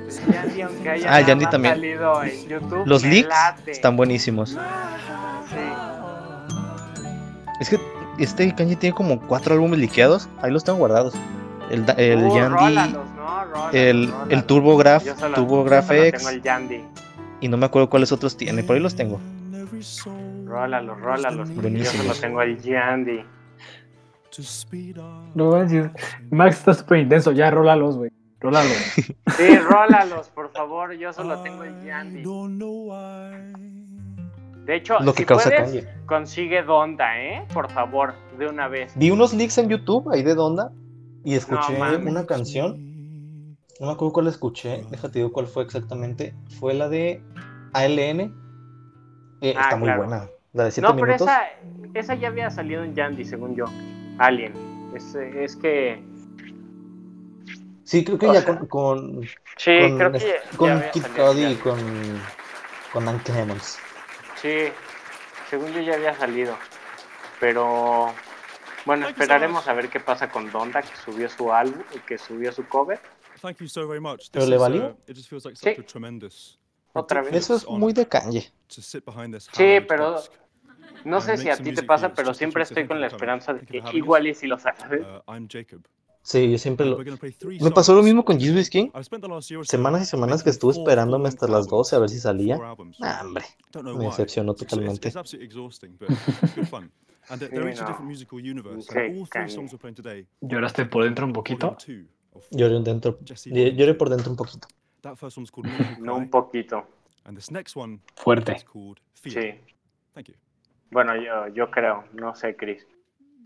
El 0.08 0.32
Yandy, 0.32 0.60
aunque 0.62 0.88
haya 0.90 1.14
Ah, 1.14 1.20
Yandy 1.20 1.46
también. 1.46 1.74
salido 1.74 2.22
en 2.22 2.48
YouTube, 2.48 2.82
Los 2.86 3.04
leaks 3.04 3.28
late. 3.28 3.70
están 3.70 3.96
buenísimos. 3.96 4.50
Sí. 4.50 4.56
Es 7.60 7.68
que 7.70 7.78
este 8.18 8.54
Kanye 8.54 8.76
tiene 8.76 8.94
como 8.94 9.20
cuatro 9.20 9.54
álbumes 9.54 9.78
liqueados. 9.78 10.28
Ahí 10.42 10.50
los 10.50 10.64
tengo 10.64 10.78
guardados. 10.78 11.14
El, 11.70 11.82
Uh, 11.82 12.34
Yandy, 12.34 12.48
rólalos, 12.56 12.92
¿no? 13.14 13.44
Rólalos, 13.44 13.74
el, 13.74 14.06
rólalos. 14.08 14.32
el 14.32 14.44
TurboGraf, 14.44 15.04
Yo 15.04 15.16
solo- 15.16 15.34
TurboGraf 15.34 15.84
yo 15.84 15.88
solo 15.88 16.02
X. 16.04 16.18
tengo 16.22 16.30
el 16.30 16.42
Yandy. 16.42 16.84
Y 17.40 17.48
no 17.48 17.56
me 17.56 17.66
acuerdo 17.66 17.90
cuáles 17.90 18.10
otros 18.12 18.36
tiene. 18.36 18.62
Por 18.62 18.76
ahí 18.76 18.82
los 18.82 18.94
tengo. 18.96 19.20
Rólalos, 20.46 21.00
rólalos. 21.00 21.48
porque 21.50 21.54
Yo 21.54 21.60
Buenísimos. 21.62 22.06
solo 22.06 22.20
tengo 22.20 22.42
el 22.42 22.58
Yandy. 22.60 23.20
No. 25.34 25.66
Max 26.30 26.58
está 26.58 26.74
súper 26.74 26.98
intenso. 27.00 27.32
Ya, 27.32 27.50
rólalos, 27.50 27.96
güey. 27.96 28.10
Rólalos. 28.40 28.76
Sí, 29.36 29.56
rólalos, 29.58 30.28
por 30.30 30.50
favor. 30.52 30.92
Yo 30.94 31.12
solo 31.12 31.42
tengo 31.42 31.64
el 31.64 31.84
Yandy. 31.84 32.22
De 34.64 34.76
hecho, 34.76 34.98
Lo 35.00 35.12
que 35.12 35.22
si 35.22 35.26
causa 35.26 35.48
puedes, 35.50 35.86
consigue 36.06 36.62
Donda, 36.62 37.18
¿eh? 37.20 37.44
Por 37.54 37.70
favor, 37.70 38.14
de 38.38 38.48
una 38.48 38.68
vez. 38.68 38.92
Vi 38.96 39.10
unos 39.10 39.32
leaks 39.32 39.58
en 39.58 39.68
YouTube 39.68 40.10
ahí 40.12 40.22
de 40.22 40.34
Donda. 40.34 40.72
Y 41.24 41.34
escuché 41.34 41.78
No, 41.78 41.98
una 42.10 42.26
canción. 42.26 43.56
No 43.80 43.86
me 43.86 43.92
acuerdo 43.92 44.12
cuál 44.12 44.26
escuché. 44.26 44.84
Déjate 44.90 45.20
digo 45.20 45.32
cuál 45.32 45.46
fue 45.46 45.62
exactamente. 45.62 46.34
Fue 46.58 46.74
la 46.74 46.88
de 46.88 47.22
ALN. 47.72 48.34
Eh, 49.40 49.54
Ah, 49.56 49.62
está 49.62 49.76
muy 49.76 49.86
claro. 49.86 50.02
buena. 50.02 50.26
La 50.52 50.64
de 50.64 50.70
7 50.70 50.88
No, 50.88 50.96
pero 50.96 51.14
esa, 51.14 51.42
esa 51.94 52.14
ya 52.14 52.28
había 52.28 52.50
salido 52.50 52.82
en 52.82 52.94
Yandy, 52.94 53.24
según 53.24 53.54
yo. 53.54 53.66
Alien. 54.18 54.52
Es, 54.94 55.14
es 55.14 55.54
que. 55.56 56.02
Sí, 57.88 58.04
creo 58.04 58.18
que 58.18 58.26
o 58.26 58.34
ya 58.34 58.42
sea, 58.42 58.58
con, 58.58 58.66
con, 58.66 59.22
Sí, 59.56 59.78
con, 59.80 59.96
creo 59.96 60.12
que 60.12 60.18
ya, 60.18 60.56
con 60.58 60.68
ya 60.78 60.90
Kid 60.90 61.06
Cudi 61.16 61.46
y 61.46 61.54
con, 61.56 62.20
con 62.92 63.08
Ann 63.08 63.18
Clemons. 63.20 63.78
Sí, 64.36 64.68
según 65.48 65.72
yo 65.72 65.80
ya 65.80 65.94
había 65.94 66.14
salido. 66.14 66.54
Pero. 67.40 68.12
Bueno, 68.84 69.08
esperaremos 69.08 69.66
a 69.68 69.72
ver 69.72 69.88
qué 69.88 70.00
pasa 70.00 70.28
con 70.30 70.52
Donda, 70.52 70.82
que 70.82 70.94
subió 70.96 71.30
su 71.30 71.50
álbum, 71.50 71.82
que 72.06 72.18
subió 72.18 72.52
su 72.52 72.68
cover. 72.68 73.00
Thank 73.40 73.56
you 73.60 73.68
so 73.68 73.88
very 73.88 74.00
much. 74.00 74.28
¿Pero 74.32 74.44
le 74.44 74.58
valió? 74.58 74.88
uh, 74.88 75.10
it 75.10 75.16
just 75.16 75.30
feels 75.30 75.46
like 75.46 75.56
Sí. 75.56 75.70
such 75.74 75.78
a 75.78 75.86
tremendous 75.86 76.58
Otra 76.92 77.22
vez. 77.22 77.32
Eso 77.32 77.56
es 77.56 77.66
muy 77.66 77.94
de 77.94 78.04
this 78.04 79.48
Sí, 79.52 79.80
pero 79.88 80.22
no 81.06 81.22
sé 81.22 81.38
si 81.38 81.48
a 81.48 81.56
ti 81.56 81.72
te 81.72 81.84
pasa, 81.84 82.12
pero 82.12 82.34
siempre 82.34 82.64
estoy 82.64 82.86
con 82.86 83.00
la 83.00 83.06
esperanza 83.06 83.54
de 83.54 83.64
que 83.64 83.82
igual 83.94 84.26
y 84.26 84.34
si 84.34 84.46
lo 84.46 84.58
sabes. 84.58 85.06
Sí, 86.28 86.50
yo 86.50 86.58
siempre 86.58 86.84
lo... 86.84 86.98
Me 86.98 87.70
pasó 87.70 87.94
lo 87.94 88.02
mismo 88.02 88.22
con 88.22 88.38
Jesus 88.38 88.68
King. 88.68 88.90
Semanas 89.62 90.02
y 90.02 90.04
semanas 90.04 90.42
que 90.42 90.50
estuve 90.50 90.72
esperándome 90.72 91.26
hasta 91.26 91.46
las 91.46 91.64
albums. 91.64 91.90
12 91.90 91.96
a 91.96 91.98
ver 92.00 92.10
si 92.10 92.20
salía. 92.20 92.58
Nah, 92.98 93.22
hombre. 93.22 93.44
Me 93.82 94.04
decepcionó 94.04 94.52
totalmente. 94.52 95.08
It's, 95.08 95.16
absolutely 95.16 95.46
exhausting, 95.46 95.96
but 95.98 96.10
it's 96.10 96.54
good 96.54 96.66
fun. 96.66 96.92
And 97.30 97.40
they're, 97.40 97.48
they're 97.50 97.64
Sí, 97.64 97.70
each 97.72 97.78
a 97.78 97.82
no. 97.82 97.88
different 97.88 98.10
musical 98.10 98.38
universe. 98.38 98.92
Sí, 98.92 98.98
and 98.98 99.18
all 99.18 99.26
three 99.26 99.40
Kanye. 99.40 99.54
songs 99.54 99.72
we're 99.72 99.78
playing 99.80 99.94
today. 99.94 100.26
¿Lloraste 100.42 100.84
por 100.84 101.04
dentro 101.04 101.24
un 101.24 101.32
poquito? 101.32 101.78
Lloré 102.50 102.78
dentro. 102.80 103.18
Lloré 103.46 103.94
por 103.94 104.10
dentro 104.10 104.30
un 104.30 104.36
poquito. 104.36 104.68
No 105.98 106.16
un 106.16 106.28
poquito. 106.28 106.84
and 107.24 107.34
this 107.38 107.50
next 107.50 107.74
one 107.74 108.00
Fuerte. 108.16 108.52
is 108.54 108.64
called 108.64 109.00
Fear. 109.14 109.32
Sí. 109.32 109.60
Thank 110.14 110.28
you. 110.28 110.34
Bueno, 110.90 111.16
yo, 111.16 111.48
yo 111.54 111.70
creo, 111.70 112.04
no 112.12 112.34
sé, 112.34 112.54
Chris. 112.54 112.86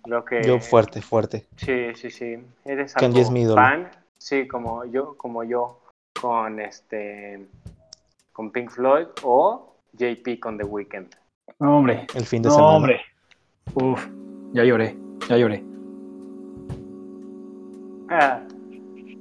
Creo 0.02 0.24
que. 0.24 0.42
Yo 0.42 0.58
fuerte, 0.60 1.00
fuerte. 1.02 1.46
Sí, 1.56 1.94
sí, 1.94 2.10
sí. 2.10 2.36
Eres 2.64 2.94
Kanye 2.94 3.06
algo 3.06 3.20
es 3.20 3.30
mi 3.30 3.42
ídolo. 3.42 3.56
fan. 3.62 3.88
Sí, 4.18 4.46
como 4.48 4.84
yo, 4.84 5.16
como 5.16 5.42
yo 5.44 5.80
con 6.20 6.60
este 6.60 7.46
con 8.32 8.50
Pink 8.50 8.70
Floyd 8.70 9.06
o 9.22 9.74
JP 9.94 10.38
con 10.40 10.56
The 10.58 10.64
Weeknd. 10.64 11.14
No, 11.58 11.78
hombre. 11.78 12.06
El 12.14 12.24
fin 12.24 12.42
de 12.42 12.48
No, 12.48 12.54
semana. 12.54 12.76
hombre. 12.76 13.00
Uf. 13.74 14.06
Ya 14.52 14.64
lloré. 14.64 14.96
Ya 15.28 15.36
lloré. 15.36 15.62
Ah, 18.10 18.42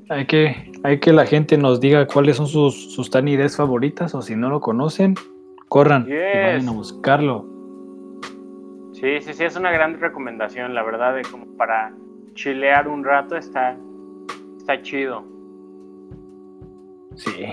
Hay 0.10 0.26
que, 0.28 0.72
hay 0.84 1.00
que 1.00 1.14
la 1.14 1.26
gente 1.26 1.58
nos 1.58 1.80
diga 1.80 2.06
cuáles 2.06 2.36
son 2.38 2.48
sus, 2.48 2.94
sus 2.94 3.10
Tiny 3.10 3.38
favoritas 3.50 4.14
o 4.14 4.22
si 4.22 4.36
no 4.36 4.50
lo 4.50 4.60
conocen, 4.60 5.16
corran 5.70 6.06
y 6.08 6.14
vayan 6.14 6.68
a 6.68 6.72
buscarlo. 6.74 7.46
Sí, 9.02 9.20
sí, 9.22 9.34
sí, 9.34 9.44
es 9.44 9.56
una 9.56 9.72
gran 9.72 10.00
recomendación, 10.00 10.74
la 10.74 10.84
verdad, 10.84 11.16
de 11.16 11.24
como 11.24 11.46
para 11.58 11.92
chilear 12.36 12.88
un 12.88 13.04
rato 13.04 13.36
está, 13.36 13.76
está 14.58 14.82
chido. 14.82 15.24
Sí. 17.16 17.46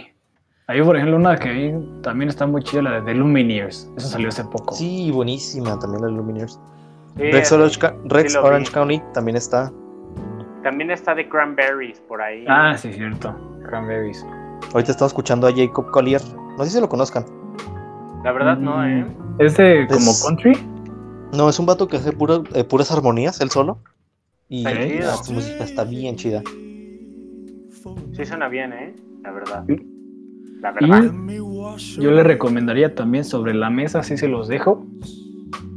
Ahí, 0.66 0.82
por 0.82 0.96
ejemplo, 0.96 1.16
una 1.16 1.36
que 1.36 1.48
ahí 1.48 1.74
también 2.02 2.28
está 2.28 2.46
muy 2.46 2.62
chida, 2.62 2.82
la 2.82 3.00
de 3.00 3.02
The 3.02 3.14
Lumineers. 3.14 3.90
Eso 3.96 4.08
salió 4.08 4.28
hace 4.28 4.44
poco. 4.44 4.74
Sí, 4.74 5.10
buenísima 5.10 5.78
también 5.78 6.02
la 6.02 6.08
Lumineers. 6.08 6.60
Sí, 7.16 7.22
Rex, 7.32 7.48
sí, 7.48 7.54
Orange, 7.54 7.78
Rex 8.04 8.34
vi. 8.68 8.74
County 8.74 9.02
también 9.14 9.36
está. 9.36 9.72
También 10.62 10.90
está 10.90 11.14
de 11.14 11.28
Cranberries 11.28 11.98
por 12.00 12.20
ahí. 12.20 12.44
Ah, 12.48 12.76
sí, 12.76 12.92
cierto. 12.92 13.34
Cranberries. 13.66 14.24
Ahorita 14.74 14.92
estamos 14.92 15.12
escuchando 15.12 15.46
a 15.46 15.52
Jacob 15.52 15.90
Collier. 15.90 16.20
No 16.58 16.64
sé 16.64 16.70
si 16.70 16.80
lo 16.80 16.88
conozcan. 16.88 17.24
La 18.22 18.32
verdad 18.32 18.58
no, 18.58 18.86
¿eh? 18.86 19.06
¿Es 19.38 19.56
de 19.56 19.86
como 19.88 20.10
Es- 20.10 20.22
country? 20.24 20.52
No, 21.32 21.48
es 21.48 21.58
un 21.58 21.66
vato 21.66 21.88
que 21.88 21.96
hace 21.98 22.12
pura- 22.12 22.42
eh, 22.54 22.64
puras 22.64 22.90
armonías, 22.90 23.40
él 23.40 23.50
solo. 23.50 23.78
Y 24.48 24.64
chido. 24.64 25.10
ah, 25.10 25.16
su 25.22 25.32
música 25.32 25.64
está 25.64 25.84
bien 25.84 26.16
chida. 26.16 26.42
Sí 28.12 28.24
suena 28.24 28.48
bien, 28.48 28.72
¿eh? 28.72 28.94
La 29.22 29.30
verdad. 29.32 29.64
La 30.60 30.74
Y 30.80 30.90
verdad. 30.90 31.12
yo 31.98 32.10
le 32.10 32.22
recomendaría 32.24 32.94
también 32.94 33.24
sobre 33.24 33.54
la 33.54 33.70
mesa, 33.70 34.02
si 34.02 34.16
se 34.16 34.26
los 34.26 34.48
dejo, 34.48 34.86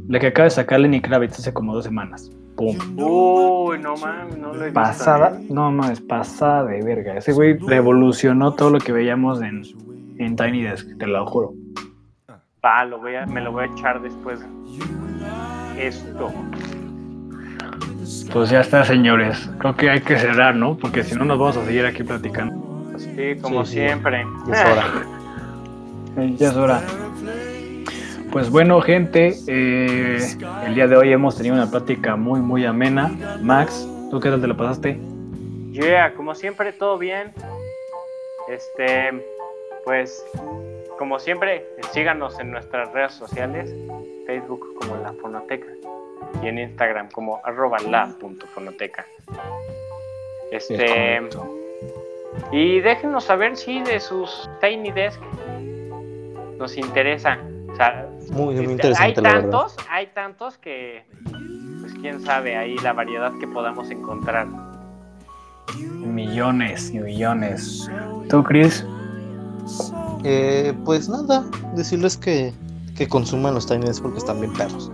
la 0.08 0.18
que 0.18 0.28
acaba 0.28 0.44
de 0.44 0.50
sacar 0.50 0.80
Lenny 0.80 1.00
Kravitz 1.00 1.38
hace 1.38 1.52
como 1.52 1.74
dos 1.74 1.84
semanas. 1.84 2.30
Pum. 2.56 2.76
Uy, 2.98 3.78
no 3.78 3.94
mames, 3.96 4.38
no 4.38 4.48
lo 4.54 4.60
he 4.62 4.66
visto. 4.66 4.74
Pasada, 4.74 5.38
¿eh? 5.40 5.46
no, 5.50 5.70
no, 5.70 5.88
es 5.90 6.00
pasada 6.00 6.64
de 6.64 6.82
verga. 6.82 7.16
Ese 7.16 7.32
güey 7.32 7.56
revolucionó 7.58 8.54
todo 8.54 8.70
lo 8.70 8.78
que 8.78 8.92
veíamos 8.92 9.40
en, 9.42 9.62
en 10.18 10.34
Tiny 10.36 10.62
Desk, 10.62 10.98
te 10.98 11.06
lo 11.06 11.24
juro. 11.26 11.54
Va, 12.64 12.84
lo 12.84 12.98
voy 12.98 13.16
a, 13.16 13.26
me 13.26 13.40
lo 13.40 13.50
voy 13.52 13.64
a 13.64 13.66
echar 13.66 14.00
después. 14.00 14.40
Esto. 15.76 16.32
Pues 18.32 18.50
ya 18.50 18.60
está, 18.60 18.84
señores. 18.84 19.50
Creo 19.58 19.76
que 19.76 19.90
hay 19.90 20.00
que 20.00 20.16
cerrar, 20.18 20.54
¿no? 20.54 20.76
Porque 20.76 21.02
si 21.02 21.14
no 21.14 21.24
nos 21.24 21.38
vamos 21.38 21.56
a 21.56 21.64
seguir 21.64 21.84
aquí 21.86 22.02
platicando. 22.04 22.92
Sí, 22.98 23.36
como 23.40 23.64
Sí, 23.64 23.72
sí. 23.72 23.78
siempre. 23.80 24.24
Y 24.46 24.52
es 24.52 24.60
hora. 24.64 24.86
Ya 26.36 26.48
es 26.48 26.56
hora. 26.56 26.80
Pues 28.30 28.48
bueno, 28.48 28.80
gente, 28.80 29.36
eh, 29.46 30.18
el 30.66 30.74
día 30.74 30.86
de 30.86 30.96
hoy 30.96 31.12
hemos 31.12 31.36
tenido 31.36 31.54
una 31.54 31.70
plática 31.70 32.16
muy, 32.16 32.40
muy 32.40 32.64
amena. 32.64 33.10
Max, 33.42 33.86
¿tú 34.10 34.20
qué 34.20 34.30
tal 34.30 34.40
te 34.40 34.46
lo 34.46 34.56
pasaste? 34.56 34.98
Yeah, 35.72 36.14
como 36.14 36.34
siempre, 36.34 36.72
todo 36.72 36.96
bien. 36.96 37.32
Este, 38.48 39.22
pues, 39.84 40.24
como 40.98 41.18
siempre, 41.18 41.66
síganos 41.92 42.38
en 42.38 42.50
nuestras 42.50 42.92
redes 42.92 43.12
sociales, 43.12 43.74
Facebook 44.26 44.74
como 44.78 44.96
La 44.96 45.12
Fonoteca 45.14 45.66
y 46.42 46.48
en 46.48 46.58
Instagram 46.58 47.10
como 47.10 47.40
arroba 47.44 47.78
la.fonoteca. 47.80 49.06
Este, 50.50 51.20
y 52.50 52.80
déjenos 52.80 53.24
saber 53.24 53.56
si 53.56 53.80
de 53.80 54.00
sus 54.00 54.48
Tiny 54.60 54.92
Desk 54.92 55.20
nos 56.58 56.76
interesa. 56.76 57.38
O 57.72 57.76
sea, 57.76 58.06
Muy, 58.32 58.54
muy 58.54 58.56
este, 58.56 58.72
interesante, 58.72 59.04
hay 59.04 59.14
tantos, 59.14 59.76
hay 59.90 60.06
tantos 60.08 60.58
que, 60.58 61.04
pues 61.80 61.94
quién 61.94 62.20
sabe, 62.20 62.56
ahí 62.56 62.76
la 62.78 62.92
variedad 62.92 63.32
que 63.40 63.46
podamos 63.46 63.90
encontrar. 63.90 64.46
Millones 65.78 66.90
y 66.90 66.98
millones. 66.98 67.90
¿Tú, 68.28 68.42
Chris? 68.44 68.84
Eh, 70.24 70.72
pues 70.84 71.08
nada, 71.08 71.44
decirles 71.74 72.16
que, 72.16 72.52
que 72.96 73.08
consuman 73.08 73.54
los 73.54 73.66
Tiny 73.66 73.86
Desk 73.86 74.02
porque 74.02 74.18
están 74.18 74.40
bien 74.40 74.52
perros. 74.52 74.90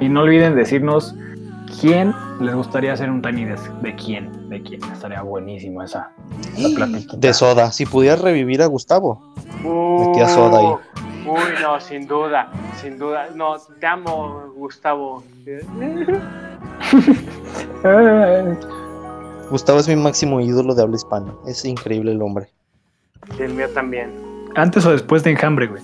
Y 0.00 0.08
no 0.08 0.20
olviden 0.20 0.54
decirnos 0.54 1.14
quién 1.80 2.14
les 2.40 2.54
gustaría 2.54 2.92
hacer 2.92 3.10
un 3.10 3.22
Tiny 3.22 3.44
Desk. 3.44 3.70
¿De 3.80 3.94
quién? 3.94 4.48
¿De 4.48 4.62
quién? 4.62 4.80
Estaría 4.92 5.22
buenísimo 5.22 5.82
esa. 5.82 6.10
De 7.16 7.34
soda. 7.34 7.72
Si 7.72 7.86
pudieras 7.86 8.20
revivir 8.20 8.62
a 8.62 8.66
Gustavo. 8.66 9.34
Metía 9.62 10.28
soda 10.28 10.58
ahí. 10.58 10.74
Uy, 11.26 11.40
no, 11.60 11.80
sin 11.80 12.06
duda, 12.06 12.52
sin 12.80 12.98
duda. 12.98 13.28
No, 13.34 13.56
te 13.80 13.86
amo, 13.86 14.44
Gustavo. 14.54 15.24
Gustavo 19.50 19.78
es 19.78 19.88
mi 19.88 19.96
máximo 19.96 20.40
ídolo 20.40 20.74
de 20.74 20.82
habla 20.82 20.96
hispana. 20.96 21.32
Es 21.46 21.64
increíble 21.64 22.12
el 22.12 22.22
hombre. 22.22 22.48
Y 23.38 23.42
el 23.42 23.54
mío 23.54 23.68
también. 23.74 24.10
Antes 24.56 24.84
o 24.86 24.90
después 24.90 25.22
de 25.22 25.30
Enjambre, 25.32 25.66
güey. 25.66 25.82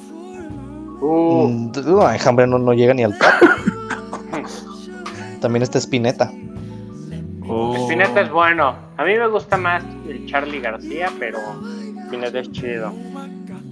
Uh, 1.00 1.48
Mm, 1.48 1.72
no, 1.86 2.10
Enjambre 2.12 2.46
no, 2.46 2.58
no 2.58 2.72
llega 2.72 2.94
ni 2.94 3.04
al 3.04 3.16
top. 3.18 3.28
También 5.40 5.62
está 5.62 5.78
Spinetta. 5.78 6.32
Oh. 7.48 7.74
Spinetta 7.76 8.20
es 8.20 8.30
bueno. 8.30 8.74
A 8.96 9.04
mí 9.04 9.14
me 9.16 9.26
gusta 9.28 9.56
más 9.56 9.82
el 10.08 10.26
Charlie 10.26 10.60
García, 10.60 11.10
pero 11.18 11.38
Spinetta 12.06 12.38
es 12.38 12.50
chido. 12.52 12.92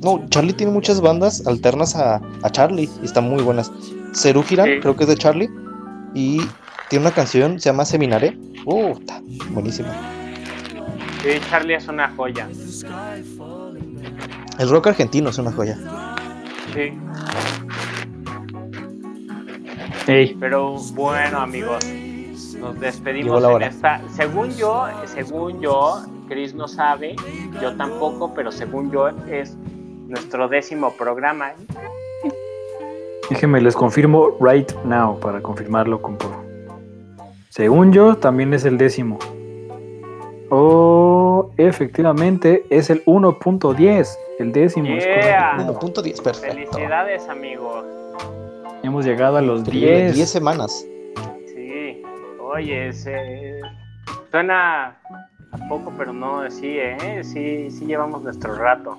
No, 0.03 0.25
Charlie 0.29 0.53
tiene 0.55 0.73
muchas 0.73 1.01
bandas 1.01 1.47
alternas 1.47 1.95
a, 1.95 2.21
a 2.43 2.51
Charlie 2.51 2.89
y 3.03 3.05
están 3.05 3.29
muy 3.29 3.43
buenas. 3.43 3.71
Cerú 4.15 4.43
Girán, 4.43 4.67
Sí. 4.67 4.81
creo 4.81 4.97
que 4.97 5.05
es 5.05 5.09
de 5.11 5.17
Charlie. 5.17 5.51
Y 6.15 6.41
tiene 6.89 7.05
una 7.07 7.15
canción, 7.15 7.61
se 7.61 7.69
llama 7.69 7.85
Seminaré. 7.85 8.37
Uh, 8.65 8.93
está 8.99 9.23
buenísima. 9.51 9.89
Sí, 11.23 11.41
Charlie 11.49 11.75
es 11.75 11.89
una 11.89 12.09
joya. 12.11 12.49
El 14.59 14.69
rock 14.69 14.89
argentino 14.89 15.31
es 15.31 15.39
una 15.39 15.53
joya. 15.53 15.79
Sí, 20.07 20.37
pero 20.39 20.77
bueno, 20.93 21.41
amigos. 21.41 21.85
Nos 22.59 22.79
despedimos 22.79 23.41
la 23.41 23.53
en 23.53 23.63
esta. 23.63 24.03
Según 24.15 24.51
yo, 24.57 24.87
según 25.07 25.61
yo, 25.61 26.03
Chris 26.29 26.55
no 26.55 26.69
sabe, 26.69 27.17
yo 27.61 27.75
tampoco, 27.77 28.35
pero 28.35 28.53
según 28.53 28.91
yo 28.91 29.09
es 29.31 29.57
nuestro 30.09 30.49
décimo 30.49 30.93
programa. 30.93 31.53
déjenme 33.31 33.61
les 33.61 33.75
confirmo 33.75 34.37
right 34.41 34.71
now 34.85 35.19
para 35.21 35.41
confirmarlo 35.41 36.03
con 36.03 36.17
por. 36.17 36.40
Según 37.51 37.93
yo, 37.93 38.17
también 38.17 38.55
es 38.55 38.65
el 38.65 38.79
décimo. 38.79 39.19
Oh, 40.51 41.51
efectivamente, 41.57 42.65
es 42.71 42.91
el 42.91 43.05
1.10. 43.07 44.09
El 44.39 44.53
décimo. 44.53 44.87
es 44.95 45.05
Yeah. 45.05 45.57
correcto. 45.57 46.03
1.10, 46.03 46.23
perfecto. 46.23 46.55
Felicidades, 46.73 47.29
amigos. 47.29 47.85
Hemos 48.85 49.05
llegado 49.05 49.37
a 49.37 49.43
los 49.43 49.61
Increíble, 49.61 50.01
10. 50.03 50.15
10 50.15 50.31
semanas. 50.31 50.87
Sí, 51.53 52.03
oye, 52.41 52.93
se- 52.93 53.61
suena 54.31 54.97
a 55.53 55.69
poco, 55.69 55.93
pero 55.99 56.13
no, 56.13 56.49
sí, 56.51 56.79
¿eh? 56.79 57.21
Sí, 57.25 57.69
sí 57.73 57.85
llevamos 57.85 58.23
nuestro 58.23 58.55
rato. 58.55 58.99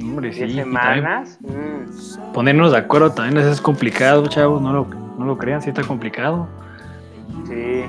Hombre, 0.00 0.32
sí. 0.32 0.44
¿Diez 0.44 0.50
y 0.52 0.56
también 0.72 0.94
semanas? 0.94 1.38
Mm, 1.42 2.32
Ponernos 2.32 2.72
de 2.72 2.78
acuerdo 2.78 3.12
también 3.12 3.46
es 3.46 3.60
complicado, 3.60 4.26
chavos. 4.28 4.62
No 4.62 4.72
lo, 4.72 4.86
no 4.86 5.26
lo 5.26 5.36
crean, 5.36 5.60
sí 5.60 5.68
está 5.68 5.82
complicado. 5.82 6.48
Sí. 7.46 7.84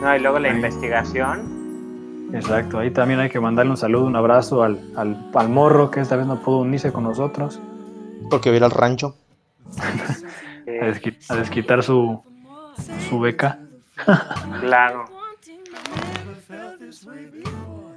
No, 0.00 0.16
y 0.16 0.20
luego 0.20 0.38
la 0.38 0.48
investigación. 0.50 2.30
Exacto, 2.32 2.78
ahí 2.78 2.90
también 2.90 3.20
hay 3.20 3.28
que 3.30 3.38
mandarle 3.40 3.70
un 3.70 3.76
saludo, 3.76 4.06
un 4.06 4.16
abrazo 4.16 4.62
al, 4.64 4.80
al, 4.96 5.30
al 5.34 5.48
morro 5.48 5.90
que 5.90 6.00
esta 6.00 6.16
vez 6.16 6.26
no 6.26 6.36
pudo 6.40 6.58
unirse 6.58 6.92
con 6.92 7.04
nosotros 7.04 7.60
Porque 8.28 8.48
voy 8.48 8.56
a 8.56 8.58
ir 8.58 8.64
al 8.64 8.70
rancho. 8.72 9.14
a, 9.78 10.84
desqui- 10.86 11.16
a 11.28 11.36
desquitar 11.36 11.82
su, 11.84 12.20
su 13.08 13.20
beca. 13.20 13.58
claro. 14.60 15.04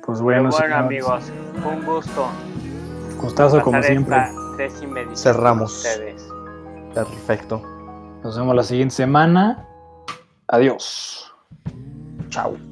Pues 0.05 0.21
bueno, 0.21 0.49
bueno, 0.49 0.75
amigos, 0.77 1.31
un 1.65 1.83
gusto. 1.85 2.27
gustazo 3.19 3.61
como 3.61 3.81
siempre. 3.83 4.17
Cerramos. 5.15 5.77
ustedes. 5.77 6.27
Perfecto. 6.93 7.61
Nos 8.23 8.37
vemos 8.37 8.55
la 8.55 8.63
siguiente 8.63 8.95
semana. 8.95 9.65
Adiós. 10.47 11.31
Chao. 12.29 12.66